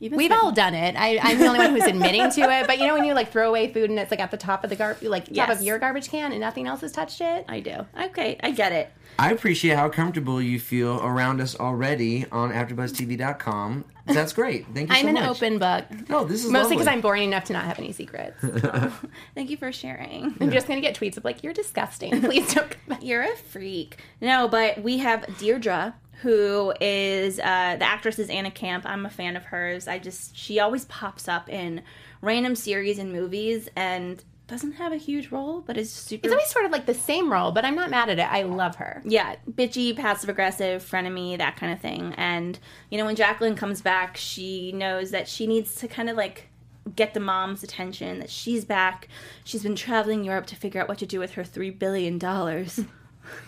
You've 0.00 0.12
We've 0.12 0.26
spitting- 0.30 0.44
all 0.44 0.52
done 0.52 0.74
it. 0.74 0.94
I, 0.96 1.18
I'm 1.20 1.38
the 1.40 1.46
only 1.48 1.58
one 1.58 1.70
who's 1.72 1.82
admitting 1.82 2.30
to 2.30 2.40
it. 2.42 2.68
But 2.68 2.78
you 2.78 2.86
know 2.86 2.94
when 2.94 3.04
you 3.04 3.14
like 3.14 3.32
throw 3.32 3.48
away 3.48 3.72
food 3.72 3.90
and 3.90 3.98
it's 3.98 4.12
like 4.12 4.20
at 4.20 4.30
the 4.30 4.36
top 4.36 4.62
of 4.62 4.70
the 4.70 4.76
gar- 4.76 4.96
like 5.02 5.34
top 5.34 5.48
of 5.48 5.60
your 5.60 5.80
garbage 5.80 6.08
can 6.08 6.30
and 6.30 6.40
nothing 6.40 6.68
else 6.68 6.82
has 6.82 6.92
touched 6.92 7.20
it. 7.20 7.44
I 7.48 7.58
do. 7.58 7.84
Okay, 8.00 8.38
I 8.40 8.52
get 8.52 8.70
it. 8.70 8.92
I 9.18 9.32
appreciate 9.32 9.74
how 9.74 9.88
comfortable 9.88 10.40
you 10.40 10.60
feel 10.60 11.00
around 11.04 11.40
us 11.40 11.58
already 11.58 12.26
on 12.30 12.52
AfterBuzzTV.com. 12.52 13.84
That's 14.08 14.32
great. 14.32 14.66
Thank 14.74 14.90
you 14.90 14.96
I'm 14.96 15.02
so 15.02 15.08
an 15.08 15.14
much. 15.14 15.28
open 15.28 15.58
book. 15.58 16.08
No, 16.08 16.24
this 16.24 16.44
is 16.44 16.50
Mostly 16.50 16.76
because. 16.76 16.86
I'm 16.88 17.00
boring 17.00 17.24
enough 17.24 17.44
to 17.44 17.52
not 17.52 17.64
have 17.64 17.78
any 17.78 17.92
secrets. 17.92 18.36
Thank 19.34 19.50
you 19.50 19.56
for 19.56 19.70
sharing. 19.72 20.34
I'm 20.40 20.50
just 20.50 20.66
gonna 20.66 20.80
get 20.80 20.94
tweets 20.96 21.16
of 21.16 21.24
like, 21.24 21.42
"You're 21.42 21.52
disgusting. 21.52 22.20
Please 22.20 22.52
don't." 22.54 22.70
Come 22.70 22.80
back. 22.88 23.02
You're 23.02 23.22
a 23.22 23.36
freak. 23.36 23.98
No, 24.20 24.48
but 24.48 24.82
we 24.82 24.98
have 24.98 25.24
Deirdre, 25.38 25.94
who 26.22 26.72
is 26.80 27.38
uh, 27.38 27.76
the 27.78 27.84
actress 27.84 28.18
is 28.18 28.28
Anna 28.30 28.50
Camp. 28.50 28.84
I'm 28.86 29.06
a 29.06 29.10
fan 29.10 29.36
of 29.36 29.44
hers. 29.44 29.86
I 29.88 29.98
just 29.98 30.36
she 30.36 30.58
always 30.58 30.84
pops 30.86 31.28
up 31.28 31.48
in 31.48 31.82
random 32.20 32.54
series 32.56 32.98
and 32.98 33.12
movies 33.12 33.68
and 33.76 34.22
doesn't 34.48 34.72
have 34.72 34.92
a 34.92 34.96
huge 34.96 35.30
role, 35.30 35.60
but 35.60 35.76
is 35.76 35.92
super. 35.92 36.26
It's 36.26 36.32
always 36.32 36.50
sort 36.50 36.64
of 36.64 36.72
like 36.72 36.86
the 36.86 36.94
same 36.94 37.30
role, 37.30 37.52
but 37.52 37.64
I'm 37.66 37.74
not 37.74 37.90
mad 37.90 38.08
at 38.08 38.18
it. 38.18 38.22
I 38.22 38.42
love 38.42 38.76
her. 38.76 39.02
yeah, 39.04 39.36
bitchy, 39.48 39.94
passive 39.94 40.30
aggressive, 40.30 40.82
frenemy, 40.82 41.36
that 41.36 41.56
kind 41.56 41.72
of 41.72 41.80
thing. 41.80 42.14
And 42.16 42.58
you 42.90 42.98
know, 42.98 43.04
when 43.04 43.14
Jacqueline 43.14 43.54
comes 43.54 43.82
back, 43.82 44.16
she 44.16 44.72
knows 44.72 45.10
that 45.10 45.28
she 45.28 45.46
needs 45.46 45.74
to 45.76 45.86
kind 45.86 46.08
of 46.08 46.16
like 46.16 46.48
get 46.96 47.12
the 47.12 47.20
mom's 47.20 47.62
attention 47.62 48.18
that 48.20 48.30
she's 48.30 48.64
back. 48.64 49.08
She's 49.44 49.62
been 49.62 49.76
traveling 49.76 50.24
Europe 50.24 50.46
to 50.46 50.56
figure 50.56 50.80
out 50.80 50.88
what 50.88 50.98
to 50.98 51.06
do 51.06 51.18
with 51.20 51.32
her 51.32 51.44
three 51.44 51.70
billion 51.70 52.18
dollars. 52.18 52.80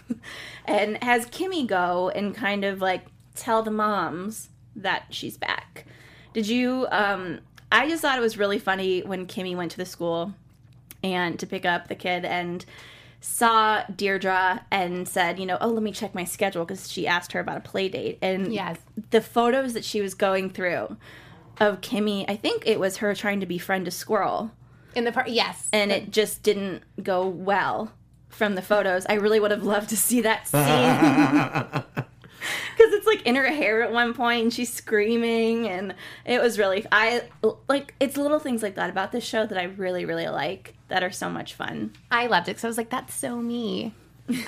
and 0.67 1.03
has 1.03 1.27
Kimmy 1.27 1.67
go 1.67 2.11
and 2.11 2.35
kind 2.35 2.63
of 2.63 2.83
like 2.83 3.07
tell 3.35 3.63
the 3.63 3.71
moms 3.71 4.51
that 4.77 5.07
she's 5.09 5.39
back. 5.39 5.87
Did 6.35 6.47
you 6.47 6.87
um 6.91 7.41
I 7.73 7.89
just 7.89 8.03
thought 8.03 8.19
it 8.19 8.21
was 8.21 8.37
really 8.37 8.59
funny 8.59 9.01
when 9.01 9.27
Kimmy 9.27 9.57
went 9.57 9.71
to 9.71 9.79
the 9.79 9.87
school 9.87 10.35
and 11.03 11.39
to 11.39 11.47
pick 11.47 11.65
up 11.65 11.89
the 11.89 11.95
kid 11.95 12.25
and 12.25 12.65
saw 13.21 13.83
Deirdre 13.95 14.65
and 14.71 15.07
said, 15.07 15.39
you 15.39 15.45
know, 15.47 15.59
oh, 15.61 15.69
let 15.69 15.83
me 15.83 15.93
check 15.93 16.15
my 16.15 16.25
schedule 16.25 16.65
because 16.65 16.91
she 16.91 17.07
asked 17.07 17.33
her 17.33 17.41
about 17.41 17.59
a 17.59 17.61
play 17.61 17.89
date. 17.89 18.19
And 18.23 18.53
Yes. 18.53 18.79
the 19.11 19.21
photos 19.21 19.75
that 19.75 19.85
she 19.85 20.01
was 20.01 20.15
going 20.15 20.51
through 20.51 20.97
of 21.59 21.81
Kimmy, 21.83 22.25
I 22.29 22.37
think 22.37 22.63
it 22.67 22.81
was 22.81 22.99
her 22.99 23.15
trying 23.15 23.41
to 23.41 23.47
befriend 23.47 23.87
a 23.87 23.91
squirrel 23.91 24.51
In 24.95 25.05
the 25.05 25.13
part, 25.13 25.29
yes. 25.29 25.69
and 25.73 25.93
it 25.93 26.11
just 26.11 26.43
didn't 26.43 26.83
go 27.03 27.27
well 27.27 27.93
from 28.31 28.55
the 28.55 28.63
photos. 28.63 29.05
I 29.07 29.15
really 29.15 29.39
would 29.41 29.51
have 29.51 29.65
loved 29.65 29.91
to 29.91 29.97
see 29.97 30.23
that 30.23 30.49
scene. 30.49 32.05
Because 32.77 32.95
it's 32.95 33.07
like 33.07 33.23
in 33.27 33.35
her 33.37 33.49
hair 33.49 33.83
at 33.83 33.93
one 33.93 34.15
point 34.15 34.43
and 34.43 34.53
she's 34.53 34.73
screaming 34.73 35.69
and 35.69 35.95
it 36.25 36.41
was 36.41 36.59
really 36.59 36.87
I 36.91 37.23
like 37.69 37.95
it's 38.01 38.17
little 38.17 38.39
things 38.39 38.63
like 38.63 38.77
that 38.77 38.89
about 38.89 39.13
this 39.13 39.25
show 39.25 39.45
that 39.47 39.59
I 39.59 39.65
really 39.65 40.05
really 40.07 40.29
like 40.29 40.75
that 40.89 41.03
are 41.03 41.11
so 41.11 41.29
much 41.29 41.55
fun. 41.55 41.93
I 42.11 42.27
loved 42.27 42.49
it 42.49 42.53
because 42.53 42.65
I 42.65 42.69
was 42.69 42.79
like, 42.79 42.91
that's 42.91 43.15
so 43.15 43.37
me. 43.37 43.95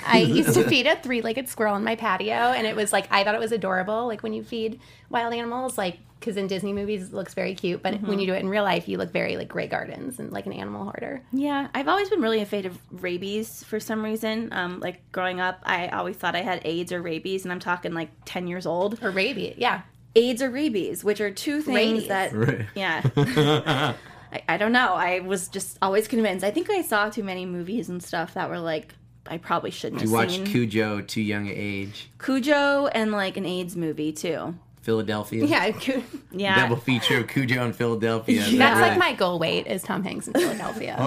I 0.05 0.17
used 0.27 0.53
to 0.55 0.63
feed 0.63 0.87
a 0.87 0.95
three 0.97 1.21
legged 1.21 1.49
squirrel 1.49 1.75
in 1.75 1.83
my 1.83 1.95
patio, 1.95 2.33
and 2.33 2.67
it 2.67 2.75
was 2.75 2.93
like, 2.93 3.07
I 3.11 3.23
thought 3.23 3.35
it 3.35 3.41
was 3.41 3.51
adorable. 3.51 4.07
Like 4.07 4.23
when 4.23 4.33
you 4.33 4.43
feed 4.43 4.79
wild 5.09 5.33
animals, 5.33 5.77
like, 5.77 5.99
because 6.19 6.37
in 6.37 6.47
Disney 6.47 6.71
movies 6.71 7.09
it 7.09 7.13
looks 7.13 7.33
very 7.33 7.53
cute, 7.53 7.83
but 7.83 8.01
when 8.01 8.17
you 8.17 8.25
do 8.25 8.33
it 8.33 8.39
in 8.39 8.47
real 8.47 8.63
life, 8.63 8.87
you 8.87 8.97
look 8.97 9.11
very 9.11 9.35
like 9.35 9.49
Grey 9.49 9.67
Gardens 9.67 10.19
and 10.19 10.31
like 10.31 10.45
an 10.45 10.53
animal 10.53 10.83
hoarder. 10.85 11.21
Yeah, 11.33 11.67
I've 11.75 11.89
always 11.89 12.09
been 12.09 12.21
really 12.21 12.39
afraid 12.39 12.65
of 12.65 12.77
rabies 12.91 13.63
for 13.65 13.79
some 13.79 14.03
reason. 14.03 14.49
Um, 14.53 14.79
like 14.79 15.01
growing 15.11 15.41
up, 15.41 15.59
I 15.63 15.89
always 15.89 16.15
thought 16.15 16.35
I 16.35 16.41
had 16.41 16.61
AIDS 16.63 16.93
or 16.93 17.01
rabies, 17.01 17.43
and 17.43 17.51
I'm 17.51 17.59
talking 17.59 17.93
like 17.93 18.09
10 18.25 18.47
years 18.47 18.65
old. 18.65 19.03
Or 19.03 19.11
rabies, 19.11 19.55
yeah. 19.57 19.81
AIDS 20.15 20.41
or 20.41 20.49
rabies, 20.49 21.03
which 21.03 21.19
are 21.19 21.31
two 21.31 21.61
things 21.61 22.03
Rabies. 22.03 22.07
that 22.07 22.33
Right. 22.33 22.65
yeah. 22.75 23.01
I, 24.31 24.43
I 24.47 24.57
don't 24.57 24.71
know. 24.71 24.93
I 24.93 25.19
was 25.19 25.47
just 25.47 25.77
always 25.81 26.07
convinced. 26.07 26.43
I 26.43 26.51
think 26.51 26.69
I 26.69 26.81
saw 26.81 27.09
too 27.09 27.23
many 27.23 27.45
movies 27.45 27.89
and 27.89 28.01
stuff 28.01 28.33
that 28.33 28.49
were 28.49 28.59
like 28.59 28.95
I 29.27 29.37
probably 29.37 29.71
shouldn't 29.71 30.01
You 30.01 30.07
have 30.09 30.13
watched 30.13 30.31
seen. 30.35 30.45
Cujo 30.45 31.01
too 31.01 31.21
young 31.21 31.47
an 31.47 31.53
age. 31.55 32.09
Cujo 32.21 32.87
and 32.87 33.11
like 33.11 33.37
an 33.37 33.45
AIDS 33.45 33.75
movie 33.75 34.11
too. 34.11 34.55
Philadelphia. 34.81 35.45
Yeah. 35.45 35.71
Yeah. 36.35 36.59
Double 36.67 36.75
feature 36.81 37.19
of 37.19 37.27
Cujo 37.27 37.63
and 37.63 37.75
Philadelphia. 37.75 38.45
Yeah. 38.47 38.57
That's 38.57 38.81
Right. 38.81 38.89
like 38.89 38.97
my 38.97 39.13
goal 39.13 39.37
weight 39.39 39.67
is 39.67 39.81
Tom 39.83 40.03
Hanks 40.03 40.27
in 40.27 40.33
Philadelphia. 40.39 40.95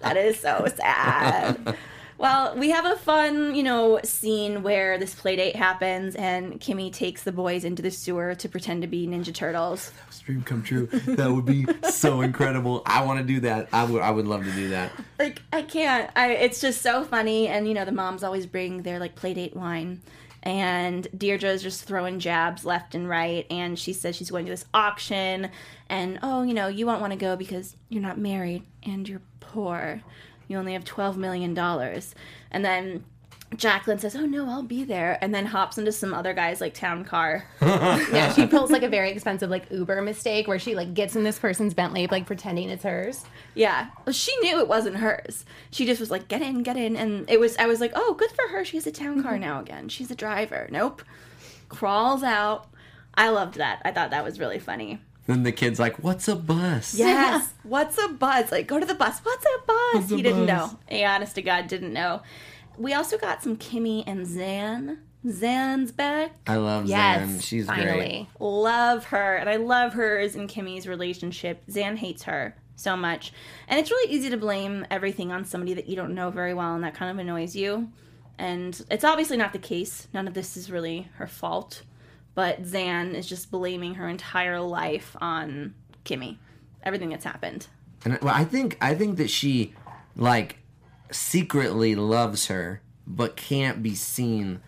That 0.00 0.16
is 0.16 0.40
so 0.40 0.66
sad. 0.76 1.76
Well, 2.18 2.56
we 2.56 2.70
have 2.70 2.84
a 2.84 2.96
fun, 2.96 3.54
you 3.54 3.62
know, 3.62 4.00
scene 4.02 4.64
where 4.64 4.98
this 4.98 5.14
play 5.14 5.36
date 5.36 5.54
happens 5.54 6.16
and 6.16 6.60
Kimmy 6.60 6.92
takes 6.92 7.22
the 7.22 7.30
boys 7.30 7.64
into 7.64 7.80
the 7.80 7.92
sewer 7.92 8.34
to 8.34 8.48
pretend 8.48 8.82
to 8.82 8.88
be 8.88 9.06
Ninja 9.06 9.32
Turtles. 9.32 9.92
dream 10.24 10.42
come 10.42 10.62
true. 10.62 10.86
That 10.86 11.30
would 11.30 11.46
be 11.46 11.64
so 11.90 12.20
incredible. 12.20 12.82
I 12.84 13.04
want 13.04 13.20
to 13.20 13.24
do 13.24 13.40
that. 13.40 13.68
I 13.72 13.84
would. 13.84 14.02
I 14.02 14.10
would 14.10 14.26
love 14.26 14.44
to 14.44 14.50
do 14.50 14.68
that. 14.70 14.92
like 15.18 15.40
I 15.52 15.62
can't. 15.62 16.10
I 16.16 16.32
it's 16.32 16.60
just 16.60 16.82
so 16.82 17.04
funny, 17.04 17.48
and 17.48 17.66
you 17.66 17.72
know 17.72 17.84
the 17.84 17.92
moms 17.92 18.22
always 18.22 18.46
bring 18.46 18.82
their 18.82 18.98
like 18.98 19.14
playdate 19.14 19.54
wine, 19.54 20.02
and 20.42 21.08
Deirdre's 21.16 21.62
just 21.62 21.84
throwing 21.84 22.18
jabs 22.18 22.64
left 22.64 22.94
and 22.94 23.08
right, 23.08 23.46
and 23.50 23.78
she 23.78 23.92
says 23.92 24.16
she's 24.16 24.30
going 24.30 24.44
to 24.44 24.50
this 24.50 24.66
auction, 24.74 25.50
and 25.88 26.18
oh 26.22 26.42
you 26.42 26.52
know 26.52 26.68
you 26.68 26.84
won't 26.84 27.00
want 27.00 27.12
to 27.12 27.18
go 27.18 27.36
because 27.36 27.76
you're 27.88 28.02
not 28.02 28.18
married 28.18 28.64
and 28.82 29.08
you're 29.08 29.22
poor, 29.40 30.02
you 30.48 30.58
only 30.58 30.72
have 30.72 30.84
twelve 30.84 31.16
million 31.16 31.54
dollars, 31.54 32.14
and 32.50 32.64
then. 32.64 33.04
Jacqueline 33.56 33.98
says, 33.98 34.14
"Oh 34.14 34.26
no, 34.26 34.46
I'll 34.46 34.62
be 34.62 34.84
there," 34.84 35.16
and 35.22 35.34
then 35.34 35.46
hops 35.46 35.78
into 35.78 35.90
some 35.90 36.12
other 36.12 36.34
guy's 36.34 36.60
like 36.60 36.74
town 36.74 37.02
car. 37.02 37.46
yeah, 37.62 38.30
she 38.34 38.46
pulls 38.46 38.70
like 38.70 38.82
a 38.82 38.90
very 38.90 39.10
expensive 39.10 39.48
like 39.48 39.70
Uber 39.70 40.02
mistake 40.02 40.46
where 40.46 40.58
she 40.58 40.74
like 40.74 40.92
gets 40.92 41.16
in 41.16 41.24
this 41.24 41.38
person's 41.38 41.72
Bentley 41.72 42.06
like 42.08 42.26
pretending 42.26 42.68
it's 42.68 42.84
hers. 42.84 43.24
Yeah, 43.54 43.88
well, 44.04 44.12
she 44.12 44.36
knew 44.40 44.58
it 44.58 44.68
wasn't 44.68 44.96
hers. 44.96 45.46
She 45.70 45.86
just 45.86 45.98
was 45.98 46.10
like, 46.10 46.28
"Get 46.28 46.42
in, 46.42 46.62
get 46.62 46.76
in," 46.76 46.94
and 46.94 47.24
it 47.30 47.40
was. 47.40 47.56
I 47.56 47.64
was 47.64 47.80
like, 47.80 47.92
"Oh, 47.94 48.12
good 48.12 48.30
for 48.32 48.48
her. 48.48 48.66
She 48.66 48.76
has 48.76 48.86
a 48.86 48.92
town 48.92 49.22
car 49.22 49.32
mm-hmm. 49.32 49.40
now 49.40 49.60
again. 49.60 49.88
She's 49.88 50.10
a 50.10 50.14
driver." 50.14 50.68
Nope, 50.70 51.02
crawls 51.70 52.22
out. 52.22 52.68
I 53.14 53.30
loved 53.30 53.54
that. 53.54 53.80
I 53.82 53.92
thought 53.92 54.10
that 54.10 54.24
was 54.24 54.38
really 54.38 54.58
funny. 54.58 55.00
Then 55.28 55.44
the 55.44 55.52
kid's 55.52 55.78
like, 55.78 56.02
"What's 56.02 56.26
a 56.26 56.34
bus?" 56.34 56.94
Yes. 56.96 57.52
What's 57.62 57.96
a 58.02 58.08
bus? 58.08 58.50
Like, 58.50 58.66
go 58.66 58.80
to 58.80 58.86
the 58.86 58.94
bus. 58.94 59.20
What's 59.20 59.44
a 59.44 59.66
bus? 59.66 59.94
What's 59.94 60.10
a 60.12 60.16
he 60.16 60.22
didn't 60.22 60.46
bus? 60.46 60.72
know. 60.72 60.78
He, 60.88 61.04
honest 61.04 61.36
to 61.36 61.42
God, 61.42 61.68
didn't 61.68 61.92
know. 61.92 62.22
we 62.76 62.94
also 62.94 63.16
got 63.18 63.42
some 63.42 63.56
Kimmy 63.56 64.02
and 64.06 64.26
Xan. 64.26 64.98
Xan's 65.26 65.92
back. 65.92 66.32
I 66.46 66.56
love 66.56 66.86
Yes, 66.86 67.28
Xan. 67.28 67.42
She's 67.44 67.66
great. 67.66 67.76
finally. 67.76 68.28
love 68.40 69.04
her 69.06 69.34
and 69.36 69.50
i 69.50 69.56
love 69.56 69.92
hers 69.94 70.34
and 70.36 70.48
kimmy's 70.48 70.86
relationship 70.86 71.60
xan 71.66 71.96
hates 71.96 72.22
her 72.22 72.54
so 72.76 72.96
much 72.96 73.32
and 73.66 73.80
it's 73.80 73.90
really 73.90 74.12
easy 74.14 74.30
to 74.30 74.36
blame 74.36 74.86
everything 74.92 75.32
on 75.32 75.44
somebody 75.44 75.74
that 75.74 75.88
you 75.88 75.96
don't 75.96 76.14
know 76.14 76.30
very 76.30 76.54
well 76.54 76.72
and 76.76 76.84
that 76.84 76.94
kind 76.94 77.10
of 77.10 77.18
annoys 77.18 77.56
you 77.56 77.90
and 78.38 78.80
it's 78.92 79.02
obviously 79.04 79.36
not 79.36 79.52
the 79.52 79.58
case 79.58 80.06
none 80.14 80.28
of 80.28 80.34
this 80.34 80.56
is 80.56 80.70
really 80.70 81.08
her 81.16 81.26
fault 81.26 81.82
but 82.38 82.62
xan 82.62 83.14
is 83.14 83.26
just 83.26 83.50
blaming 83.50 83.94
her 83.94 84.08
entire 84.08 84.60
life 84.60 85.16
on 85.20 85.74
kimmy 86.04 86.36
everything 86.84 87.08
that's 87.08 87.24
happened 87.24 87.66
And 88.04 88.18
well, 88.22 88.34
I 88.34 88.44
think 88.44 88.78
I 88.80 88.94
think 88.94 89.16
that 89.16 89.28
she 89.28 89.74
like 90.16 90.58
secretly 91.10 91.94
loves 91.94 92.46
her, 92.46 92.82
but 93.06 93.36
can't 93.36 93.82
be 93.82 93.94
seen 93.94 94.60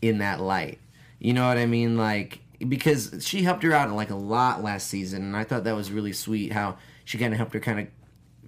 in 0.00 0.18
that 0.18 0.40
light. 0.40 0.78
You 1.18 1.32
know 1.32 1.46
what 1.46 1.58
I 1.58 1.66
mean? 1.66 1.96
Like 1.96 2.40
because 2.66 3.24
she 3.26 3.42
helped 3.42 3.62
her 3.62 3.72
out 3.72 3.90
like 3.92 4.10
a 4.10 4.16
lot 4.16 4.62
last 4.62 4.88
season, 4.88 5.22
and 5.22 5.36
I 5.36 5.44
thought 5.44 5.64
that 5.64 5.76
was 5.76 5.90
really 5.90 6.12
sweet 6.12 6.52
how 6.52 6.76
she 7.04 7.18
kind 7.18 7.32
of 7.32 7.38
helped 7.38 7.54
her 7.54 7.60
kind 7.60 7.80
of 7.80 7.86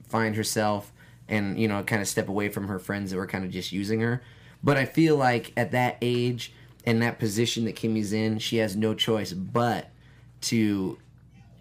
find 0.08 0.36
herself 0.36 0.92
and 1.28 1.58
you 1.58 1.66
know 1.68 1.82
kind 1.82 2.00
of 2.00 2.08
step 2.08 2.28
away 2.28 2.48
from 2.48 2.68
her 2.68 2.78
friends 2.78 3.10
that 3.10 3.16
were 3.16 3.26
kind 3.26 3.44
of 3.44 3.50
just 3.50 3.72
using 3.72 4.00
her. 4.00 4.22
But 4.62 4.76
I 4.76 4.84
feel 4.84 5.16
like 5.16 5.52
at 5.56 5.72
that 5.72 5.98
age 6.00 6.52
and 6.86 7.02
that 7.02 7.18
position 7.18 7.64
that 7.66 7.74
Kimmy's 7.76 8.12
in, 8.12 8.38
she 8.38 8.58
has 8.58 8.76
no 8.76 8.94
choice 8.94 9.32
but 9.32 9.90
to 10.42 10.98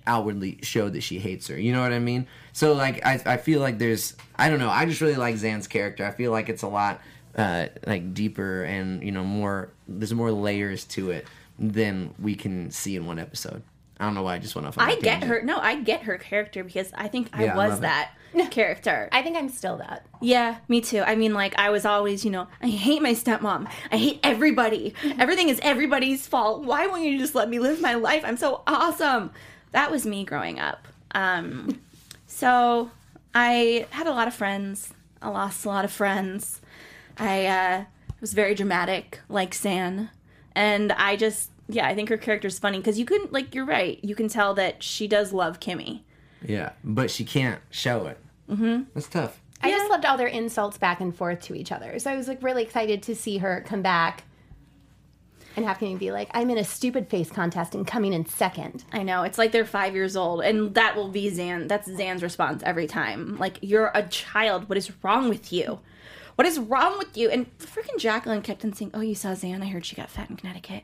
outwardly 0.08 0.60
show 0.62 0.88
that 0.90 1.02
she 1.02 1.18
hates 1.20 1.48
her. 1.48 1.60
You 1.60 1.74
know 1.74 1.82
what 1.82 1.92
I 1.92 2.00
mean? 2.00 2.28
So 2.54 2.74
like 2.74 3.04
I 3.06 3.20
I 3.26 3.38
feel 3.38 3.60
like 3.60 3.80
there's 3.80 4.16
I 4.36 4.50
don't 4.50 4.60
know, 4.60 4.70
I 4.70 4.86
just 4.86 5.02
really 5.02 5.16
like 5.16 5.36
Xan's 5.36 5.68
character. 5.68 6.06
I 6.06 6.12
feel 6.12 6.32
like 6.32 6.50
it's 6.50 6.62
a 6.64 6.68
lot 6.68 7.02
uh 7.38 7.68
like 7.86 8.14
deeper 8.14 8.64
and 8.64 9.04
you 9.04 9.12
know 9.12 9.24
more 9.24 9.70
there's 9.88 10.14
more 10.14 10.32
layers 10.32 10.86
to 10.86 11.10
it 11.12 11.28
than 11.60 12.14
we 12.20 12.36
can 12.36 12.70
see 12.72 12.96
in 12.96 13.06
one 13.06 13.20
episode. 13.20 13.62
I 14.00 14.06
don't 14.06 14.14
know 14.14 14.24
why 14.24 14.36
I 14.36 14.40
just 14.40 14.56
went 14.56 14.68
off 14.68 14.78
on 14.78 14.86
i 14.88 14.96
get 14.96 15.04
tangent. 15.22 15.32
her 15.32 15.42
no 15.42 15.58
i 15.58 15.76
get 15.82 16.04
her 16.04 16.18
character 16.18 16.64
because 16.66 16.92
i 16.96 17.08
think 17.08 17.30
i 17.32 17.46
Yeah, 17.46 17.54
I 17.54 17.68
was 17.70 17.78
it. 17.78 17.82
that 17.82 18.12
character 18.48 19.10
I 19.12 19.22
think 19.22 19.38
I'm 19.38 19.50
still 19.50 19.78
that. 19.78 20.06
Yeah, 20.22 20.58
me 20.68 20.82
too. 20.82 21.02
I 21.02 21.16
mean, 21.16 21.34
like, 21.34 21.58
I 21.58 21.70
was 21.70 21.86
always, 21.86 22.26
you 22.26 22.32
know, 22.32 22.48
I 22.62 22.68
hate 22.68 23.02
my 23.02 23.14
stepmom. 23.14 23.70
I 23.92 23.98
hate 23.98 24.20
everybody. 24.24 24.94
Everything 25.20 25.50
is 25.50 25.60
everybody's 25.64 26.28
fault. 26.28 26.64
Why 26.64 26.88
won't 26.88 27.04
you 27.04 27.18
just 27.18 27.36
let 27.36 27.50
me 27.50 27.60
live 27.60 27.82
my 27.82 27.94
life? 27.94 28.24
I'm 28.26 28.38
so 28.38 28.62
awesome. 28.68 29.32
That 29.72 29.92
was 29.92 30.06
me 30.06 30.24
growing 30.24 30.60
up. 30.60 30.88
Um, 31.14 31.82
so 32.28 32.92
I 33.34 33.88
had 33.92 34.08
a 34.08 34.12
lot 34.12 34.28
of 34.28 34.34
friends. 34.34 34.94
I 35.22 35.30
lost 35.30 35.66
a 35.66 35.70
lot 35.70 35.86
of 35.86 35.92
friends. 35.92 36.62
I 37.18 37.46
uh, 37.46 37.84
was 38.20 38.34
very 38.34 38.54
dramatic, 38.56 39.22
like 39.30 39.52
Xan. 39.52 40.10
And 40.54 40.92
I 40.92 41.16
just, 41.16 41.52
yeah, 41.68 41.88
I 41.88 41.96
think 41.96 42.10
her 42.10 42.18
character's 42.18 42.60
funny 42.60 42.80
because 42.80 43.00
you 43.00 43.06
can, 43.06 43.28
like, 43.32 43.56
you're 43.56 43.66
right. 43.66 44.00
You 44.04 44.16
can 44.16 44.28
tell 44.28 44.54
that 44.56 44.84
she 44.84 45.08
does 45.08 45.32
love 45.32 45.60
Kimmy. 45.60 46.02
Yeah, 46.46 46.72
but 46.84 47.10
she 47.10 47.26
can't 47.26 47.62
show 47.70 48.08
it. 48.08 48.20
Mm-hmm. 48.50 48.84
That's 48.94 49.08
tough. 49.08 49.42
I 49.62 49.72
just 49.72 49.90
loved 49.90 50.06
all 50.06 50.18
their 50.18 50.28
insults 50.28 50.78
back 50.78 51.02
and 51.02 51.16
forth 51.16 51.42
to 51.44 51.56
each 51.56 51.72
other. 51.72 51.98
So 52.00 52.12
I 52.12 52.16
was 52.16 52.28
like 52.28 52.44
really 52.44 52.64
excited 52.64 53.02
to 53.04 53.16
see 53.16 53.40
her 53.40 53.64
come 53.66 53.82
back 53.82 54.24
and 55.56 55.66
have 55.66 55.78
Kimmy 55.78 55.98
be 55.98 56.12
like, 56.12 56.30
I'm 56.34 56.50
in 56.50 56.58
a 56.58 56.64
stupid 56.64 57.10
face 57.10 57.32
contest 57.32 57.74
and 57.76 57.88
coming 57.88 58.14
in 58.14 58.26
second. 58.26 58.84
I 58.92 59.04
know. 59.04 59.24
It's 59.24 59.38
like 59.38 59.52
they're 59.52 59.66
five 59.66 59.96
years 59.96 60.16
old, 60.16 60.42
and 60.42 60.76
that 60.76 60.96
will 60.96 61.08
be 61.08 61.32
Xan. 61.32 61.68
That's 61.68 61.88
Xan's 61.88 62.22
response 62.22 62.62
every 62.64 62.88
time. 62.88 63.38
Like, 63.38 63.60
you're 63.62 63.92
a 63.96 64.04
child. 64.04 64.68
What 64.70 64.78
is 64.78 64.92
wrong 65.04 65.30
with 65.30 65.54
you? 65.54 65.80
What 66.36 66.46
is 66.46 66.60
wrong 66.60 66.98
with 66.98 67.16
you? 67.16 67.30
And 67.30 67.58
freaking 67.58 67.98
Jacqueline 67.98 68.42
kept 68.42 68.66
on 68.66 68.74
saying, 68.74 68.92
Oh, 68.94 69.00
you 69.00 69.16
saw 69.16 69.30
Xan? 69.30 69.64
I 69.64 69.68
heard 69.68 69.86
she 69.86 69.96
got 69.96 70.10
fat 70.10 70.30
in 70.30 70.36
Connecticut. 70.36 70.84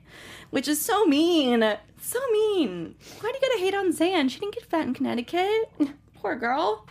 Which 0.50 0.70
is 0.70 0.80
so 0.80 1.06
mean. 1.06 1.60
So 2.00 2.20
mean. 2.32 2.96
Why 3.20 3.32
do 3.32 3.38
you 3.38 3.50
gotta 3.50 3.60
hate 3.60 3.76
on 3.76 3.92
Xan? 3.92 4.30
She 4.30 4.40
didn't 4.40 4.56
get 4.56 4.66
fat 4.66 4.88
in 4.88 4.94
Connecticut. 4.94 5.70
Poor 6.16 6.38
girl. 6.38 6.88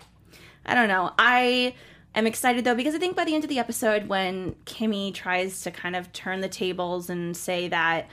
I 0.67 0.75
don't 0.75 0.89
know. 0.89 1.13
I 1.19 1.75
am 2.15 2.27
excited 2.27 2.65
though 2.65 2.75
because 2.75 2.95
I 2.95 2.99
think 2.99 3.17
by 3.17 3.25
the 3.25 3.35
end 3.35 3.45
of 3.45 3.51
the 3.51 3.59
episode, 3.59 4.09
when 4.09 4.55
Kimmy 4.67 5.13
tries 5.15 5.63
to 5.63 5.71
kind 5.71 5.97
of 5.97 6.13
turn 6.13 6.41
the 6.41 6.49
tables 6.49 7.09
and 7.11 7.37
say 7.37 7.69
that 7.69 8.09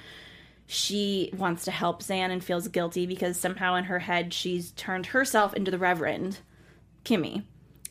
she 0.66 1.32
wants 1.38 1.64
to 1.66 1.72
help 1.72 2.02
Xan 2.04 2.30
and 2.30 2.44
feels 2.44 2.68
guilty 2.68 3.06
because 3.06 3.40
somehow 3.40 3.76
in 3.76 3.86
her 3.86 4.00
head 4.00 4.34
she's 4.34 4.72
turned 4.72 5.08
herself 5.08 5.54
into 5.54 5.72
the 5.72 5.78
Reverend 5.78 6.40
Kimmy, 7.06 7.44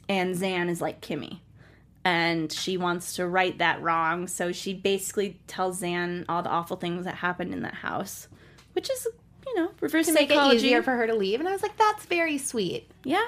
and 0.09 0.35
Xan 0.35 0.69
is 0.69 0.81
like 0.81 1.01
Kimmy. 1.01 1.40
And 2.05 2.53
she 2.53 2.77
wants 2.77 3.16
to 3.16 3.27
right 3.27 3.57
that 3.59 3.83
wrong, 3.83 4.29
so 4.29 4.53
she 4.53 4.75
basically 4.75 5.40
tells 5.49 5.81
Xan 5.81 6.25
all 6.29 6.42
the 6.42 6.51
awful 6.51 6.77
things 6.77 7.05
that 7.05 7.16
happened 7.16 7.53
in 7.53 7.62
that 7.62 7.75
house, 7.75 8.29
which 8.75 8.88
is, 8.90 9.09
you 9.47 9.57
know, 9.57 9.73
reverse 9.81 10.07
To 10.07 10.12
make 10.12 10.31
it 10.31 10.35
psychology. 10.35 10.57
easier 10.59 10.83
for 10.85 10.92
her 10.97 11.07
to 11.09 11.14
leave. 11.14 11.40
And 11.40 11.49
I 11.49 11.53
was 11.53 11.62
like, 11.62 11.77
that's 11.77 12.05
very 12.07 12.38
sweet. 12.38 12.88
Yeah. 13.03 13.25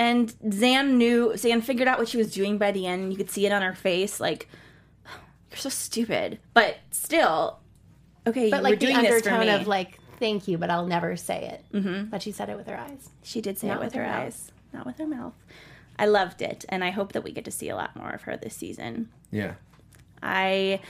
And 0.00 0.30
Xan 0.44 0.94
knew, 0.94 1.32
Xan 1.34 1.62
figured 1.62 1.86
out 1.86 1.98
what 1.98 2.08
she 2.08 2.16
was 2.16 2.32
doing 2.32 2.56
by 2.56 2.72
the 2.72 2.86
end. 2.86 3.12
You 3.12 3.18
could 3.18 3.30
see 3.30 3.44
it 3.44 3.52
on 3.52 3.60
her 3.60 3.74
face. 3.74 4.18
Like, 4.18 4.48
you're 5.50 5.58
so 5.58 5.68
stupid. 5.68 6.38
But 6.54 6.78
still, 6.90 7.58
okay, 8.26 8.48
But 8.50 8.56
you 8.58 8.62
like 8.62 8.70
were 8.72 8.76
the 8.76 8.86
doing 8.86 8.96
this 9.02 9.08
for 9.22 9.28
undertone 9.30 9.40
me. 9.40 9.60
of 9.62 9.66
like, 9.66 9.98
thank 10.18 10.48
you, 10.48 10.56
but 10.56 10.70
I'll 10.70 10.86
never 10.86 11.16
say 11.16 11.48
it. 11.52 11.76
Mm-hmm. 11.76 12.04
But 12.06 12.22
she 12.22 12.32
said 12.32 12.48
it 12.48 12.56
with 12.56 12.66
her 12.66 12.78
eyes. 12.78 13.10
she 13.22 13.42
did 13.42 13.58
say 13.58 13.68
Not 13.68 13.76
it 13.76 13.80
with 13.80 13.86
with 13.88 13.94
her 13.96 14.04
her 14.04 14.10
eyes, 14.10 14.50
not 14.72 14.86
with 14.86 14.96
her 14.96 15.06
mouth. 15.06 15.34
I 15.98 16.06
loved 16.06 16.40
it. 16.40 16.64
And 16.70 16.82
I 16.82 16.90
hope 16.90 17.12
that 17.12 17.22
we 17.22 17.30
get 17.32 17.44
to 17.44 17.50
see 17.50 17.68
a 17.68 17.76
lot 17.76 17.94
more 17.94 18.08
of 18.10 18.22
her 18.22 18.38
this 18.38 18.56
season. 18.56 19.10
Yeah. 19.30 19.54
I. 20.22 20.80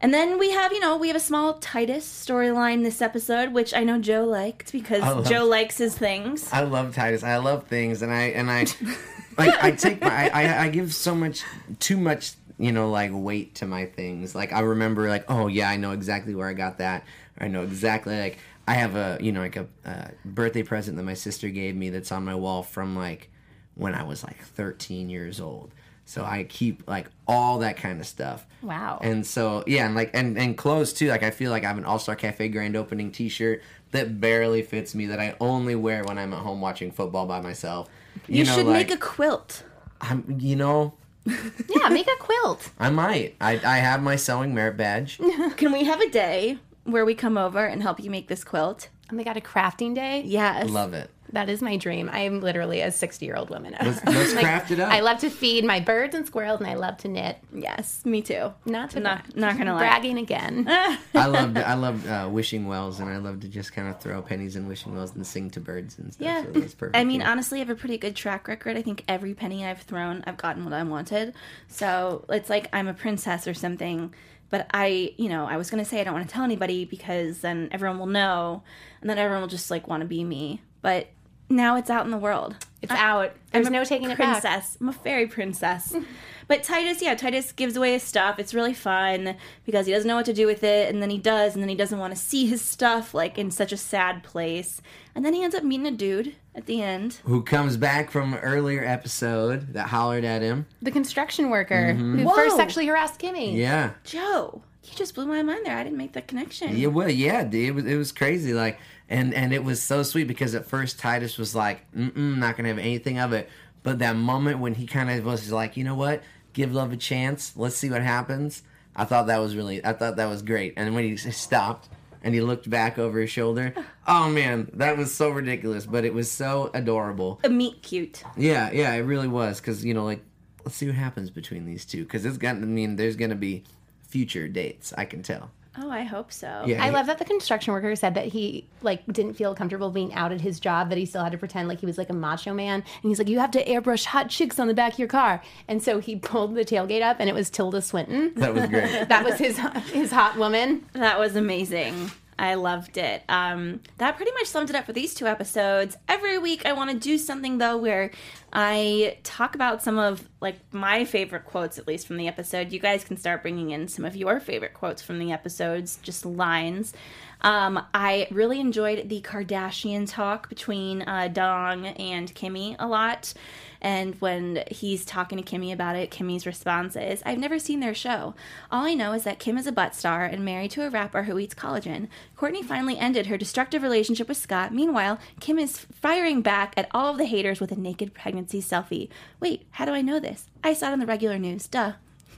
And 0.00 0.14
then 0.14 0.38
we 0.38 0.50
have, 0.50 0.72
you 0.72 0.80
know, 0.80 0.96
we 0.96 1.08
have 1.08 1.16
a 1.16 1.20
small 1.20 1.54
Titus 1.54 2.06
storyline 2.06 2.84
this 2.84 3.02
episode, 3.02 3.52
which 3.52 3.74
I 3.74 3.82
know 3.82 3.98
Joe 3.98 4.24
liked 4.24 4.70
because 4.70 5.02
love- 5.02 5.28
Joe 5.28 5.44
likes 5.44 5.78
his 5.78 5.96
things. 5.96 6.52
I 6.52 6.62
love 6.62 6.94
Titus. 6.94 7.24
I 7.24 7.36
love 7.38 7.66
things, 7.66 8.02
and 8.02 8.12
I 8.12 8.22
and 8.26 8.50
I 8.50 8.66
like 9.38 9.62
I 9.62 9.72
take 9.72 10.00
my 10.00 10.30
I, 10.30 10.42
I 10.44 10.62
I 10.64 10.68
give 10.68 10.94
so 10.94 11.14
much 11.14 11.42
too 11.80 11.96
much 11.96 12.32
you 12.58 12.72
know 12.72 12.90
like 12.90 13.10
weight 13.12 13.56
to 13.56 13.66
my 13.66 13.86
things. 13.86 14.34
Like 14.34 14.52
I 14.52 14.60
remember 14.60 15.08
like 15.08 15.24
oh 15.28 15.48
yeah 15.48 15.68
I 15.68 15.76
know 15.76 15.92
exactly 15.92 16.34
where 16.34 16.48
I 16.48 16.52
got 16.54 16.78
that. 16.78 17.04
I 17.36 17.48
know 17.48 17.62
exactly 17.62 18.18
like 18.18 18.38
I 18.68 18.74
have 18.74 18.94
a 18.94 19.18
you 19.20 19.32
know 19.32 19.40
like 19.40 19.56
a 19.56 19.66
uh, 19.84 20.08
birthday 20.24 20.62
present 20.62 20.96
that 20.96 21.04
my 21.04 21.14
sister 21.14 21.48
gave 21.48 21.74
me 21.74 21.90
that's 21.90 22.12
on 22.12 22.24
my 22.24 22.34
wall 22.34 22.62
from 22.62 22.94
like 22.94 23.30
when 23.74 23.94
I 23.94 24.02
was 24.02 24.22
like 24.22 24.38
13 24.42 25.08
years 25.08 25.40
old. 25.40 25.72
So 26.08 26.24
I 26.24 26.44
keep 26.44 26.88
like 26.88 27.10
all 27.26 27.58
that 27.58 27.76
kind 27.76 28.00
of 28.00 28.06
stuff. 28.06 28.46
Wow. 28.62 28.98
And 29.02 29.26
so 29.26 29.62
yeah, 29.66 29.84
and 29.84 29.94
like 29.94 30.10
and 30.14 30.38
and 30.38 30.56
clothes 30.56 30.94
too. 30.94 31.08
Like 31.08 31.22
I 31.22 31.30
feel 31.30 31.50
like 31.50 31.64
I 31.64 31.68
have 31.68 31.76
an 31.76 31.84
All 31.84 31.98
Star 31.98 32.16
Cafe 32.16 32.48
grand 32.48 32.76
opening 32.76 33.12
T-shirt 33.12 33.60
that 33.90 34.18
barely 34.18 34.62
fits 34.62 34.94
me 34.94 35.04
that 35.04 35.20
I 35.20 35.36
only 35.38 35.74
wear 35.74 36.02
when 36.04 36.16
I'm 36.16 36.32
at 36.32 36.38
home 36.38 36.62
watching 36.62 36.92
football 36.92 37.26
by 37.26 37.42
myself. 37.42 37.90
You, 38.26 38.44
know, 38.44 38.54
should 38.54 38.66
like, 38.66 38.88
make 38.88 38.96
a 38.96 38.98
quilt. 38.98 39.64
I'm, 40.00 40.38
you 40.40 40.56
know, 40.56 40.94
yeah, 41.26 41.90
make 41.90 42.08
a 42.08 42.16
quilt. 42.18 42.70
I 42.78 42.88
might. 42.88 43.36
I 43.38 43.60
I 43.62 43.76
have 43.76 44.02
my 44.02 44.16
sewing 44.16 44.54
merit 44.54 44.78
badge. 44.78 45.18
Can 45.58 45.72
we 45.72 45.84
have 45.84 46.00
a 46.00 46.08
day 46.08 46.56
where 46.84 47.04
we 47.04 47.14
come 47.14 47.36
over 47.36 47.66
and 47.66 47.82
help 47.82 48.02
you 48.02 48.10
make 48.10 48.28
this 48.28 48.44
quilt? 48.44 48.88
And 49.10 49.18
we 49.18 49.24
got 49.24 49.36
a 49.36 49.42
crafting 49.42 49.94
day. 49.94 50.22
Yes. 50.24 50.70
Love 50.70 50.94
it. 50.94 51.10
That 51.32 51.48
is 51.48 51.60
my 51.62 51.76
dream. 51.76 52.08
I 52.12 52.20
am 52.20 52.40
literally 52.40 52.80
a 52.80 52.90
60 52.90 53.24
year 53.26 53.36
old 53.36 53.50
woman. 53.50 53.76
Let's, 53.80 54.04
let's 54.04 54.32
craft 54.38 54.70
it 54.70 54.80
up. 54.80 54.90
I 54.90 55.00
love 55.00 55.18
to 55.20 55.30
feed 55.30 55.64
my 55.64 55.80
birds 55.80 56.14
and 56.14 56.26
squirrels, 56.26 56.60
and 56.60 56.68
I 56.68 56.74
love 56.74 56.96
to 56.98 57.08
knit. 57.08 57.38
Yes, 57.54 58.04
me 58.04 58.22
too. 58.22 58.52
Not 58.64 58.90
to 58.90 59.00
Not- 59.00 59.24
brag. 59.24 59.36
not 59.36 59.58
gonna 59.58 59.74
lie. 59.74 59.80
bragging 59.80 60.18
again. 60.18 60.64
I 61.14 61.26
loved 61.26 61.58
I 61.58 61.74
loved 61.74 62.06
uh, 62.06 62.28
wishing 62.30 62.66
wells, 62.66 63.00
and 63.00 63.10
I 63.10 63.18
love 63.18 63.40
to 63.40 63.48
just 63.48 63.72
kind 63.72 63.88
of 63.88 64.00
throw 64.00 64.22
pennies 64.22 64.56
in 64.56 64.66
wishing 64.68 64.94
wells 64.94 65.14
and 65.14 65.26
sing 65.26 65.50
to 65.50 65.60
birds 65.60 65.98
and 65.98 66.12
stuff. 66.12 66.24
Yeah. 66.24 66.44
so 66.44 66.50
that's 66.52 66.74
perfect. 66.74 66.96
I 66.96 67.04
mean, 67.04 67.20
yeah. 67.20 67.30
honestly, 67.30 67.58
I 67.58 67.60
have 67.60 67.70
a 67.70 67.74
pretty 67.76 67.98
good 67.98 68.16
track 68.16 68.48
record. 68.48 68.76
I 68.76 68.82
think 68.82 69.04
every 69.08 69.34
penny 69.34 69.66
I've 69.66 69.82
thrown, 69.82 70.24
I've 70.26 70.36
gotten 70.36 70.64
what 70.64 70.72
I 70.72 70.82
wanted. 70.82 71.34
So 71.68 72.24
it's 72.28 72.48
like 72.50 72.68
I'm 72.72 72.88
a 72.88 72.94
princess 72.94 73.46
or 73.46 73.54
something. 73.54 74.14
But 74.50 74.66
I, 74.72 75.12
you 75.18 75.28
know, 75.28 75.44
I 75.44 75.58
was 75.58 75.68
going 75.70 75.84
to 75.84 75.88
say 75.88 76.00
I 76.00 76.04
don't 76.04 76.14
want 76.14 76.26
to 76.26 76.32
tell 76.32 76.42
anybody 76.42 76.86
because 76.86 77.40
then 77.40 77.68
everyone 77.70 77.98
will 77.98 78.06
know 78.06 78.62
and 79.02 79.10
then 79.10 79.18
everyone 79.18 79.42
will 79.42 79.48
just 79.48 79.70
like 79.70 79.86
want 79.86 80.00
to 80.00 80.06
be 80.06 80.24
me. 80.24 80.62
But 80.80 81.08
now 81.48 81.76
it's 81.76 81.90
out 81.90 82.04
in 82.04 82.10
the 82.10 82.18
world. 82.18 82.56
It's 82.82 82.92
out. 82.92 83.34
There's 83.52 83.66
I'm 83.66 83.72
no 83.72 83.84
taking 83.84 84.10
it 84.10 84.18
back. 84.18 84.40
princess. 84.42 84.76
I'm 84.80 84.88
a 84.88 84.92
fairy 84.92 85.26
princess. 85.26 85.94
but 86.48 86.62
Titus, 86.62 87.02
yeah, 87.02 87.14
Titus 87.14 87.50
gives 87.52 87.76
away 87.76 87.92
his 87.92 88.02
stuff. 88.02 88.38
It's 88.38 88.54
really 88.54 88.74
fun 88.74 89.36
because 89.64 89.86
he 89.86 89.92
doesn't 89.92 90.06
know 90.06 90.16
what 90.16 90.26
to 90.26 90.32
do 90.32 90.46
with 90.46 90.62
it, 90.62 90.92
and 90.92 91.02
then 91.02 91.10
he 91.10 91.18
does, 91.18 91.54
and 91.54 91.62
then 91.62 91.68
he 91.68 91.74
doesn't 91.74 91.98
want 91.98 92.14
to 92.14 92.20
see 92.20 92.46
his 92.46 92.62
stuff 92.62 93.14
like 93.14 93.36
in 93.36 93.50
such 93.50 93.72
a 93.72 93.76
sad 93.76 94.22
place. 94.22 94.80
And 95.14 95.24
then 95.24 95.34
he 95.34 95.42
ends 95.42 95.56
up 95.56 95.64
meeting 95.64 95.86
a 95.86 95.90
dude 95.90 96.36
at 96.54 96.66
the 96.66 96.82
end. 96.82 97.20
who 97.24 97.42
comes 97.42 97.76
back 97.76 98.10
from 98.10 98.34
an 98.34 98.40
earlier 98.40 98.84
episode 98.84 99.72
that 99.72 99.88
hollered 99.88 100.24
at 100.24 100.42
him? 100.42 100.66
The 100.82 100.90
construction 100.90 101.50
worker 101.50 101.94
mm-hmm. 101.94 102.18
who 102.18 102.24
Whoa. 102.26 102.34
first 102.34 102.56
sexually 102.56 102.86
harassed 102.86 103.20
Kimmy. 103.20 103.56
Yeah. 103.56 103.92
Joe, 104.04 104.62
you 104.84 104.96
just 104.96 105.14
blew 105.14 105.26
my 105.26 105.42
mind 105.42 105.66
there. 105.66 105.76
I 105.76 105.84
didn't 105.84 105.98
make 105.98 106.12
that 106.12 106.28
connection. 106.28 106.76
Yeah, 106.76 106.88
well, 106.88 107.10
yeah, 107.10 107.44
dude, 107.44 107.68
it 107.68 107.72
was 107.72 107.84
it 107.86 107.96
was 107.96 108.12
crazy. 108.12 108.54
Like, 108.54 108.78
and 109.08 109.32
and 109.34 109.52
it 109.52 109.64
was 109.64 109.82
so 109.82 110.02
sweet 110.02 110.24
because 110.24 110.54
at 110.54 110.66
first 110.66 110.98
Titus 110.98 111.38
was 111.38 111.54
like, 111.54 111.90
Mm-mm, 111.92 112.38
not 112.38 112.56
gonna 112.56 112.68
have 112.68 112.78
anything 112.78 113.18
of 113.18 113.32
it. 113.32 113.48
But 113.82 114.00
that 114.00 114.16
moment 114.16 114.58
when 114.58 114.74
he 114.74 114.86
kind 114.86 115.10
of 115.10 115.24
was 115.24 115.50
like, 115.50 115.76
you 115.76 115.84
know 115.84 115.94
what, 115.94 116.22
give 116.52 116.74
love 116.74 116.92
a 116.92 116.96
chance. 116.96 117.56
Let's 117.56 117.76
see 117.76 117.90
what 117.90 118.02
happens. 118.02 118.62
I 118.94 119.04
thought 119.04 119.28
that 119.28 119.38
was 119.38 119.54
really, 119.56 119.84
I 119.84 119.92
thought 119.92 120.16
that 120.16 120.26
was 120.26 120.42
great. 120.42 120.74
And 120.76 120.94
when 120.94 121.04
he 121.04 121.16
stopped 121.16 121.88
and 122.22 122.34
he 122.34 122.40
looked 122.40 122.68
back 122.68 122.98
over 122.98 123.20
his 123.20 123.30
shoulder, 123.30 123.72
oh 124.06 124.28
man, 124.28 124.70
that 124.74 124.96
was 124.96 125.14
so 125.14 125.30
ridiculous, 125.30 125.86
but 125.86 126.04
it 126.04 126.12
was 126.12 126.30
so 126.30 126.70
adorable. 126.74 127.40
A 127.44 127.48
meet 127.48 127.82
cute. 127.82 128.24
Yeah, 128.36 128.70
yeah, 128.72 128.92
it 128.94 129.02
really 129.02 129.28
was 129.28 129.60
because 129.60 129.84
you 129.84 129.94
know, 129.94 130.04
like, 130.04 130.22
let's 130.64 130.76
see 130.76 130.86
what 130.86 130.96
happens 130.96 131.30
between 131.30 131.64
these 131.64 131.84
two 131.84 132.02
because 132.02 132.26
it's 132.26 132.36
gonna 132.36 132.60
I 132.60 132.64
mean 132.64 132.96
there's 132.96 133.16
gonna 133.16 133.36
be 133.36 133.64
future 134.08 134.48
dates. 134.48 134.92
I 134.98 135.04
can 135.04 135.22
tell. 135.22 135.50
Oh, 135.80 135.90
I 135.90 136.02
hope 136.02 136.32
so. 136.32 136.64
Yeah, 136.66 136.82
I 136.82 136.86
he- 136.86 136.92
love 136.92 137.06
that 137.06 137.18
the 137.18 137.24
construction 137.24 137.72
worker 137.72 137.94
said 137.94 138.14
that 138.14 138.26
he 138.26 138.66
like 138.82 139.06
didn't 139.06 139.34
feel 139.34 139.54
comfortable 139.54 139.90
being 139.90 140.12
out 140.14 140.32
at 140.32 140.40
his 140.40 140.58
job, 140.58 140.88
that 140.88 140.98
he 140.98 141.06
still 141.06 141.22
had 141.22 141.32
to 141.32 141.38
pretend 141.38 141.68
like 141.68 141.80
he 141.80 141.86
was 141.86 141.98
like 141.98 142.10
a 142.10 142.14
macho 142.14 142.52
man. 142.52 142.74
And 143.02 143.10
he's 143.10 143.18
like, 143.18 143.28
"You 143.28 143.38
have 143.38 143.50
to 143.52 143.64
airbrush 143.64 144.06
hot 144.06 144.28
chicks 144.28 144.58
on 144.58 144.66
the 144.66 144.74
back 144.74 144.94
of 144.94 144.98
your 144.98 145.08
car." 145.08 145.42
And 145.68 145.82
so 145.82 145.98
he 146.00 146.16
pulled 146.30 146.54
the 146.54 146.64
tailgate 146.64 147.02
up, 147.02 147.16
and 147.20 147.28
it 147.28 147.34
was 147.34 147.50
Tilda 147.50 147.80
Swinton. 147.82 148.32
That 148.36 148.54
was 148.54 148.66
great. 148.66 148.88
That 149.08 149.24
was 149.24 149.34
his 149.38 149.58
his 149.92 150.10
hot 150.10 150.36
woman. 150.36 150.84
That 150.94 151.18
was 151.18 151.36
amazing. 151.36 152.10
I 152.38 152.54
loved 152.54 152.96
it. 152.96 153.22
Um, 153.28 153.80
that 153.96 154.16
pretty 154.16 154.30
much 154.32 154.46
sums 154.46 154.70
it 154.70 154.76
up 154.76 154.86
for 154.86 154.92
these 154.92 155.12
two 155.12 155.26
episodes. 155.26 155.96
Every 156.08 156.38
week, 156.38 156.64
I 156.64 156.72
want 156.72 156.90
to 156.90 156.96
do 156.96 157.18
something 157.18 157.58
though 157.58 157.76
where 157.76 158.12
I 158.52 159.18
talk 159.24 159.54
about 159.54 159.82
some 159.82 159.98
of 159.98 160.28
like 160.40 160.56
my 160.72 161.04
favorite 161.04 161.44
quotes, 161.44 161.78
at 161.78 161.88
least 161.88 162.06
from 162.06 162.16
the 162.16 162.28
episode. 162.28 162.72
You 162.72 162.78
guys 162.78 163.04
can 163.04 163.16
start 163.16 163.42
bringing 163.42 163.70
in 163.70 163.88
some 163.88 164.04
of 164.04 164.14
your 164.14 164.38
favorite 164.38 164.74
quotes 164.74 165.02
from 165.02 165.18
the 165.18 165.32
episodes, 165.32 165.98
just 166.02 166.24
lines. 166.24 166.92
Um, 167.40 167.84
I 167.94 168.28
really 168.30 168.60
enjoyed 168.60 169.08
the 169.08 169.20
Kardashian 169.20 170.08
talk 170.08 170.48
between 170.48 171.02
uh, 171.02 171.28
Dong 171.28 171.86
and 171.86 172.32
Kimmy 172.34 172.76
a 172.78 172.86
lot. 172.86 173.34
And 173.80 174.14
when 174.20 174.64
he's 174.70 175.04
talking 175.04 175.40
to 175.40 175.44
Kimmy 175.44 175.72
about 175.72 175.96
it, 175.96 176.10
Kimmy's 176.10 176.46
response 176.46 176.96
is, 176.96 177.22
I've 177.24 177.38
never 177.38 177.58
seen 177.58 177.80
their 177.80 177.94
show. 177.94 178.34
All 178.70 178.84
I 178.84 178.94
know 178.94 179.12
is 179.12 179.24
that 179.24 179.38
Kim 179.38 179.56
is 179.56 179.66
a 179.66 179.72
butt 179.72 179.94
star 179.94 180.24
and 180.24 180.44
married 180.44 180.72
to 180.72 180.86
a 180.86 180.90
rapper 180.90 181.24
who 181.24 181.38
eats 181.38 181.54
collagen. 181.54 182.08
Kourtney 182.36 182.64
finally 182.64 182.98
ended 182.98 183.26
her 183.26 183.36
destructive 183.36 183.82
relationship 183.82 184.28
with 184.28 184.36
Scott. 184.36 184.74
Meanwhile, 184.74 185.18
Kim 185.40 185.58
is 185.58 185.78
firing 185.78 186.42
back 186.42 186.74
at 186.76 186.88
all 186.92 187.12
of 187.12 187.18
the 187.18 187.26
haters 187.26 187.60
with 187.60 187.72
a 187.72 187.76
naked 187.76 188.14
pregnancy 188.14 188.60
selfie. 188.60 189.08
Wait, 189.40 189.66
how 189.72 189.84
do 189.84 189.92
I 189.92 190.02
know 190.02 190.18
this? 190.18 190.46
I 190.64 190.72
saw 190.72 190.88
it 190.88 190.92
on 190.92 190.98
the 190.98 191.06
regular 191.06 191.38
news. 191.38 191.66
Duh. 191.66 191.92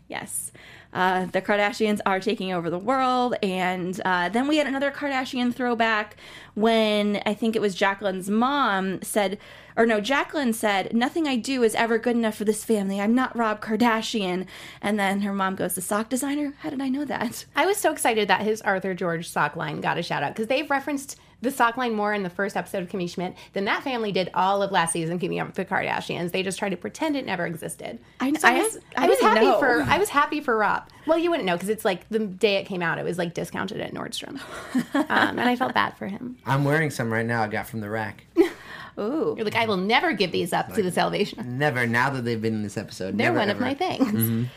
Yes. 0.08 0.52
Uh, 0.94 1.26
the 1.26 1.42
Kardashians 1.42 2.00
are 2.06 2.20
taking 2.20 2.52
over 2.52 2.70
the 2.70 2.80
world. 2.80 3.36
And 3.44 4.00
uh, 4.06 4.30
then 4.30 4.48
we 4.48 4.58
had 4.58 4.68
another 4.68 4.92
Kardashian 4.92 5.54
throwback 5.54 6.16
when 6.56 7.22
I 7.26 7.34
think 7.34 7.56
it 7.56 7.62
was 7.62 7.76
Jacqueline's 7.76 8.30
mom 8.30 9.02
said, 9.02 9.38
or 9.78 9.86
no, 9.86 10.02
Jacqueline 10.02 10.54
said, 10.54 10.94
Nothing 10.94 11.28
I 11.28 11.36
do 11.38 11.64
is 11.64 11.76
ever 11.76 11.98
good 11.98 12.16
enough 12.16 12.36
for 12.36 12.44
this 12.44 12.66
family. 12.66 13.00
I'm 13.00 13.16
not 13.16 13.36
Rob 13.36 13.62
Kardashian. 13.62 14.46
And 14.82 15.00
then 15.00 15.22
her 15.22 15.34
mom 15.34 15.56
goes, 15.56 15.76
The 15.76 15.82
sock 15.82 16.10
designer? 16.10 16.54
How 16.60 16.70
did 16.70 16.82
I 16.82 16.90
know 16.90 17.06
that? 17.06 17.46
I 17.56 17.66
was 17.66 17.78
so 17.78 17.92
excited 17.92 18.28
that 18.28 18.42
his 18.42 18.62
Arthur 18.62 18.94
George 18.94 19.30
sock 19.30 19.56
line 19.56 19.80
got 19.80 19.98
a 19.98 20.04
shout 20.04 20.24
out 20.24 20.34
because 20.34 20.48
they've 20.48 20.70
referenced 20.70 21.18
the 21.42 21.52
sock 21.52 21.78
line 21.78 21.94
more 21.94 22.14
in 22.14 22.24
the 22.24 22.30
first 22.30 22.58
episode 22.58 22.84
of 22.84 22.90
Kimmy 22.90 23.10
Schmidt 23.10 23.34
than 23.54 23.66
that 23.66 23.84
family 23.84 24.12
did 24.12 24.30
all 24.34 24.62
of 24.62 24.72
last 24.72 24.92
season 24.94 25.20
keeping 25.20 25.40
up 25.40 25.48
with 25.48 25.56
the 25.56 25.66
Kardashians. 25.66 26.32
They 26.32 26.44
just 26.44 26.60
tried 26.60 26.70
to 26.70 26.78
pretend 26.78 27.16
it 27.16 27.26
never 27.26 27.46
existed. 27.46 28.00
I- 28.20 28.34
So 28.34 28.48
I- 28.48 28.58
was, 28.62 28.78
I 28.98 29.08
was 29.08 29.18
didn't 29.18 29.32
happy 29.36 29.46
know. 29.46 29.60
for 29.60 29.82
I 29.84 29.98
was 29.98 30.10
happy 30.20 30.42
for 30.42 30.58
Rob. 30.58 30.90
Well, 31.08 31.18
you 31.18 31.30
wouldn't 31.30 31.46
know 31.48 31.56
because 31.56 31.70
it's 31.70 31.86
like 31.86 32.08
the 32.10 32.20
day 32.20 32.56
it 32.58 32.66
came 32.66 32.82
out, 32.82 33.00
it 33.00 33.06
was 33.06 33.18
like 33.18 33.34
discounted 33.34 33.80
at 33.82 33.94
Nordstrom, 33.94 34.40
um, 34.94 35.40
and 35.40 35.42
I 35.42 35.56
felt 35.56 35.74
bad 35.74 35.98
for 35.98 36.08
him. 36.08 36.38
I'm 36.46 36.64
wearing 36.66 36.90
some 36.92 37.12
right 37.12 37.26
now. 37.26 37.42
I 37.44 37.48
got 37.48 37.68
from 37.68 37.80
the 37.82 37.90
rack. 37.90 38.26
Ooh. 39.00 39.34
You're 39.38 39.46
like, 39.46 39.56
I 39.56 39.66
will 39.66 39.78
never 39.78 40.12
give 40.12 40.32
these 40.34 40.52
up 40.52 40.74
to 40.74 40.84
the 40.84 40.92
Salvation. 40.92 41.58
Never. 41.58 41.88
Now 41.88 42.10
that 42.10 42.26
they've 42.26 42.42
been 42.42 42.54
in 42.56 42.64
this 42.64 42.76
episode, 42.78 43.18
They're 43.18 43.32
never, 43.32 43.40
one 43.40 43.50
of 43.50 43.60
my 43.60 43.74
things. 43.74 44.50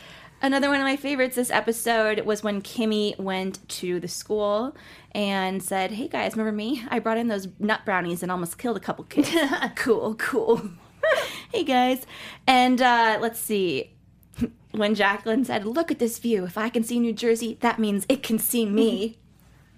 Another 0.43 0.67
one 0.67 0.81
of 0.81 0.83
my 0.83 0.97
favorites 0.97 1.37
this 1.37 1.49
episode 1.49 2.19
was 2.25 2.43
when 2.43 2.61
Kimmy 2.61 3.17
went 3.17 3.65
to 3.69 4.01
the 4.01 4.09
school 4.09 4.75
and 5.13 5.63
said, 5.63 5.91
Hey 5.91 6.09
guys, 6.09 6.33
remember 6.33 6.51
me? 6.51 6.83
I 6.89 6.99
brought 6.99 7.17
in 7.17 7.29
those 7.29 7.47
nut 7.59 7.79
brownies 7.85 8.21
and 8.21 8.29
almost 8.29 8.57
killed 8.57 8.75
a 8.75 8.81
couple 8.81 9.05
kids. 9.05 9.33
cool, 9.77 10.15
cool. 10.15 10.61
hey 11.53 11.63
guys. 11.63 12.05
And 12.45 12.81
uh, 12.81 13.19
let's 13.21 13.39
see. 13.39 13.91
When 14.71 14.95
Jacqueline 14.95 15.45
said, 15.45 15.65
Look 15.65 15.91
at 15.91 15.99
this 15.99 16.19
view. 16.19 16.43
If 16.43 16.57
I 16.57 16.67
can 16.67 16.83
see 16.83 16.99
New 16.99 17.13
Jersey, 17.13 17.57
that 17.61 17.79
means 17.79 18.05
it 18.09 18.21
can 18.21 18.37
see 18.37 18.65
me. 18.65 19.17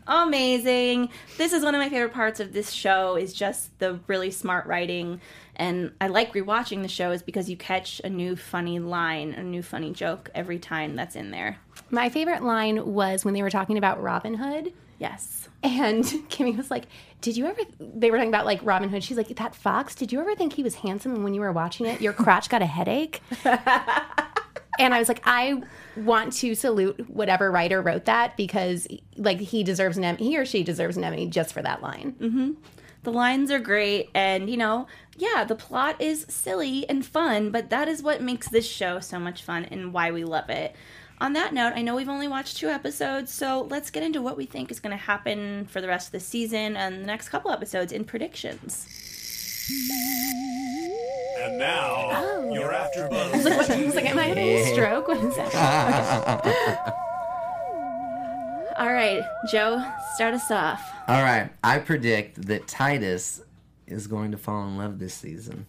Amazing. 0.07 1.09
This 1.37 1.53
is 1.53 1.63
one 1.63 1.73
of 1.75 1.79
my 1.79 1.89
favorite 1.89 2.13
parts 2.13 2.39
of 2.39 2.53
this 2.53 2.71
show 2.71 3.15
is 3.15 3.33
just 3.33 3.77
the 3.79 3.99
really 4.07 4.31
smart 4.31 4.65
writing 4.67 5.19
and 5.55 5.91
I 6.01 6.07
like 6.07 6.33
rewatching 6.33 6.81
the 6.81 6.87
show 6.87 7.11
is 7.11 7.21
because 7.21 7.49
you 7.49 7.57
catch 7.57 8.01
a 8.03 8.09
new 8.09 8.35
funny 8.35 8.79
line, 8.79 9.33
a 9.33 9.43
new 9.43 9.63
funny 9.63 9.91
joke 9.91 10.29
every 10.35 10.59
time 10.59 10.95
that's 10.95 11.15
in 11.15 11.31
there. 11.31 11.57
My 11.89 12.09
favorite 12.09 12.43
line 12.43 12.93
was 12.93 13.23
when 13.23 13.33
they 13.33 13.41
were 13.41 13.49
talking 13.49 13.77
about 13.77 14.01
Robin 14.01 14.35
Hood. 14.35 14.73
Yes. 14.99 15.47
And 15.63 16.03
Kimmy 16.29 16.55
was 16.55 16.69
like, 16.69 16.85
Did 17.21 17.37
you 17.37 17.45
ever? 17.45 17.61
They 17.79 18.11
were 18.11 18.17
talking 18.17 18.29
about 18.29 18.45
like 18.45 18.59
Robin 18.63 18.89
Hood. 18.89 19.03
She's 19.03 19.17
like, 19.17 19.33
That 19.35 19.55
fox, 19.55 19.95
did 19.95 20.11
you 20.11 20.19
ever 20.19 20.35
think 20.35 20.53
he 20.53 20.63
was 20.63 20.75
handsome? 20.75 21.15
And 21.15 21.23
when 21.23 21.33
you 21.33 21.41
were 21.41 21.51
watching 21.51 21.85
it, 21.85 22.01
your 22.01 22.13
crotch 22.13 22.49
got 22.49 22.61
a 22.61 22.65
headache? 22.65 23.21
and 23.45 24.93
I 24.93 24.99
was 24.99 25.07
like, 25.07 25.21
I 25.25 25.61
want 25.97 26.33
to 26.33 26.55
salute 26.55 27.09
whatever 27.09 27.51
writer 27.51 27.81
wrote 27.81 28.05
that 28.05 28.37
because 28.37 28.87
like 29.17 29.39
he 29.39 29.63
deserves 29.63 29.97
an 29.97 30.03
Emmy, 30.03 30.17
he 30.17 30.37
or 30.37 30.45
she 30.45 30.63
deserves 30.63 30.97
an 30.97 31.03
Emmy 31.03 31.27
just 31.27 31.53
for 31.53 31.61
that 31.61 31.81
line. 31.81 32.15
Mm-hmm. 32.19 32.51
The 33.03 33.11
lines 33.11 33.51
are 33.51 33.59
great 33.59 34.09
and 34.13 34.49
you 34.49 34.57
know, 34.57 34.87
yeah, 35.17 35.43
the 35.43 35.55
plot 35.55 36.01
is 36.01 36.25
silly 36.27 36.87
and 36.89 37.05
fun, 37.05 37.51
but 37.51 37.69
that 37.69 37.87
is 37.87 38.03
what 38.03 38.21
makes 38.21 38.49
this 38.49 38.67
show 38.67 38.99
so 38.99 39.19
much 39.19 39.43
fun 39.43 39.65
and 39.65 39.93
why 39.93 40.11
we 40.11 40.23
love 40.23 40.49
it. 40.49 40.75
On 41.21 41.31
that 41.33 41.53
note, 41.53 41.73
I 41.75 41.81
know 41.81 41.95
we've 41.95 42.09
only 42.09 42.27
watched 42.27 42.57
two 42.57 42.67
episodes, 42.67 43.31
so 43.31 43.67
let's 43.69 43.89
get 43.89 44.03
into 44.03 44.21
what 44.21 44.35
we 44.35 44.45
think 44.45 44.69
is 44.69 44.81
going 44.81 44.91
to 44.91 44.97
happen 44.97 45.65
for 45.65 45.79
the 45.79 45.87
rest 45.87 46.09
of 46.09 46.11
the 46.11 46.19
season 46.19 46.75
and 46.75 47.01
the 47.01 47.07
next 47.07 47.29
couple 47.29 47.51
episodes 47.51 47.93
in 47.93 48.03
predictions. 48.03 48.85
And 51.45 51.59
now, 51.59 52.09
oh. 52.11 52.53
your 52.53 52.71
AfterBuzz 52.71 53.45
I 53.69 53.85
was 53.85 53.93
like, 53.93 54.05
Am 54.05 54.17
I 54.17 54.23
having 54.23 54.47
a 54.47 54.73
stroke? 54.73 55.07
What 55.07 55.23
is 55.23 55.35
that? 55.35 55.53
All 58.79 58.91
right, 58.91 59.21
Joe, 59.51 59.83
start 60.15 60.33
us 60.33 60.49
off. 60.49 60.81
All 61.07 61.21
right. 61.21 61.51
I 61.63 61.77
predict 61.77 62.47
that 62.47 62.67
Titus 62.67 63.41
is 63.85 64.07
going 64.07 64.31
to 64.31 64.37
fall 64.37 64.67
in 64.67 64.77
love 64.77 64.97
this 64.97 65.13
season. 65.13 65.67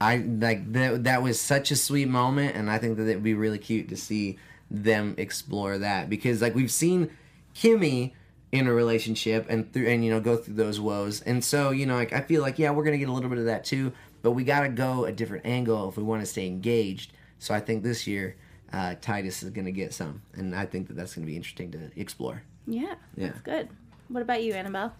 I 0.00 0.18
like 0.18 0.72
that. 0.72 1.02
That 1.02 1.22
was 1.22 1.40
such 1.40 1.72
a 1.72 1.76
sweet 1.76 2.08
moment, 2.08 2.54
and 2.54 2.70
I 2.70 2.78
think 2.78 2.96
that 2.98 3.08
it'd 3.08 3.24
be 3.24 3.34
really 3.34 3.58
cute 3.58 3.88
to 3.88 3.96
see 3.96 4.38
them 4.70 5.16
explore 5.18 5.78
that 5.78 6.08
because, 6.08 6.40
like, 6.40 6.54
we've 6.54 6.70
seen 6.70 7.10
Kimmy 7.56 8.12
in 8.52 8.68
a 8.68 8.72
relationship 8.72 9.46
and 9.48 9.72
through 9.72 9.88
and 9.88 10.04
you 10.04 10.12
know 10.12 10.20
go 10.20 10.36
through 10.36 10.54
those 10.54 10.78
woes, 10.78 11.22
and 11.22 11.42
so 11.44 11.70
you 11.70 11.86
know, 11.86 11.96
like, 11.96 12.12
I 12.12 12.20
feel 12.20 12.40
like 12.40 12.58
yeah, 12.58 12.70
we're 12.70 12.84
gonna 12.84 12.98
get 12.98 13.08
a 13.08 13.12
little 13.12 13.30
bit 13.30 13.38
of 13.38 13.46
that 13.46 13.64
too, 13.64 13.92
but 14.24 14.32
we 14.32 14.42
got 14.42 14.62
to 14.62 14.68
go 14.70 15.04
a 15.04 15.12
different 15.12 15.46
angle 15.46 15.88
if 15.88 15.96
we 15.96 16.02
want 16.02 16.22
to 16.22 16.26
stay 16.26 16.48
engaged. 16.48 17.12
So 17.38 17.54
I 17.54 17.60
think 17.60 17.84
this 17.84 18.08
year. 18.08 18.34
Uh, 18.72 18.96
Titus 19.00 19.44
is 19.44 19.50
going 19.50 19.66
to 19.66 19.70
get 19.70 19.94
some, 19.94 20.20
and 20.32 20.52
I 20.52 20.66
think 20.66 20.88
that 20.88 20.94
that's 20.96 21.14
going 21.14 21.24
to 21.24 21.30
be 21.30 21.36
interesting 21.36 21.70
to 21.72 21.90
explore. 21.94 22.42
Yeah, 22.66 22.94
Yeah. 23.16 23.28
that's 23.28 23.40
good. 23.42 23.68
What 24.08 24.22
about 24.22 24.42
you, 24.42 24.52
Annabelle? 24.54 24.92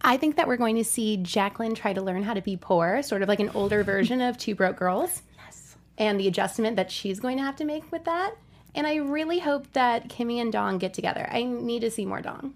I 0.00 0.16
think 0.16 0.34
that 0.34 0.48
we're 0.48 0.56
going 0.56 0.74
to 0.76 0.84
see 0.84 1.16
Jacqueline 1.18 1.76
try 1.76 1.92
to 1.92 2.02
learn 2.02 2.24
how 2.24 2.34
to 2.34 2.40
be 2.42 2.56
poor, 2.56 3.02
sort 3.04 3.22
of 3.22 3.28
like 3.28 3.38
an 3.38 3.50
older 3.54 3.84
version 3.84 4.20
of 4.20 4.36
Two 4.36 4.56
Broke 4.56 4.76
Girls. 4.76 5.22
Yes. 5.46 5.76
and 5.96 6.18
the 6.18 6.26
adjustment 6.26 6.74
that 6.74 6.90
she's 6.90 7.20
going 7.20 7.36
to 7.36 7.44
have 7.44 7.54
to 7.56 7.64
make 7.64 7.92
with 7.92 8.02
that. 8.06 8.34
And 8.74 8.84
I 8.84 8.96
really 8.96 9.38
hope 9.38 9.72
that 9.74 10.08
Kimmy 10.08 10.40
and 10.40 10.50
Dong 10.52 10.78
get 10.78 10.92
together. 10.92 11.28
I 11.30 11.44
need 11.44 11.82
to 11.82 11.90
see 11.92 12.06
more 12.06 12.22
Dong. 12.22 12.54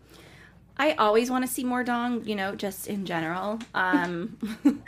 I 0.76 0.92
always 0.94 1.30
want 1.30 1.46
to 1.46 1.50
see 1.50 1.62
more 1.62 1.84
Dong, 1.84 2.24
you 2.24 2.34
know, 2.34 2.56
just 2.56 2.88
in 2.88 3.06
general. 3.06 3.60
Um, 3.74 4.36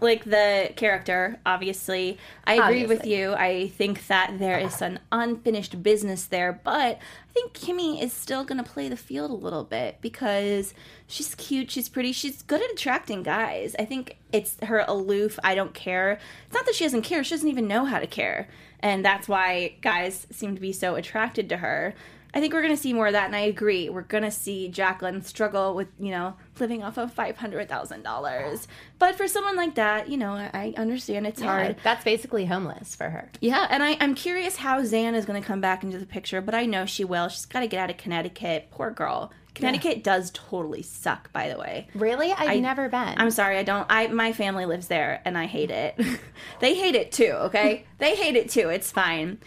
like 0.00 0.24
the 0.24 0.72
character, 0.74 1.38
obviously. 1.44 2.18
I 2.46 2.54
agree 2.54 2.86
with 2.86 3.06
you. 3.06 3.34
I 3.34 3.68
think 3.68 4.06
that 4.06 4.38
there 4.38 4.58
is 4.58 4.80
an 4.80 5.00
unfinished 5.10 5.82
business 5.82 6.24
there, 6.24 6.58
but 6.64 6.98
I 6.98 7.32
think 7.34 7.52
Kimmy 7.52 8.02
is 8.02 8.12
still 8.12 8.42
going 8.44 8.62
to 8.62 8.68
play 8.68 8.88
the 8.88 8.96
field 8.96 9.30
a 9.30 9.34
little 9.34 9.64
bit 9.64 9.98
because 10.00 10.72
she's 11.06 11.34
cute, 11.34 11.70
she's 11.70 11.90
pretty, 11.90 12.12
she's 12.12 12.42
good 12.42 12.62
at 12.62 12.70
attracting 12.70 13.22
guys. 13.22 13.76
I 13.78 13.84
think 13.84 14.16
it's 14.32 14.56
her 14.64 14.84
aloof, 14.88 15.38
I 15.44 15.54
don't 15.54 15.74
care. 15.74 16.18
It's 16.46 16.54
not 16.54 16.64
that 16.64 16.74
she 16.74 16.84
doesn't 16.84 17.02
care, 17.02 17.22
she 17.22 17.34
doesn't 17.34 17.48
even 17.48 17.68
know 17.68 17.84
how 17.84 17.98
to 17.98 18.06
care. 18.06 18.48
And 18.80 19.04
that's 19.04 19.28
why 19.28 19.76
guys 19.82 20.26
seem 20.30 20.54
to 20.54 20.60
be 20.60 20.72
so 20.72 20.96
attracted 20.96 21.48
to 21.50 21.58
her. 21.58 21.94
I 22.34 22.40
think 22.40 22.54
we're 22.54 22.62
going 22.62 22.74
to 22.74 22.80
see 22.80 22.92
more 22.92 23.08
of 23.08 23.12
that, 23.12 23.26
and 23.26 23.36
I 23.36 23.40
agree. 23.40 23.90
We're 23.90 24.02
going 24.02 24.22
to 24.22 24.30
see 24.30 24.68
Jacqueline 24.68 25.22
struggle 25.22 25.74
with, 25.74 25.88
you 25.98 26.10
know, 26.10 26.34
living 26.58 26.82
off 26.82 26.96
of 26.96 27.14
$500,000. 27.14 28.66
But 28.98 29.16
for 29.16 29.28
someone 29.28 29.56
like 29.56 29.74
that, 29.74 30.08
you 30.08 30.16
know, 30.16 30.32
I, 30.32 30.72
understand 30.76 31.26
it's 31.26 31.42
hard. 31.42 31.76
That's 31.84 32.04
basically 32.04 32.46
homeless 32.46 32.94
for 32.94 33.10
her. 33.10 33.30
Yeah, 33.40 33.66
and 33.68 33.82
I, 33.82 33.98
I'm 34.00 34.14
curious 34.14 34.56
how 34.56 34.80
Xan 34.80 35.14
is 35.14 35.26
going 35.26 35.40
to 35.40 35.46
come 35.46 35.60
back 35.60 35.84
into 35.84 35.98
the 35.98 36.06
picture, 36.06 36.40
but 36.40 36.54
I 36.54 36.64
know 36.64 36.86
she 36.86 37.04
will. 37.04 37.28
She's 37.28 37.44
got 37.44 37.60
to 37.60 37.66
get 37.66 37.78
out 37.78 37.90
of 37.90 37.98
Connecticut. 37.98 38.68
Poor 38.70 38.90
girl. 38.90 39.30
Connecticut 39.54 40.02
does 40.02 40.30
totally 40.32 40.82
suck, 40.82 41.30
by 41.32 41.48
the 41.48 41.58
way. 41.58 41.88
Really? 41.94 42.32
I've 42.32 42.48
I- 42.48 42.60
never 42.60 42.88
been. 42.88 43.14
I'm 43.18 43.30
sorry, 43.30 43.58
I 43.58 43.62
don't. 43.62 43.86
I 43.90 44.06
my 44.08 44.32
family 44.32 44.64
lives 44.64 44.88
there, 44.88 45.20
and 45.24 45.36
I 45.36 45.46
hate 45.46 45.70
it. 45.70 46.00
they 46.60 46.74
hate 46.74 46.94
it 46.94 47.12
too. 47.12 47.32
Okay, 47.32 47.84
they 47.98 48.16
hate 48.16 48.36
it 48.36 48.48
too. 48.48 48.70
It's 48.70 48.90
fine. 48.90 49.38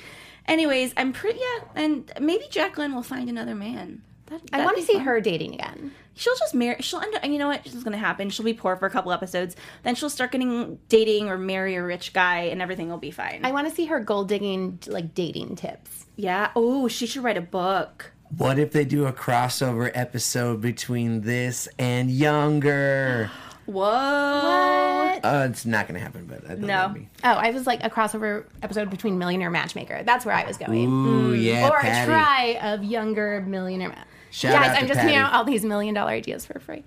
Anyways, 0.47 0.93
I'm 0.97 1.13
pretty. 1.13 1.39
Yeah, 1.39 1.83
and 1.83 2.11
maybe 2.19 2.45
Jacqueline 2.49 2.93
will 2.93 3.03
find 3.03 3.29
another 3.29 3.55
man. 3.55 4.01
That, 4.27 4.41
I 4.51 4.63
want 4.65 4.77
to 4.77 4.83
see 4.83 4.93
fun. 4.93 5.03
her 5.03 5.21
dating 5.21 5.53
again. 5.53 5.91
She'll 6.15 6.35
just 6.35 6.55
marry. 6.55 6.81
She'll 6.81 7.01
end 7.01 7.13
up. 7.15 7.25
You 7.25 7.37
know 7.37 7.47
what? 7.47 7.63
This 7.63 7.75
is 7.75 7.83
gonna 7.83 7.97
happen. 7.97 8.29
She'll 8.29 8.45
be 8.45 8.53
poor 8.53 8.75
for 8.75 8.85
a 8.85 8.89
couple 8.89 9.11
episodes. 9.11 9.55
Then 9.83 9.95
she'll 9.95 10.09
start 10.09 10.31
getting 10.31 10.79
dating 10.89 11.29
or 11.29 11.37
marry 11.37 11.75
a 11.75 11.83
rich 11.83 12.13
guy, 12.13 12.41
and 12.43 12.61
everything 12.61 12.89
will 12.89 12.97
be 12.97 13.11
fine. 13.11 13.41
I 13.43 13.51
want 13.51 13.67
to 13.67 13.73
see 13.73 13.85
her 13.85 13.99
gold 13.99 14.29
digging, 14.29 14.79
like 14.87 15.13
dating 15.13 15.57
tips. 15.57 16.05
yeah. 16.15 16.51
Oh, 16.55 16.87
she 16.87 17.05
should 17.05 17.23
write 17.23 17.37
a 17.37 17.41
book. 17.41 18.11
What 18.37 18.57
if 18.57 18.71
they 18.71 18.85
do 18.85 19.05
a 19.05 19.13
crossover 19.13 19.91
episode 19.93 20.59
between 20.61 21.21
this 21.21 21.67
and 21.77 22.09
Younger? 22.09 23.29
Whoa. 23.65 25.19
Uh, 25.23 25.47
it's 25.49 25.65
not 25.65 25.87
going 25.87 25.97
to 25.99 26.03
happen, 26.03 26.25
but 26.25 26.43
I 26.45 26.49
thought 26.49 26.59
No. 26.59 26.87
that'd. 26.89 27.07
Oh, 27.23 27.29
I 27.31 27.51
was 27.51 27.65
like 27.65 27.83
a 27.83 27.89
crossover 27.89 28.45
episode 28.61 28.89
between 28.89 29.17
Millionaire 29.17 29.49
Matchmaker. 29.49 30.03
That's 30.03 30.25
where 30.25 30.35
I 30.35 30.45
was 30.45 30.57
going. 30.57 30.87
Ooh, 30.87 31.33
yeah, 31.33 31.67
or 31.69 31.79
Patti. 31.79 32.03
a 32.03 32.05
try 32.13 32.59
of 32.73 32.83
younger 32.83 33.41
millionaire 33.47 33.89
match. 33.89 34.07
Shout 34.31 34.53
Guys, 34.53 34.71
out 34.71 34.77
I'm 34.81 34.87
just 34.87 34.99
giving 34.99 35.15
Patti. 35.15 35.25
out 35.25 35.33
all 35.33 35.43
these 35.45 35.63
million 35.63 35.95
dollar 35.95 36.11
ideas 36.11 36.45
for 36.45 36.59
free. 36.59 36.83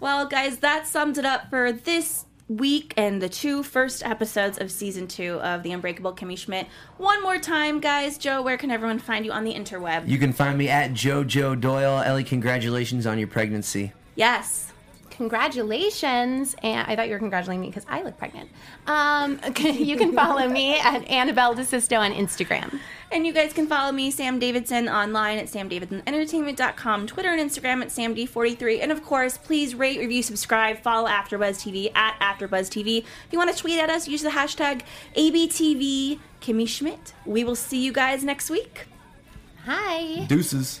Well, 0.00 0.26
guys, 0.26 0.58
that 0.58 0.86
sums 0.86 1.18
it 1.18 1.24
up 1.26 1.50
for 1.50 1.72
this 1.72 2.24
week 2.48 2.94
and 2.96 3.20
the 3.22 3.28
two 3.28 3.62
first 3.62 4.04
episodes 4.04 4.58
of 4.58 4.72
season 4.72 5.06
two 5.06 5.34
of 5.40 5.62
The 5.62 5.70
Unbreakable 5.72 6.14
Kimmy 6.14 6.36
Schmidt. 6.38 6.66
One 6.96 7.22
more 7.22 7.38
time, 7.38 7.80
guys. 7.80 8.16
Joe, 8.18 8.42
where 8.42 8.56
can 8.56 8.70
everyone 8.70 8.98
find 8.98 9.24
you 9.24 9.30
on 9.30 9.44
the 9.44 9.54
interweb? 9.54 10.08
You 10.08 10.18
can 10.18 10.32
find 10.32 10.56
me 10.58 10.68
at 10.68 10.90
JoJo 10.92 11.60
Doyle. 11.60 12.00
Ellie, 12.00 12.24
congratulations 12.24 13.06
on 13.06 13.18
your 13.18 13.28
pregnancy. 13.28 13.92
yes. 14.16 14.69
Congratulations. 15.20 16.56
And 16.62 16.90
I 16.90 16.96
thought 16.96 17.08
you 17.08 17.12
were 17.12 17.18
congratulating 17.18 17.60
me 17.60 17.66
because 17.66 17.84
I 17.86 18.00
look 18.00 18.16
pregnant. 18.16 18.48
Um, 18.86 19.38
you 19.58 19.98
can 19.98 20.14
follow 20.14 20.48
me 20.48 20.78
at 20.78 21.06
Annabelle 21.10 21.54
DeSisto 21.54 21.98
on 21.98 22.12
Instagram. 22.12 22.80
And 23.12 23.26
you 23.26 23.34
guys 23.34 23.52
can 23.52 23.66
follow 23.66 23.92
me, 23.92 24.10
Sam 24.10 24.38
Davidson, 24.38 24.88
online 24.88 25.36
at 25.36 25.44
samdavidsonentertainment.com, 25.48 27.06
Twitter 27.06 27.28
and 27.28 27.38
Instagram 27.38 27.82
at 27.82 27.88
samd43. 27.88 28.80
And 28.80 28.90
of 28.90 29.04
course, 29.04 29.36
please 29.36 29.74
rate, 29.74 29.98
review, 29.98 30.22
subscribe, 30.22 30.78
follow 30.78 31.06
AfterBuzz 31.06 31.60
TV 31.60 31.94
at 31.94 32.18
AfterBuzz 32.20 32.70
TV. 32.70 33.00
If 33.00 33.30
you 33.30 33.38
want 33.38 33.54
to 33.54 33.56
tweet 33.58 33.78
at 33.78 33.90
us, 33.90 34.08
use 34.08 34.22
the 34.22 34.30
hashtag 34.30 34.80
ABTV 35.18 36.18
Kimmy 36.40 36.66
Schmidt. 36.66 37.12
We 37.26 37.44
will 37.44 37.56
see 37.56 37.84
you 37.84 37.92
guys 37.92 38.24
next 38.24 38.48
week. 38.48 38.86
Hi. 39.66 40.24
Deuces. 40.24 40.80